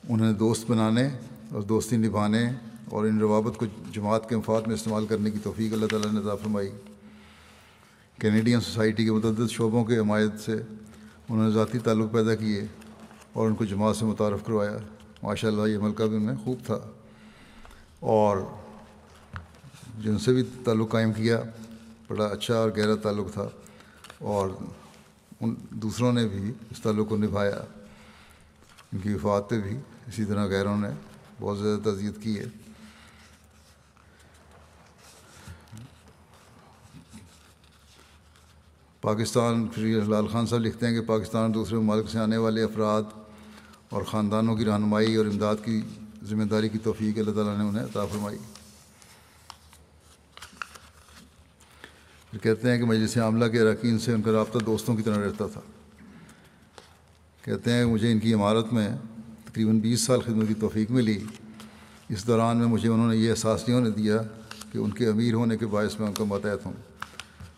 انہیں 0.10 0.34
دوست 0.34 0.72
بنانے 0.72 1.10
اور 1.52 1.62
دوستی 1.62 1.98
نبھانے 1.98 2.50
اور 2.90 3.06
ان 3.06 3.20
روابط 3.20 3.58
کو 3.58 3.66
جماعت 3.92 4.30
کے 4.30 4.38
مفاد 4.38 4.62
میں 4.68 4.76
استعمال 4.76 5.06
کرنے 5.06 5.32
کی 5.32 5.40
توفیق 5.44 5.74
اللہ 5.74 5.86
تعالیٰ 5.86 6.12
نے 6.12 6.20
عطا 6.20 6.36
فرمائی۔ 6.36 6.72
کینیڈین 8.20 8.62
سوسائٹی 8.62 9.06
کے 9.06 9.12
متعدد 9.12 9.52
شعبوں 9.52 9.86
کے 9.86 9.98
حمایت 9.98 10.40
سے 10.40 10.54
انہوں 11.30 11.46
نے 11.46 11.52
ذاتی 11.52 11.80
تعلق 11.80 12.12
پیدا 12.12 12.36
کیے 12.36 12.66
اور 13.34 13.48
ان 13.48 13.56
کو 13.56 13.66
جماعت 13.66 13.98
سے 13.98 14.06
متعارف 14.06 14.46
کروایا۔ 14.46 14.78
ماشاء 15.24 15.48
اللہ 15.48 15.68
یہ 15.68 15.78
عمل 15.78 15.94
کا 15.94 16.06
بھی 16.06 16.18
میں 16.18 16.36
خوب 16.44 16.58
تھا۔ 16.66 16.80
اور 18.00 18.38
جن 20.04 20.18
سے 20.20 20.34
بھی 20.34 20.44
تعلق 20.66 20.92
قائم 20.92 21.12
کیا، 21.14 21.42
بڑا 22.08 22.26
اچھا 22.26 22.56
اور 22.56 22.70
گہرا 22.78 22.96
تعلق 23.04 23.34
تھا، 23.34 23.48
اور 24.20 24.50
ان 25.40 25.54
دوسروں 25.84 26.12
نے 26.14 26.28
بھی 26.28 26.52
اس 26.72 26.82
تعلق 26.82 27.10
کو 27.10 27.18
نبھایا، 27.18 27.60
ان 28.92 29.00
کی 29.00 29.14
وفات 29.14 29.50
پہ 29.50 29.60
بھی 29.60 29.78
اسی 30.08 30.26
طرح 30.26 30.48
غیروں 30.48 30.78
نے 30.78 30.90
بہت 31.40 31.60
زیادہ 31.60 31.90
تزیت 31.90 32.22
کی 32.24 32.40
ہے۔ 32.40 32.46
پاکستان 39.02 39.68
فری 39.76 39.94
لال 39.94 40.28
خان 40.28 40.46
صاحب 40.48 40.62
لکھتے 40.62 40.88
ہیں 40.88 40.94
کہ 40.94 41.02
پاکستان 41.08 41.54
دوسرے 41.54 41.78
ممالک 41.78 42.10
سے 42.10 42.20
آنے 42.20 42.38
والے 42.38 42.64
افراد 42.64 43.04
اور 43.90 44.04
خاندانوں 44.04 44.56
کی 44.56 44.66
رہنمائی 44.66 45.16
اور 45.16 45.26
امداد 45.26 45.56
کی 45.66 45.80
ذمہ 46.24 46.44
داری 46.44 46.70
کی 46.70 46.80
توفیق 46.80 47.18
اللہ 47.18 47.32
تعالیٰ 47.32 47.58
نے 47.58 47.64
انہیں 47.64 47.84
عطا 47.84 48.06
فرمائی۔ 48.06 48.38
پھر 52.32 52.40
کہتے 52.40 52.72
ہیں 52.72 52.78
کہ 52.78 52.86
مجلس 52.86 53.18
عاملہ 53.18 53.46
کے 53.46 53.60
اراکین 53.60 54.00
سے 54.00 54.14
ان 54.14 54.22
کا 54.22 54.32
رابطہ 54.32 54.58
دوستوں 54.58 54.96
کی 54.96 55.02
طرح 55.02 55.26
رہتا 55.26 55.48
تھا۔ 55.48 55.62
کہتے 57.42 57.72
ہیں 57.72 57.86
مجھے 57.86 58.12
ان 58.12 58.20
کی 58.20 58.34
عمارت 58.34 58.74
میں 58.74 58.90
تقریباً 59.46 59.80
بیس 59.80 60.02
سال 60.02 60.22
خدمت 60.22 60.48
کی 60.48 60.54
توفیق 60.54 60.92
ملی۔ 60.92 61.24
اس 62.10 62.28
دوران 62.28 62.58
میں 62.58 62.68
مجھے 62.68 62.90
انہوں 62.90 63.10
نے 63.10 63.18
یہ 63.18 63.30
احساس 63.30 63.68
نہیں 63.68 63.78
ہونے 63.80 63.90
دیا 63.90 64.18
کہ 64.72 64.78
ان 64.78 64.92
کے 64.92 65.08
امیر 65.08 65.34
ہونے 65.34 65.58
کے 65.58 65.66
باعث 65.66 66.00
میں 66.00 66.08
ان 66.08 66.14
کا 66.14 66.24
ماتحت 66.24 66.66
ہوں، 66.66 66.74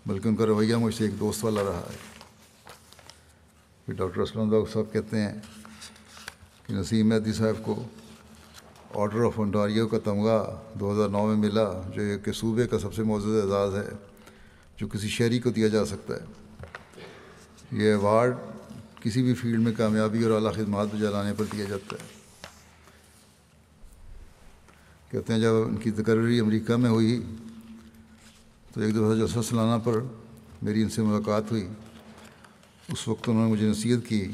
بلکہ 0.06 0.28
ان 0.28 0.36
کا 0.36 0.46
رویہ 0.46 0.76
مجھ 0.76 0.96
سے 0.96 1.06
ایک 1.06 1.20
دوست 1.20 1.44
والا 1.44 1.64
رہا 1.64 1.82
ہے۔ 1.92 1.98
پھر 3.86 3.94
ڈاکٹر 3.94 4.22
اسلم 4.22 4.50
داغ 4.50 4.66
صاحب 4.74 4.94
کہتے 4.94 5.22
ہیں 5.22 5.34
کہ 6.68 6.74
نسیم 6.74 7.10
مہدی 7.10 7.34
صاحب 7.34 7.66
کو 7.66 7.84
آرڈر 8.96 9.26
آف 9.26 9.40
انٹاریو 9.40 9.88
کا 9.88 9.98
تمغہ 10.04 10.62
دو 10.80 10.94
ہزار 10.94 11.10
نو 11.10 11.28
میں 11.28 11.36
ملا، 11.36 11.82
جو 11.96 12.02
ایک 12.02 12.36
صوبے 12.36 12.68
کا 12.68 12.80
سب 12.80 12.94
سے 12.94 13.04
معزز 13.04 13.44
اعزاز 13.44 13.76
ہے۔ 13.76 14.13
جو 14.78 14.88
کسی 14.88 15.08
شہری 15.08 15.40
کو 15.40 15.50
دیا 15.50 15.68
جا 15.68 15.86
سکتا 15.86 16.14
ہے۔ 16.14 16.26
یہ 17.72 17.88
ایوارڈ 17.88 18.36
کسی 19.02 19.24
بھی 19.24 19.34
فیلڈ 19.34 19.60
میں 19.60 19.72
کامیابی 19.78 20.24
اور 20.24 20.32
اعلیٰ 20.32 20.54
خدمات 20.54 20.88
بجا 20.96 21.10
لانے 21.10 21.34
پر 21.38 21.46
دیا 21.54 21.66
جاتا 21.66 21.96
ہے۔ 22.02 22.08
کہتے 25.12 25.34
ہیں 25.34 25.40
جب 25.40 25.54
ان 25.54 25.78
کی 25.78 25.92
تقرری 25.92 26.40
امریکہ 26.40 26.76
میں 26.76 26.90
ہوئی 26.90 27.22
تو 28.74 28.82
ایک 28.82 28.96
دفعہ 28.96 29.16
جلسہ 29.16 29.40
سالانہ 29.42 29.82
پر 29.84 30.00
میری 30.62 30.84
ان 30.84 30.90
سے 30.90 31.02
ملاقات 31.02 31.52
ہوئی۔ 31.52 31.68
اس 32.92 33.08
وقت 33.08 33.30
انہوں 33.30 33.46
نے 33.46 33.52
مجھے 33.52 33.70
نصیحت 33.70 34.10
کی 34.10 34.32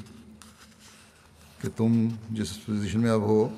کہ 1.61 1.69
تم 1.77 2.07
جس 2.29 2.65
پوزیشن 2.65 2.99
میں 2.99 3.11
اب 3.11 3.21
ہو، 3.21 3.49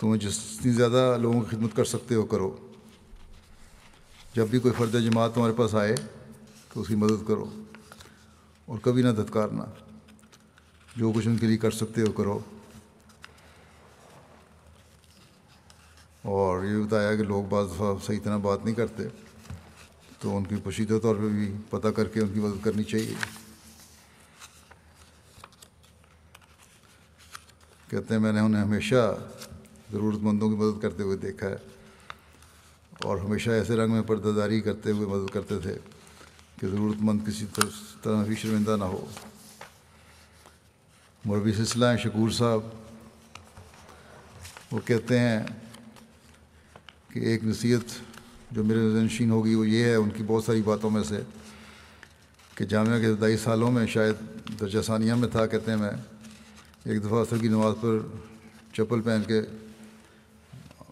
تمہیں 0.00 0.16
جتنی 0.16 0.72
زیادہ 0.72 1.16
لوگوں 1.20 1.40
کی 1.40 1.56
خدمت 1.56 1.76
کر 1.76 1.84
سکتے 1.84 2.14
ہو، 2.14 2.22
کرو۔ 2.22 2.67
جب 4.38 4.48
بھی 4.48 4.58
کوئی 4.58 4.74
فرد 4.78 4.92
جماعت 4.92 5.34
تمہارے 5.34 5.52
پاس 5.56 5.74
آئے 5.74 5.94
تو 6.72 6.80
اس 6.80 6.88
کی 6.88 6.94
مدد 6.94 7.28
کرو 7.28 7.62
اور 8.66 8.78
کبھی 8.78 9.02
نہ 9.02 9.08
دھتکارنا۔ 9.08 9.64
جو 10.96 11.12
کچھ 11.12 11.28
ان 11.28 11.36
کے 11.36 11.46
لیے 11.46 11.56
کر 11.56 11.70
سکتے 11.70 12.00
ہو 12.00 12.12
کرو۔ 12.12 12.38
اور 16.22 16.64
یہ 16.64 16.82
بتایا 16.84 17.16
کہ 17.16 17.22
لوگ 17.22 17.44
بعض 17.44 17.66
دفعہ 17.74 17.94
صحیح 18.06 18.20
طرح 18.24 18.36
بات 18.36 18.64
نہیں 18.64 18.74
کرتے، 18.74 19.02
تو 20.20 20.36
ان 20.36 20.44
کی 20.44 20.56
پوشیدہ 20.56 20.98
طور 21.02 21.16
پہ 21.16 21.28
بھی 21.28 21.54
پتہ 21.70 21.88
کر 21.88 22.04
کے 22.04 22.20
ان 22.20 22.28
کی 22.34 22.40
مدد 22.40 22.64
کرنی 22.64 22.82
چاہیے۔ 22.82 23.14
کہتے 27.88 28.14
ہیں، 28.14 28.20
میں 28.20 28.32
نے 28.32 28.40
انہیں 28.40 28.62
ہمیشہ 28.62 29.18
ضرورت 29.92 30.18
مندوں 30.22 30.50
کی 30.50 30.56
مدد 30.56 30.82
کرتے 30.82 31.02
ہوئے 31.02 31.16
دیکھا 31.16 31.48
ہے۔ 31.48 31.56
اور 32.98 33.18
ہمیشہ 33.18 33.50
ایسے 33.50 33.76
رنگ 33.76 33.92
میں 33.92 34.02
پردہ 34.02 34.28
داری 34.28 34.60
کرتے 34.60 34.90
ہوئے 34.90 35.06
مدد 35.06 35.32
کرتے 35.32 35.58
تھے 35.58 35.76
کہ 36.60 36.66
ضرورت 36.66 36.96
مند 37.00 37.26
کسی 37.26 37.46
طرح 38.02 38.22
بھی 38.22 38.34
شرمندہ 38.34 38.76
نہ 38.78 38.84
ہو۔ 38.84 39.04
مربی 41.24 41.52
سلسلہ 41.52 41.86
شکور 42.02 42.30
صاحب، 42.30 42.60
وہ 44.72 44.78
کہتے 44.84 45.18
ہیں 45.18 45.42
کہ 47.08 47.18
ایک 47.18 47.44
نصیحت 47.44 47.94
جو 48.50 48.64
میرے 48.64 48.80
نشین 48.80 49.30
ہوگی 49.30 49.54
وہ 49.54 49.68
یہ 49.68 49.84
ہے، 49.84 49.94
ان 49.94 50.10
کی 50.10 50.22
بہت 50.26 50.44
ساری 50.44 50.62
باتوں 50.62 50.90
میں 50.90 51.02
سے 51.04 51.20
کہ 52.54 52.64
جامعہ 52.64 52.98
کے 53.00 53.06
ابتدائی 53.06 53.36
سالوں 53.36 53.70
میں 53.70 53.86
شاید 53.86 54.14
درجہ 54.60 54.82
ثانیہ 54.82 55.14
میں 55.14 55.28
تھا، 55.28 55.46
کہتے 55.46 55.70
ہیں 55.70 55.78
میں، 55.78 55.90
ایک 56.84 57.04
دفعہ 57.04 57.22
عصر 57.22 57.38
کی 57.38 57.48
نماز 57.48 57.74
پر 57.80 57.98
چپل 58.72 59.00
پہن 59.02 59.22
کے 59.26 59.40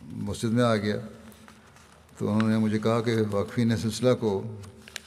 مسجد 0.03 0.53
میں 0.53 0.65
آ 0.65 0.77
گیا۔ 0.77 0.97
تو 2.19 2.33
انہوں 2.33 2.51
نے 2.51 2.59
مجھے 2.59 2.79
کہا 2.79 3.01
کہ 3.01 3.17
واقفین 3.31 3.77
سلسلہ 3.77 4.15
کو 4.21 4.43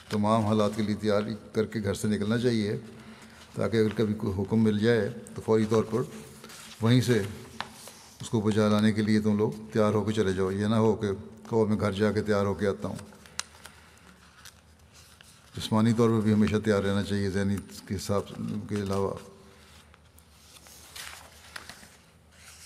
تمام 0.08 0.46
حالات 0.46 0.70
کے 0.76 0.82
لیے 0.82 0.94
تیاری 0.94 1.34
کر 1.52 1.66
کے 1.66 1.80
گھر 1.82 1.94
سے 1.94 2.08
نکلنا 2.08 2.38
چاہیے 2.38 2.76
تاکہ 3.54 3.76
اگر 3.76 3.88
کبھی 3.96 4.14
کوئی 4.14 4.42
حکم 4.42 4.64
مل 4.64 4.78
جائے 4.78 5.10
تو 5.34 5.42
فوری 5.44 5.64
طور 5.70 5.84
پر 5.84 6.02
وہیں 6.80 7.00
سے 7.00 7.22
اس 8.20 8.30
کو 8.30 8.40
بجا 8.40 8.68
لانے 8.68 8.92
کے 8.92 9.02
لیے 9.02 9.20
تم 9.20 9.36
لوگ 9.38 9.50
تیار 9.72 9.94
ہو 9.94 10.04
کے 10.04 10.12
چلے 10.12 10.32
جاؤ۔ 10.32 10.50
یہ 10.50 10.66
نہ 10.66 10.74
ہو 10.74 10.94
کہ 10.94 11.08
کہو 11.50 11.66
میں 11.66 11.80
گھر 11.80 11.92
جا 11.92 12.12
کے 12.12 12.22
تیار 12.22 12.46
ہو 12.46 12.54
کے 12.54 12.66
آتا 12.66 12.88
ہوں۔ 12.88 12.96
جسمانی 15.56 15.92
طور 15.92 16.10
پر 16.10 16.20
بھی 16.20 16.32
ہمیشہ 16.32 16.56
تیار 16.64 16.82
رہنا 16.82 17.02
چاہیے 17.02 17.30
ذہنی 17.30 17.56
کے 17.88 17.96
حساب 17.96 18.22
کے 18.68 18.74
علاوہ۔ 18.74 19.14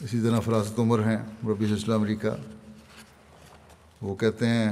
اسی 0.01 0.21
طرح 0.21 0.41
فراست 0.41 0.79
عمر 0.79 0.99
ہیں 0.99 1.19
ربی 1.49 1.73
اسلام 1.73 2.01
امریکہ۔ 2.01 2.29
وہ 4.05 4.15
کہتے 4.15 4.49
ہیں 4.49 4.71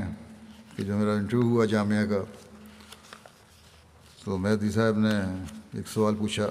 کہ 0.76 0.84
جو 0.84 0.96
میرا 0.98 1.12
انٹرویو 1.12 1.48
ہوا 1.48 1.64
جامعہ 1.64 2.04
کا، 2.06 2.22
تو 4.24 4.36
مہدی 4.38 4.70
صاحب 4.70 4.98
نے 4.98 5.14
ایک 5.74 5.88
سوال 5.88 6.14
پوچھا 6.14 6.46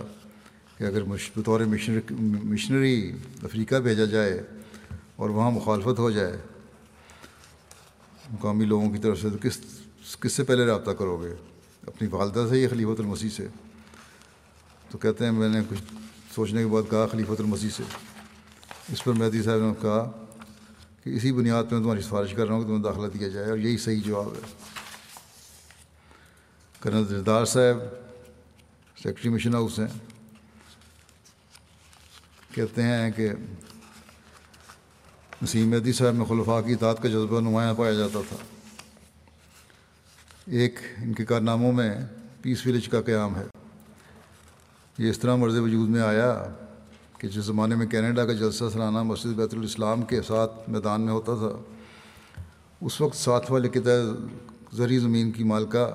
کہ 0.78 0.84
اگر 0.84 1.04
بطور 1.36 1.62
مشنری 1.64 3.12
افریقہ 3.44 3.76
بھیجا 3.76 4.06
جائے 4.06 4.42
اور 5.16 5.30
وہاں 5.30 5.52
مخالفت 5.52 6.00
ہو 6.00 6.10
جائے، 6.12 6.38
مقامی 8.32 8.66
لوگوں 8.66 8.90
کی 8.90 9.00
طرف 9.00 9.22
سے 9.22 9.30
تو 9.30 9.38
کس 9.42 9.60
کس 10.22 10.34
سے 10.34 10.44
پہلے 10.44 10.66
رابطہ 10.66 10.92
کرو 10.92 11.18
گے؟ 11.18 11.34
اپنی 11.88 12.08
والدہ 12.12 12.46
سے 12.50 12.62
یا 12.62 12.70
خلیفۃ 12.70 13.00
المسیح 13.00 13.30
سے؟ 13.30 13.48
تو 14.90 14.98
کہتے 14.98 15.26
ہیں 15.26 15.32
میں 15.32 15.50
نے 15.50 15.62
کچھ 15.70 15.94
سوچنے 16.36 16.64
کے 16.64 16.70
بعد 16.70 16.90
کہا 16.90 17.06
خلیفۃ 17.12 17.40
المسیح 17.40 17.70
سے۔ 17.78 17.84
اس 18.92 19.04
پر 19.04 19.14
مہدی 19.14 19.44
صاحب 19.44 19.60
نے 19.60 19.74
کہا 19.82 20.12
کہ 21.04 21.10
اسی 21.10 21.32
بنیاد 21.32 21.64
پہ 21.70 21.76
میں 21.76 21.84
تمہاری 21.84 22.02
سفارش 22.02 22.34
کر 22.34 22.48
رہا 22.48 22.54
ہوں 22.54 22.62
کہ 22.62 22.68
تمہیں 22.68 22.84
داخلہ 22.84 23.08
دیا 23.08 23.28
جائے 23.28 23.50
اور 23.50 23.58
یہی 23.58 23.78
صحیح 23.78 24.02
جواب 24.06 24.34
ہے۔ 24.34 24.40
کرنل 26.80 27.10
دلدار 27.10 27.46
صاحب، 27.46 27.78
سیکٹری 29.04 29.30
مشن 29.30 29.54
ہاؤس 29.54 29.80
ہیں۔ 29.80 30.00
کہتے 32.56 32.84
ہیں 32.84 33.12
کہ 33.12 33.30
نسیم 35.44 35.70
مہدی 35.70 35.94
صاحب 35.94 36.16
میں 36.16 36.26
خلفاء 36.26 36.62
کی 36.62 36.74
اطاعت 36.74 37.04
کا 37.04 37.10
جذبہ 37.10 37.40
نمایاں 37.40 37.74
پایا 37.74 37.94
جاتا 37.94 38.20
تھا۔ 38.30 38.38
ایک 40.46 40.80
ان 40.98 41.14
کے 41.14 41.26
کارناموں 41.26 41.74
میں 41.74 41.94
پیس 42.42 42.68
ولیج 42.68 42.90
کا 42.90 43.02
قیام 43.02 43.36
ہے۔ 43.36 43.46
یہ 44.98 45.10
اس 45.10 45.20
طرح 45.20 45.36
مرض 45.36 45.56
وجود 45.56 45.90
میں 45.90 46.02
آیا 46.02 46.46
کہ 47.22 47.28
جس 47.28 47.44
زمانے 47.46 47.76
میں 47.76 47.86
کینیڈا 47.86 48.26
کا 48.26 48.34
جلسہ 48.34 48.64
سالانہ 48.74 49.02
مسجد 49.04 49.34
بیت 49.36 49.54
الاسلام 49.54 50.02
کے 50.02 50.22
ساتھ 50.22 50.70
میدان 50.70 51.02
میں 51.02 51.14
ہوتا 51.14 51.34
تھا، 51.36 51.50
اس 52.82 53.02
وقت 53.02 53.16
ساتھ 53.16 53.52
والے 53.52 53.70
کے 53.70 53.80
زرعی 54.74 54.98
زمین 55.00 55.32
کی 55.32 55.44
مالکہ 55.44 55.86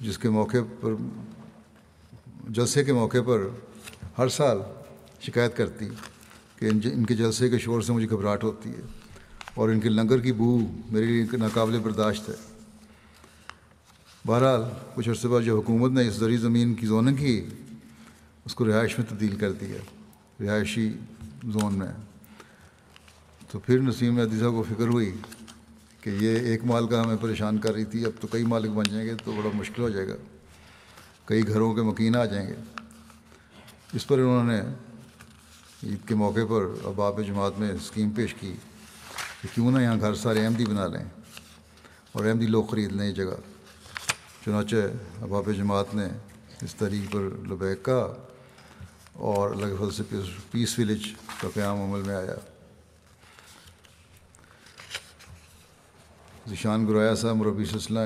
جس 0.00 0.18
کے 0.18 0.28
موقع 0.28 0.56
پر، 0.80 0.94
جلسے 2.48 2.84
کے 2.84 2.92
موقع 2.92 3.22
پر 3.26 3.46
ہر 4.18 4.28
سال 4.28 4.58
شکایت 5.20 5.56
کرتی 5.56 5.88
کہ 6.58 6.66
ان 6.66 7.04
کے 7.04 7.14
جلسے 7.14 7.48
کے 7.48 7.58
شور 7.58 7.80
سے 7.80 7.92
مجھے 7.92 8.08
گھبراہٹ 8.10 8.44
ہوتی 8.44 8.70
ہے 8.70 8.82
اور 9.54 9.68
ان 9.68 9.80
کے 9.80 9.88
لنگر 9.88 10.18
کی 10.18 10.32
بو 10.32 10.58
میرے 10.90 11.06
لیے 11.06 11.36
ناقابل 11.36 11.78
برداشت 11.78 12.28
ہے۔ 12.28 12.34
بہرحال، 14.26 14.62
کچھ 14.94 15.08
عرصے 15.08 15.28
بعد 15.28 15.42
جو 15.42 15.56
حکومت 15.56 15.90
نے 15.90 16.06
اس 16.08 16.14
زرعی 16.14 16.36
زمین 16.36 16.74
کی 16.74 16.86
زوننگ 16.86 17.16
کی 17.16 17.44
اس 18.44 18.54
کو 18.54 18.64
رہائش 18.66 18.98
میں 18.98 19.06
تبدیل 19.10 19.36
کر 19.36 19.52
دیا 19.52 19.78
رہائشی 20.40 20.92
زون 21.44 21.74
میں۔ 21.74 21.92
تو 23.50 23.58
پھر 23.58 23.78
نسیم 23.78 24.20
عدیثہ 24.20 24.44
کو 24.44 24.62
فکر 24.62 24.86
ہوئی 24.86 25.16
کہ 26.00 26.10
یہ 26.10 26.38
ایک 26.38 26.64
مال 26.64 26.88
کا 26.88 27.04
ہمیں 27.04 27.16
پریشان 27.20 27.58
کر 27.58 27.72
رہی 27.72 27.84
تھی، 27.84 28.04
اب 28.04 28.12
تو 28.20 28.26
کئی 28.26 28.44
مالک 28.44 28.70
بن 28.70 28.84
جائیں 28.90 29.06
گے 29.06 29.14
تو 29.24 29.32
بڑا 29.32 29.48
مشکل 29.54 29.82
ہو 29.82 29.88
جائے 29.88 30.08
گا۔ 30.08 30.14
کئی 31.24 31.48
گھروں 31.48 31.74
کے 31.74 31.82
مکین 31.82 32.16
آ 32.16 32.24
جائیں 32.24 32.48
گے۔ 32.48 32.54
اس 33.92 34.06
پر 34.06 34.18
انہوں 34.18 34.44
نے 34.44 34.60
عید 35.82 36.08
کے 36.08 36.14
موقع 36.14 36.40
پر 36.48 36.86
اباب 36.86 37.26
جماعت 37.26 37.58
میں 37.58 37.72
اسکیم 37.72 38.10
پیش 38.10 38.34
کی 38.34 38.54
کہ 39.42 39.48
کیوں 39.54 39.70
نہ 39.70 39.78
یہاں 39.78 40.00
گھر 40.00 40.14
سارے 40.14 40.44
احمدی 40.44 40.64
بنا 40.64 40.86
لیں 40.86 41.04
اور 42.12 42.24
احمدی 42.24 42.46
لوگ 42.46 42.64
خرید 42.64 42.92
لیں 42.92 43.06
یہ 43.06 43.12
جگہ۔ 43.12 43.40
چنانچہ 44.44 44.76
اباب 45.22 45.52
جماعت 45.56 45.94
نے 45.94 46.06
اس 46.62 46.74
طریق 46.74 47.12
پر 47.12 47.20
لبیک 47.20 47.82
کا 47.82 48.14
اور 49.20 49.50
لگ 49.50 49.74
بھگ 49.74 49.90
سے 49.90 50.02
پیس 50.50 50.78
ولیج 50.78 51.02
کا 51.42 51.48
قیام 51.54 51.80
عمل 51.80 52.02
میں 52.02 52.14
آیا۔ 52.14 52.34
ذیشان 56.48 56.88
گرایا 56.88 57.14
صاحب 57.14 57.36
مربی 57.36 57.64
سلسلہ 57.64 57.98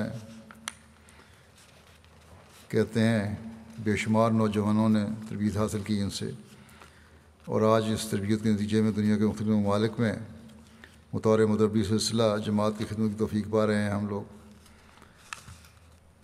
کہتے 2.67 2.99
ہیں 2.99 3.35
بے 3.79 3.95
شمار 3.95 4.31
نوجوانوں 4.31 4.89
نے 4.89 5.05
تربیت 5.29 5.57
حاصل 5.57 5.81
کی 5.81 6.01
ان 6.01 6.09
سے۔ 6.09 6.31
اور 7.45 7.75
آج 7.75 7.93
اس 7.93 8.07
تربیت 8.11 8.43
کے 8.43 8.49
نتیجے 8.49 8.81
میں 8.81 8.91
دنیا 8.91 9.17
کے 9.17 9.25
مختلف 9.25 9.47
ممالک 9.47 9.91
میں 9.99 10.13
مطور 11.13 11.39
مدربی 11.39 11.83
سلسلہ 11.83 12.23
جماعت 12.45 12.71
کی 12.77 12.85
خدمت 12.89 13.11
کی 13.11 13.17
توفیق 13.17 13.47
پا 13.49 13.67
رہے 13.67 13.83
ہیں 13.83 13.89
ہم 13.89 14.07
لوگ۔ 14.07 14.23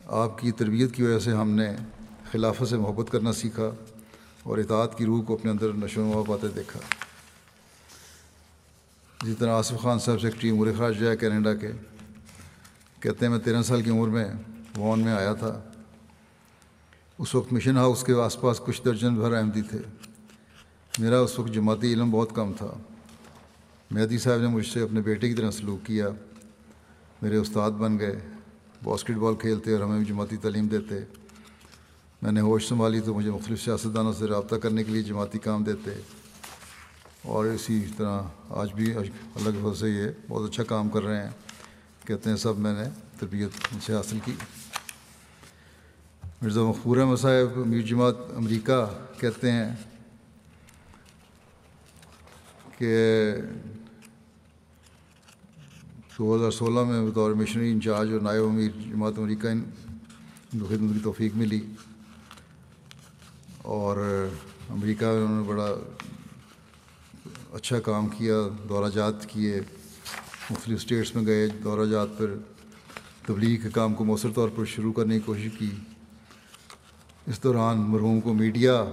آپ 0.05 0.39
کی 0.39 0.51
تربیت 0.51 0.95
کی 0.95 1.03
وجہ 1.03 1.19
سے 1.19 1.31
ہم 1.31 1.49
نے 1.51 1.75
خلافت 2.31 2.67
سے 2.67 2.77
محبت 2.77 3.11
کرنا 3.11 3.33
سیکھا۔ 3.33 3.90
اور 4.43 4.57
اطاعت 4.57 4.97
کی 4.97 5.05
روح 5.05 5.23
کو 5.23 5.33
اپنے 5.33 5.51
اندر 5.51 5.73
نشو 5.73 6.01
نما 6.01 6.23
پاتے 6.27 6.47
دیکھا۔ 6.47 6.79
اسی 9.23 9.33
طرح 9.39 9.49
آصف 9.49 9.77
خان 9.77 9.99
صاحب 9.99 10.21
سیکٹری 10.21 10.49
امور 10.49 10.67
خراج 10.77 11.03
ہے 11.03 11.17
کینیڈا 11.17 11.53
کے، 11.53 11.71
کہتے 12.99 13.25
ہیں 13.25 13.29
میں 13.29 13.39
تیرہ 13.39 13.61
سال 13.61 13.81
کی 13.81 13.89
عمر 13.89 14.07
میں 14.07 14.25
وان 14.77 14.99
میں 14.99 15.13
آیا 15.13 15.33
تھا۔ 15.33 15.63
اس 17.17 17.35
وقت 17.35 17.53
مشن 17.53 17.77
ہاؤس 17.77 18.03
کے 18.03 18.13
آس 18.13 18.41
پاس 18.41 18.61
کچھ 18.65 18.81
درجن 18.85 19.15
بھر 19.15 19.33
احمدی 19.33 19.61
تھے۔ 19.61 19.79
میرا 20.99 21.19
اس 21.19 21.39
وقت 21.39 21.53
جماعتی 21.53 21.93
علم 21.93 22.11
بہت 22.11 22.29
کم 22.35 22.53
تھا۔ 22.53 22.77
مہدی 23.91 24.17
صاحب 24.17 24.41
نے 24.41 24.47
مجھ 24.47 24.67
سے 24.67 24.81
اپنے 24.81 25.01
بیٹے 25.01 25.29
کی 25.29 25.33
طرح 25.33 25.51
سلوک 25.51 25.85
کیا۔ 25.85 26.07
میرے 27.21 27.37
استاد 27.37 27.71
بن 27.71 27.99
گئے، 27.99 28.19
باسکٹ 28.83 29.15
بال 29.15 29.35
کھیلتے 29.35 29.73
اور 29.73 29.81
ہمیں 29.81 30.05
جماعتی 30.05 30.37
تعلیم 30.37 30.67
دیتے۔ 30.67 31.20
میں 32.21 32.31
نے 32.31 32.41
ہوش 32.41 32.69
سنبھالی 32.69 32.99
تو 32.99 33.13
مجھے 33.13 33.31
مختلف 33.31 33.63
سیاستدانوں 33.63 34.13
سے 34.13 34.25
رابطہ 34.25 34.55
کرنے 34.55 34.83
کے 34.83 34.91
لیے 34.91 35.01
جماعتی 35.01 35.39
کام 35.39 35.63
دیتے 35.63 35.91
اور 37.21 37.45
اسی 37.45 37.85
طرح 37.97 38.21
آج 38.49 38.73
بھی 38.73 38.93
الگ 39.35 39.73
سے 39.79 39.89
یہ 39.89 40.03
بہت 40.27 40.49
اچھا 40.49 40.63
کام 40.63 40.89
کر 40.89 41.03
رہے 41.03 41.23
ہیں۔ 41.23 41.29
کہتے 42.07 42.29
ہیں 42.29 42.37
سب 42.37 42.59
میں 42.59 42.73
نے 42.73 42.89
تربیت 43.19 43.49
ان 43.71 43.79
سے 43.79 43.95
حاصل 43.95 44.19
کی۔ 44.25 44.31
مرزا 46.41 46.61
مقبورہ 46.61 47.05
مصاحب 47.05 47.57
میر 47.67 47.81
جماعت 47.81 48.15
امریکہ 48.35 49.03
کہتے 49.17 49.51
ہیں 49.51 49.75
کہ 52.77 53.31
دو 56.17 56.35
ہزار 56.35 56.51
سولہ 56.51 56.83
میں 56.83 57.11
بطور 57.11 57.31
مشنری 57.31 57.71
انچارج 57.71 58.13
اور 58.13 58.19
نائب 58.19 58.43
امیر 58.43 58.71
جماعت 58.89 59.13
امریکہ 59.17 59.47
ان 59.47 60.59
کو 60.59 60.65
خدمت 60.65 60.93
کی 60.93 60.99
توفیق 61.03 61.31
ملی۔ 61.35 61.61
اور 63.61 64.27
امریکہ 64.69 65.05
میں 65.05 65.23
انہوں 65.23 65.41
نے 65.41 65.47
بڑا 65.47 65.73
اچھا 67.53 67.79
کام 67.79 68.07
کیا، 68.07 68.35
دورہ 68.69 68.89
جات 68.89 69.25
کیے، 69.25 69.61
مختلف 70.49 70.77
اسٹیٹس 70.77 71.15
میں 71.15 71.25
گئے، 71.25 71.47
دورہ 71.47 71.85
جات 71.89 72.07
پر 72.17 72.33
تبلیغ 73.25 73.61
کے 73.61 73.69
کام 73.69 73.93
کو 73.93 74.03
مؤثر 74.03 74.29
طور 74.35 74.49
پر 74.55 74.65
شروع 74.65 74.93
کرنے 74.93 75.13
کی 75.13 75.19
کوشش 75.19 75.47
کی۔ 75.57 75.69
اس 77.27 77.43
دوران 77.43 77.77
مرحوم 77.77 78.21
کو 78.21 78.33
میڈیا 78.33 78.83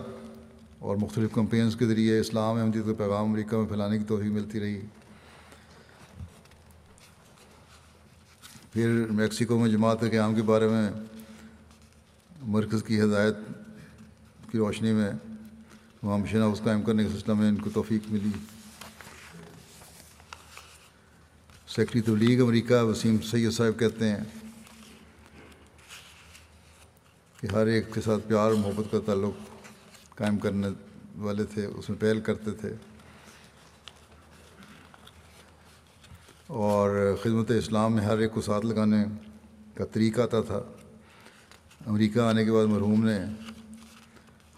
اور 0.78 0.96
مختلف 0.96 1.32
کمپینس 1.32 1.76
کے 1.76 1.86
ذریعے 1.86 2.20
اسلام 2.20 2.56
احمدیت 2.56 2.84
کے 2.84 2.92
پیغام 2.92 3.24
امریکہ 3.24 3.56
میں 3.56 3.66
پھیلانے 3.66 3.98
کی 3.98 4.04
توفیق 4.04 4.32
ملتی 4.32 4.60
رہی۔ 4.60 4.80
پھر 8.72 9.06
میکسیکو 9.10 9.58
میں 9.58 9.68
جماعت 9.68 10.00
کے 10.00 10.10
قیام 10.10 10.34
کے 10.34 10.42
بارے 10.42 10.68
میں 10.68 10.90
مرکز 12.42 12.82
کی 12.82 13.00
ہدایت 13.00 13.34
کی 14.52 14.58
روشنی 14.58 14.92
میں 14.92 15.10
وہاں 16.02 16.18
مشین 16.18 16.40
ہاؤس 16.40 16.60
قائم 16.64 16.82
کرنے 16.82 17.04
کے 17.04 17.08
سلسلہ 17.08 17.34
میں 17.34 17.48
ان 17.48 17.56
کو 17.56 17.70
توفیق 17.70 18.02
ملی۔ 18.08 18.30
سیکٹری 21.68 22.00
تبلیغ 22.00 22.42
امریکہ 22.42 22.82
وسیم 22.82 23.18
سید 23.18 23.52
صاحب 23.52 23.80
کہتے 23.80 24.08
ہیں 24.08 24.24
کہ 27.40 27.46
ہر 27.52 27.66
ایک 27.66 27.94
کے 27.94 28.00
ساتھ 28.00 28.28
پیار 28.28 28.52
محبت 28.52 28.84
کا 28.90 28.98
تعلق 29.06 29.58
قائم 30.16 30.38
کرنے 30.38 30.68
والے 31.16 31.44
تھے، 31.44 31.64
اس 31.64 31.90
میں 31.90 32.00
پہل 32.00 32.20
کرتے 32.20 32.50
تھے۔ 32.50 32.74
اور 36.46 37.16
خدمت 37.22 37.50
اسلام 37.50 37.92
میں 37.92 38.04
ہر 38.04 38.18
ایک 38.18 38.32
کو 38.32 38.40
ساتھ 38.40 38.66
لگانے 38.66 39.04
کا 39.74 39.84
طریقہ 39.84 40.20
آتا 40.20 40.40
تھا۔ 40.40 40.62
امریکہ 41.86 42.18
آنے 42.18 42.44
کے 42.44 42.52
بعد 42.52 42.66
مرحوم 42.66 43.04
نے 43.04 43.18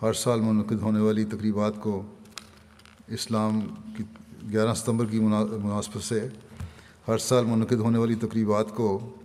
ہر 0.02 0.12
سال 0.12 0.40
منعقد 0.40 0.80
ہونے 0.82 1.00
والی 1.00 1.24
تقریبات 1.24 1.72
کو 1.80 2.02
اسلام 3.06 3.60
کی 3.96 4.04
گیارہ 4.52 4.74
ستمبر 4.74 5.06
کی 5.06 5.20
مناسبت 5.20 6.02
سے 6.02 6.28
ہر 7.08 7.18
سال 7.18 7.44
منعقد 7.44 7.80
ہونے 7.80 7.98
والی 7.98 8.14
تقریبات 8.14 8.66
کو 8.68 9.16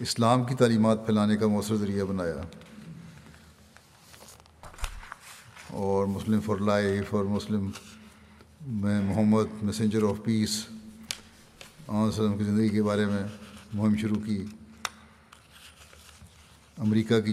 اسلام 0.00 0.44
کی 0.44 0.54
تعلیمات 0.54 1.06
پھیلانے 1.06 1.36
کا 1.36 1.46
مؤثر 1.46 1.76
ذریعہ 1.76 2.04
بنایا۔ 2.04 2.34
اور 5.70 6.06
مسلم 6.06 6.40
فار 6.40 6.56
لائف، 6.56 7.14
اور 7.14 7.24
مسلم 7.24 7.70
میں 8.66 9.00
محمد 9.02 9.62
میسنجر 9.62 10.02
آف 10.02 10.24
پیس 10.24 10.66
وسلم 11.88 12.38
کی 12.38 12.44
زندگی 12.44 12.68
کے 12.68 12.82
بارے 12.82 13.06
میں 13.06 13.22
مہم 13.74 13.96
شروع 13.96 14.20
کی۔ 14.26 14.44
امریکہ 16.78 17.20
کی 17.20 17.32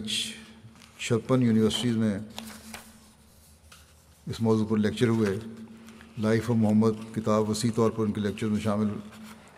چھپن 0.98 1.42
یونیورسٹیز 1.42 1.98
میں 1.98 2.20
اس 4.28 4.42
موضوع 4.42 4.66
پر 4.66 4.78
لیکچر 4.78 5.08
ہوئے۔ 5.08 5.40
لائف 6.18 6.52
آف 6.52 6.58
محمد، 6.58 7.16
کتاب 7.16 7.50
وسیع 7.50 7.72
طور 7.76 7.92
پر 7.92 8.04
ان 8.04 8.12
کے 8.12 8.22
لیکچر 8.22 8.48
میں 8.48 8.60
شامل 8.60 8.88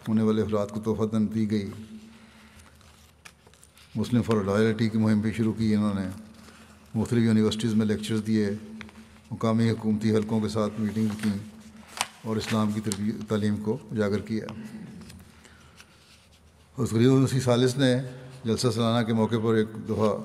ہونے 0.07 0.21
والے 0.21 0.41
افراد 0.41 0.67
کو 0.67 0.79
تحفہ 0.79 1.33
دی 1.33 1.51
گئی۔ 1.51 1.69
مسلم 3.95 4.21
فار 4.21 4.35
لائلٹی 4.35 4.89
کی 4.89 4.97
مہم 4.97 5.21
بھی 5.21 5.31
شروع 5.31 5.53
کی 5.53 5.75
انہوں 5.75 5.93
نے۔ 5.93 6.09
مختلف 6.95 7.23
یونیورسٹیز 7.23 7.73
میں 7.73 7.85
لیکچرز 7.85 8.21
دیے۔ 8.27 8.49
مقامی 9.31 9.69
حکومتی 9.69 10.15
حلقوں 10.15 10.39
کے 10.39 10.49
ساتھ 10.49 10.81
میٹنگ 10.81 11.07
کی 11.23 11.29
اور 12.23 12.35
اسلام 12.35 12.71
کی 12.71 13.11
تعلیم 13.27 13.55
کو 13.55 13.77
اجاگر 13.91 14.19
کیا۔ 14.19 14.45
اس 16.77 16.93
غریب 16.93 17.11
مسیح 17.11 17.39
سالس 17.39 17.77
نے 17.77 17.95
جلسہ 18.43 18.67
سالانہ 18.75 19.05
کے 19.05 19.13
موقع 19.13 19.35
پر 19.43 19.53
ایک 19.53 19.67
دفعہ 19.89 20.17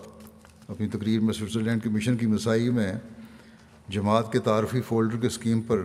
اپنی 0.68 0.89
تقریر 0.89 1.20
میں 1.20 1.34
سوئٹزرلینڈ 1.34 1.82
کے 1.82 1.89
مشن 1.89 2.16
کی 2.16 2.26
مسائی 2.26 2.70
میں 2.70 2.93
جماعت 3.89 4.32
کے 4.32 4.39
تعارفی 4.39 4.80
فولڈر 4.80 5.16
کے 5.16 5.26
اسکیم 5.26 5.61
پر 5.61 5.82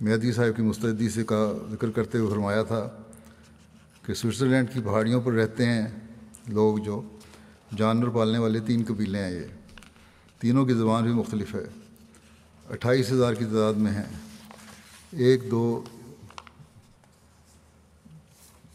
میدی 0.00 0.32
صاحب 0.32 0.56
کی 0.56 0.62
مستعدی 0.62 1.10
سے 1.10 1.24
کا 1.24 1.52
ذکر 1.70 1.90
کرتے 1.90 2.18
ہوئے 2.18 2.30
فرمایا 2.30 2.62
تھا 2.62 2.88
کہ 4.06 4.14
سوئٹزرلینڈ 4.14 4.72
کی 4.72 4.80
پہاڑیوں 4.80 5.20
پر 5.20 5.32
رہتے 5.32 5.66
ہیں 5.66 5.86
لوگ 6.48 6.78
جو 6.78 7.02
جانور 7.76 8.08
پالنے 8.08 8.38
والے 8.38 8.60
تین 8.60 8.84
قبیلے 8.88 9.24
ہیں 9.24 9.30
یہ۔ 9.30 9.46
تینوں 10.38 10.66
کی 10.66 10.74
زبان 10.74 11.04
بھی 11.04 11.12
مختلف 11.12 11.54
ہے۔ 11.54 11.64
اٹھائیس 12.70 13.12
ہزار 13.12 13.34
کی 13.34 13.44
تعداد 13.44 13.74
میں 13.74 13.92
ہیں۔ 13.92 14.26
ایک، 15.10 15.50
دو، 15.50 15.84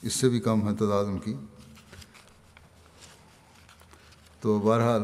اس 0.02 0.14
سے 0.14 0.30
بھی 0.30 0.40
کم 0.40 0.70
ہے 0.70 0.76
تعداد 0.76 1.06
ان 1.06 1.20
کی۔ 1.20 1.34
تو 4.42 4.60
بہرحال 4.60 5.02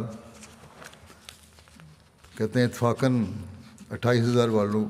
کہتے 2.37 2.59
ہیں 2.59 2.67
اتفاقاً 2.67 3.25
اٹھائیس 3.91 4.23
ہزار 4.23 4.49
والوں 4.49 4.85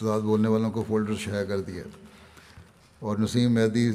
تعداد 0.00 0.20
بولنے 0.20 0.48
والوں 0.48 0.70
کو 0.70 0.84
فولڈر 0.88 1.16
شائع 1.16 1.44
کر 1.44 1.60
دیا۔ 1.60 1.82
اور 2.98 3.18
نسیم 3.18 3.52
مہدی 3.52 3.92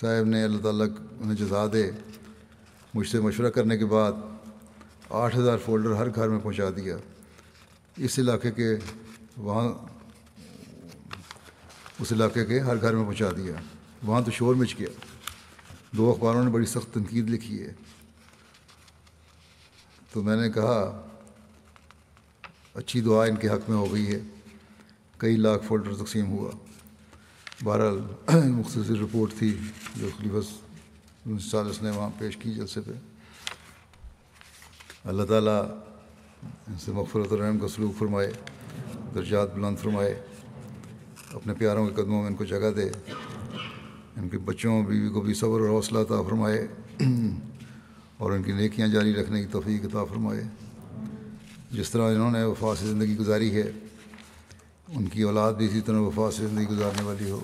صاحب 0.00 0.24
نے 0.24 0.44
اللہ 0.44 0.58
تعالیٰ 0.58 0.86
انہیں 1.20 1.34
جزا 1.34 1.66
دے۔ 1.72 1.90
مجھ 2.94 3.08
سے 3.08 3.20
مشورہ 3.20 3.50
کرنے 3.50 3.78
کے 3.78 3.86
بعد 3.86 4.12
آٹھ 5.10 5.36
ہزار 5.36 5.58
فولڈر 5.64 5.94
ہر 5.94 6.14
گھر 6.14 6.28
میں 6.28 6.40
پہنچا 6.42 6.70
دیا۔ 6.76 6.96
اس 7.96 8.18
علاقے 8.18 8.50
کے 8.50 8.76
وہاں، 9.36 9.68
اس 12.00 12.12
علاقے 12.12 12.44
کے 12.44 12.60
ہر 12.60 12.80
گھر 12.80 12.94
میں 12.94 13.04
پہنچا 13.04 13.28
دیا۔ 13.36 13.52
وہاں 14.02 14.20
تو 14.20 14.30
شور 14.30 14.54
مچ 14.54 14.78
گیا۔ 14.78 14.88
دو 15.96 16.10
اخباروں 16.10 16.44
نے 16.44 16.50
بڑی 16.50 16.66
سخت 16.66 16.94
تنقید 16.94 17.30
لکھی 17.30 17.62
ہے۔ 17.62 17.72
تو 20.12 20.22
میں 20.22 20.36
نے 20.36 20.50
کہا 20.50 21.06
اچھی 22.74 23.00
دعا 23.00 23.24
ان 23.24 23.36
کے 23.36 23.48
حق 23.48 23.70
میں 23.70 23.76
ہو 23.76 23.92
گئی 23.92 24.06
ہے۔ 24.06 24.20
کئی 25.16 25.36
لاکھ 25.36 25.66
فولڈر 25.66 25.94
تقسیم 25.94 26.26
ہوا۔ 26.26 26.50
بہرحال 27.64 28.00
مختصر 28.48 28.96
رپورٹ 28.96 29.32
تھی 29.38 29.58
جو 29.96 30.08
خلیفہ 30.18 31.38
سالس 31.38 31.82
نے 31.82 31.90
وہاں 31.90 32.10
پیش 32.18 32.36
کی 32.36 32.50
جلسے 32.50 32.80
پہ۔ 32.80 32.90
اللہ 35.04 35.22
تعالیٰ 35.22 35.66
ان 36.68 36.78
سے 36.78 36.92
مغفرت 36.92 37.32
الرحم 37.32 37.58
کا 37.58 37.68
سلوک 37.68 37.98
فرمائے، 37.98 38.32
درجات 39.14 39.54
بلند 39.54 39.76
فرمائے، 39.78 40.22
اپنے 41.32 41.54
پیاروں 41.54 41.88
کے 41.88 42.02
قدموں 42.02 42.20
میں 42.20 42.30
ان 42.30 42.34
کو 42.34 42.44
جگہ 42.44 42.70
دے۔ 42.76 42.90
ان 44.16 44.28
کے 44.28 44.38
بچوں، 44.38 44.82
بیوی 44.82 45.08
کو 45.08 45.20
بھی 45.20 45.34
صبر 45.34 45.60
اور 45.60 45.68
حوصلہ 45.68 45.98
عطا 45.98 46.22
فرمائے۔ 46.22 46.66
اور 48.16 48.32
ان 48.32 48.42
کی 48.42 48.52
نیکیاں 48.52 48.88
جاری 48.88 49.14
رکھنے 49.14 49.40
کی 49.40 49.46
توفیق 49.46 49.84
عطا 49.84 50.04
فرمائے۔ 50.04 50.44
جس 51.70 51.90
طرح 51.90 52.14
انہوں 52.14 52.30
نے 52.30 52.44
وفا 52.44 52.74
سے 52.80 52.86
زندگی 52.86 53.16
گزاری 53.16 53.54
ہے، 53.54 53.70
ان 54.88 55.06
کی 55.06 55.22
اولاد 55.22 55.52
بھی 55.52 55.66
اسی 55.66 55.80
طرح 55.80 55.98
وفا 55.98 56.30
سے 56.30 56.46
زندگی 56.46 56.64
گزارنے 56.64 57.02
والی 57.02 57.30
ہو۔ 57.30 57.40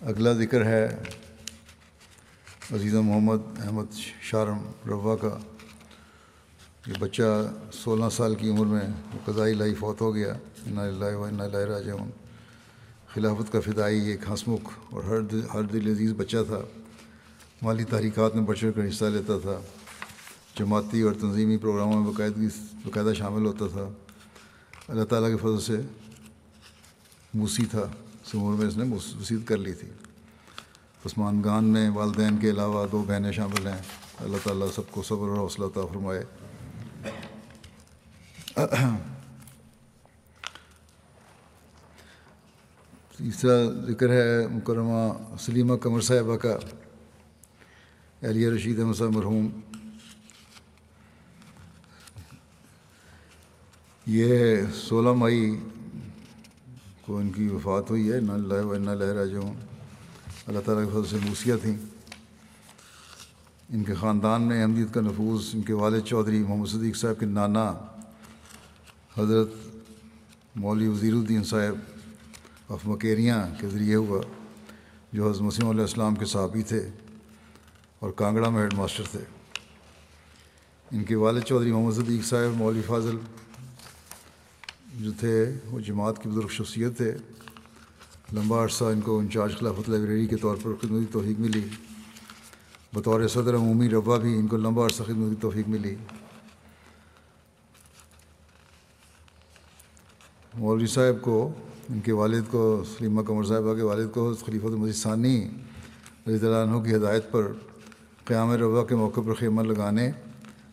اگلا 0.00 0.32
ذکر 0.32 0.64
ہے 0.64 0.98
عزیزہ 2.72 2.96
محمد 2.96 3.66
احمد 3.66 3.84
شارم 4.22 4.58
روا 4.86 5.16
کا 5.16 5.38
یہ 6.86 6.92
بچہ 6.98 7.52
سولہ 7.72 8.04
سال 8.12 8.34
کی 8.34 8.50
عمر 8.50 8.66
میں 8.66 8.82
قضائی 9.24 9.54
لائی 9.54 9.74
فوت 9.74 10.00
ہو 10.00 10.14
گیا۔ 10.14 10.34
اللہ 10.66 11.16
و 11.16 11.24
اللہ 11.24 11.56
راجعون۔ 11.56 12.10
خلافت 13.14 13.52
کا 13.52 13.60
فدائی 13.60 14.08
ایک 14.08 14.20
ہنسمکھ 14.30 14.70
اور 14.90 15.04
ہر 15.04 15.20
دل 15.20 15.40
ہر 15.54 15.62
دل 15.62 15.90
عزیز 15.90 16.12
بچہ 16.16 16.36
تھا۔ 16.46 16.60
مالی 17.62 17.84
تحریکات 17.84 18.34
میں 18.34 18.42
بڑھ 18.42 18.58
چڑھ 18.58 18.72
کر 18.76 18.88
حصہ 18.88 19.04
لیتا 19.04 19.38
تھا۔ 19.38 19.60
جماعتی 20.58 21.00
اور 21.00 21.12
تنظیمی 21.20 21.56
پروگراموں 21.56 22.00
میں 22.00 22.12
باقاعدگی 22.12 22.48
باقاعدہ 22.84 23.12
شامل 23.14 23.46
ہوتا 23.46 23.66
تھا۔ 23.66 23.88
اللہ 24.88 25.04
تعالیٰ 25.04 25.30
کے 25.30 25.36
فضل 25.36 25.60
سے 25.60 25.80
موسی 27.34 27.64
تھا 27.64 27.82
اس 28.24 28.34
عمر 28.34 28.56
میں 28.56 28.66
اس 28.66 28.76
نے 28.76 28.94
وسیع 28.94 29.38
کر 29.44 29.56
لی 29.56 29.72
تھی۔ 29.72 29.88
عثمان 31.06 31.44
گان 31.44 31.64
میں 31.64 31.90
والدین 31.90 32.38
کے 32.38 32.50
علاوہ 32.50 32.86
دو 32.92 33.04
بہنیں 33.08 33.32
شامل 33.32 33.66
ہیں۔ 33.66 33.82
اللہ 34.18 34.36
تعالیٰ 34.44 34.66
سب 34.74 34.82
کو 34.90 35.02
صبر 35.02 35.28
اور 35.28 35.36
حوصلہ 35.36 35.64
عطا 35.64 35.80
فرمائے۔ 35.86 36.24
تیسرا 43.16 43.84
ذکر 43.86 44.08
ہے 44.08 44.48
مکرمہ 44.48 45.12
سلیمہ 45.38 45.76
قمر 45.76 46.00
صاحبہ 46.00 46.36
کا۔ 46.36 46.58
علیہ 48.22 48.48
رشید 48.48 48.80
احمد 48.80 48.94
صاحب 48.94 49.10
مرحوم۔ 49.10 49.48
یہ 54.06 54.56
سولہ 54.74 55.12
مئی 55.12 55.60
کو 57.00 57.16
ان 57.16 57.30
کی 57.30 57.48
وفات 57.48 57.90
ہوئی 57.90 58.12
ہے 58.12 58.20
نہ 58.20 58.32
اللہ 58.32 58.54
و 58.54 58.78
نہ 58.78 58.90
لہرا 58.90 59.24
جو 59.24 59.42
اللہ 60.46 60.58
تعالیٰ 60.64 60.84
کے 60.84 60.90
فضل 60.90 61.06
سے 61.10 61.26
موسیہ 61.26 61.54
تھیں۔ 61.62 61.76
ان 63.70 63.84
کے 63.84 63.94
خاندان 63.94 64.42
میں 64.42 64.62
احمدیت 64.62 64.94
کا 64.94 65.00
نفوذ، 65.00 65.54
ان 65.54 65.62
کے 65.62 65.72
والد 65.72 66.02
چودھری، 66.04 66.38
محمد 66.38 66.66
صدیق 66.66 66.96
صاحب 66.96 67.20
کے 67.20 67.26
نانا، 67.26 67.72
حضرت 69.18 69.48
مولوی 70.56 70.88
وزیر 70.88 71.14
الدین 71.14 71.44
صاحب 71.44 71.74
آف 72.72 72.86
مکیریاں 72.86 73.46
کے 73.60 73.68
ذریعے 73.68 73.94
ہوا، 73.94 74.20
جو 75.12 75.30
حضرت 75.30 75.42
مسیم 75.42 75.68
علیہ 75.68 75.80
السلام 75.80 76.14
کے 76.14 76.24
صحابی 76.24 76.62
تھے 76.62 76.88
اور 77.98 78.10
کانگڑا 78.10 78.48
میں 78.48 78.62
ہیڈ 78.62 78.74
ماسٹر 78.74 79.04
تھے۔ 79.10 79.20
ان 80.90 81.04
کے 81.04 81.14
والد 81.14 81.42
چودھری، 81.42 81.72
محمد 81.72 81.92
صدیق 81.92 82.24
صاحب 82.24 82.56
مولوی 82.56 82.82
فاضل 82.86 83.16
جو 85.00 85.10
تھے، 85.20 85.52
وہ 85.70 85.80
جماعت 85.80 86.22
کی 86.22 86.28
بزرگ 86.28 86.48
شخصیت 86.48 86.96
تھے۔ 86.96 87.12
لمبا 88.32 88.64
عرصہ 88.64 88.84
ان 88.84 89.00
کو 89.00 89.18
انچارج 89.18 89.56
خلافت 89.58 89.88
لائبریری 89.88 90.26
کے 90.26 90.36
طور 90.36 90.56
پر 90.62 90.70
خدمتی 90.80 91.04
توفیق 91.12 91.40
ملی۔ 91.40 91.68
بطور 92.92 93.28
صدر 93.28 93.54
عمومی 93.54 93.88
ربا 93.90 94.18
بھی 94.18 94.38
ان 94.38 94.46
کو 94.46 94.56
لمبا 94.56 94.84
عرصہ 94.84 95.02
خدمت 95.02 95.30
کی 95.30 95.36
توفیق 95.40 95.68
ملی۔ 95.68 95.94
مولوی 100.54 100.86
صاحب 100.86 101.22
کو، 101.22 101.52
ان 101.90 102.00
کے 102.00 102.12
والد 102.12 102.42
کو، 102.50 102.84
سلیمہ 102.98 103.22
قمر 103.22 103.44
صاحبہ 103.44 103.74
کے 103.74 103.82
والد 103.82 104.12
کو 104.14 104.34
خلیفۃ 104.34 104.64
المزید 104.64 104.94
ثانی 104.94 105.48
رضی 106.26 106.46
اللہ 106.46 106.56
عنہ 106.56 106.84
کی 106.84 106.94
ہدایت 106.96 107.32
پر 107.32 107.52
قیام 108.24 108.50
ربا 108.50 108.84
کے 108.84 108.94
موقع 108.94 109.20
پر 109.26 109.34
خیمہ 109.34 109.62
لگانے 109.62 110.10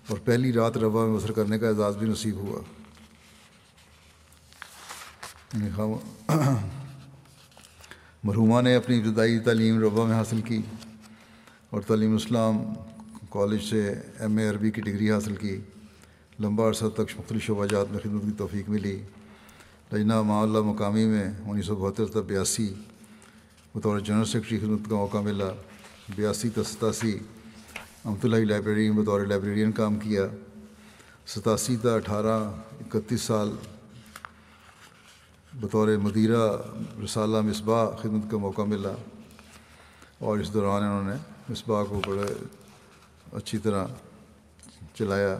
اور 0.07 0.17
پہلی 0.26 0.53
رات 0.53 0.78
ربا 0.78 1.05
میں 1.05 1.17
بسر 1.17 1.32
کرنے 1.32 1.59
کا 1.59 1.67
اعزاز 1.67 1.97
بھی 1.97 2.07
نصیب 2.07 2.36
ہوا۔ 2.36 2.81
مرحومہ 8.24 8.62
نے 8.62 8.76
اپنی 8.76 8.97
ابتدائی 8.97 9.39
تعلیم 9.39 9.84
ربا 9.84 10.06
میں 10.06 10.16
حاصل 10.16 10.41
کی 10.41 10.62
اور 11.70 11.82
تعلیم 11.82 12.16
اسلام 12.16 12.58
کالج 13.30 13.64
سے 13.64 13.93
ایم 14.20 14.38
اے 14.38 14.47
عربی 14.47 14.72
کی 14.72 14.82
ڈگری 14.82 15.12
حاصل 15.12 15.36
کی، 15.36 15.60
لمبا 16.39 16.70
عرصہ 16.70 16.86
تک 16.86 17.20
مختلف 17.20 17.43
شعبہ 17.43 17.66
جات 17.66 17.86
میں 17.91 17.99
خدمت 17.99 18.22
کی 18.24 18.32
توفیق 18.38 18.70
ملی۔ 18.70 18.99
لجنہ 19.93 20.22
ماں 20.22 20.41
اللہ 20.41 20.60
مقامی 20.60 21.06
میں 21.06 21.32
انیس 21.45 21.66
سو 21.66 21.76
بہتر 21.76 22.06
تک 22.06 22.18
بیاسی 22.18 22.74
بطور 23.76 23.99
جنرل 23.99 24.26
سیکرٹری 24.26 24.60
خدمت 24.60 24.89
کا 24.89 24.95
موقع 24.95 25.18
ملا۔ 25.18 25.49
بیاسی 26.16 26.49
تا 26.49 26.64
ستاسی 26.64 27.20
امت 28.06 28.26
اللہ 28.26 28.36
لائبریری 28.36 28.89
میں 28.89 29.04
بطور 29.04 29.22
لائبریرین 29.22 29.72
کام 29.72 29.99
کیا۔ 29.99 30.28
ستاسی 31.28 31.78
تا 31.82 31.95
اٹھارہ 31.95 32.52
اکتیس 32.80 33.22
سال 33.22 33.52
بطور 35.60 35.88
مدیرہ 35.88 36.58
رسالہ 37.04 37.41
مصباح 37.41 37.89
خدمت 38.02 38.32
کا 38.32 38.38
موقع 38.38 38.62
ملا 38.62 38.93
اور 40.20 40.39
اس 40.39 40.54
دوران 40.54 40.84
انہوں 40.84 41.04
نے 41.04 41.16
مصباح 41.49 41.84
کو 41.84 42.02
بڑے 42.08 42.34
اچھی 43.34 43.58
طرح 43.58 43.86
چلایا، 44.93 45.39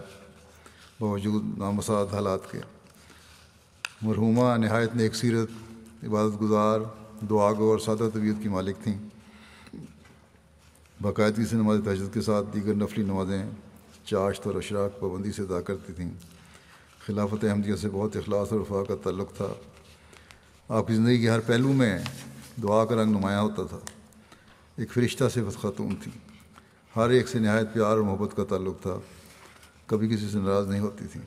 باوجود 0.99 1.57
نامساد 1.57 2.05
حالات 2.14 2.51
کے۔ 2.51 2.59
مرحومہ 4.01 4.57
نہایت 4.57 4.95
نیک 4.95 5.16
سیرت، 5.16 5.49
عبادت 6.03 6.41
گزار 6.41 6.80
دعا 7.30 7.53
گو 7.53 7.72
اور 7.72 7.80
سادہ 7.80 8.09
طبیعت 8.14 8.43
کی 8.43 8.49
مالک 8.49 8.84
تھیں۔ 8.84 8.97
باقاعدگی 11.01 11.45
سے 11.45 11.55
نماز 11.55 11.80
تہجد 11.86 12.14
کے 12.14 12.22
ساتھ 12.22 12.47
دیگر 12.53 12.74
نفلی 12.74 13.03
نمازیں 13.03 13.45
چاشت 14.05 14.47
اور 14.47 14.55
اشراق 14.55 14.99
پابندی 14.99 15.32
سے 15.32 15.41
ادا 15.41 15.62
کرتی 15.62 15.93
تھیں۔ 15.93 16.09
خلافت 17.05 17.43
احمدیہ 17.43 17.76
سے 17.76 17.89
بہت 17.89 18.16
اخلاص 18.16 18.51
اور 18.51 18.59
وفا 18.59 18.84
کا 18.88 18.95
تعلق 19.03 19.34
تھا۔ 19.38 19.53
آپ 20.74 20.88
کی 20.88 20.93
زندگی 20.93 21.22
کے 21.22 21.30
ہر 21.30 21.39
پہلو 21.39 21.74
میں 21.74 21.99
دعا 22.63 22.86
کا 22.86 22.95
رنگ 22.95 23.11
نمایاں 23.11 23.41
ہوتا 23.41 23.63
تھا۔ 23.63 23.78
ایک 24.76 24.91
فرشتہ 24.91 25.30
سے 25.34 25.41
خاتون 25.61 25.95
تھی۔ 25.95 26.11
ہر 26.95 27.09
ایک 27.09 27.28
سے 27.28 27.39
نہایت 27.39 27.74
پیار 27.74 27.86
اور 27.86 27.97
محبت 27.97 28.38
کا 28.38 28.43
تعلق 28.43 28.82
تھا۔ 28.82 28.99
کبھی 29.86 30.15
کسی 30.15 30.30
سے 30.30 30.38
ناراض 30.38 30.67
نہیں 30.67 30.80
ہوتی 30.80 31.05
تھیں 31.11 31.22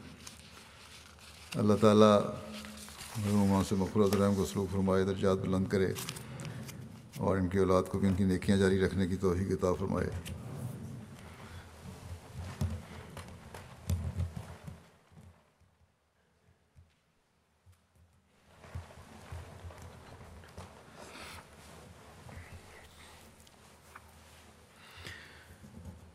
اللہ 1.55 1.75
تعالیٰ 1.81 2.21
مرحوما 3.17 3.63
سے 3.69 3.75
مفرت 3.75 4.15
الرحم 4.15 4.35
کو 4.35 4.47
سلوک 4.47 4.73
فرمائے، 4.73 5.05
درجات 5.05 5.39
بلند 5.39 5.67
کرے 5.67 5.93
اور 7.17 7.37
ان 7.37 7.49
کی 7.49 7.59
اولاد 7.59 7.83
کو 7.89 7.99
بھی 7.99 8.09
ان 8.09 8.15
کی 8.15 8.25
نیکیاں 8.25 8.57
جاری 8.57 8.81
رکھنے 8.81 9.07
کی 9.07 9.17
توفیق 9.17 9.53
عطا 9.53 9.73
فرمائے۔ 9.73 10.11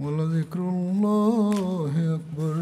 ولذكر 0.00 0.58
الله 0.58 2.18
أكبر 2.18 2.54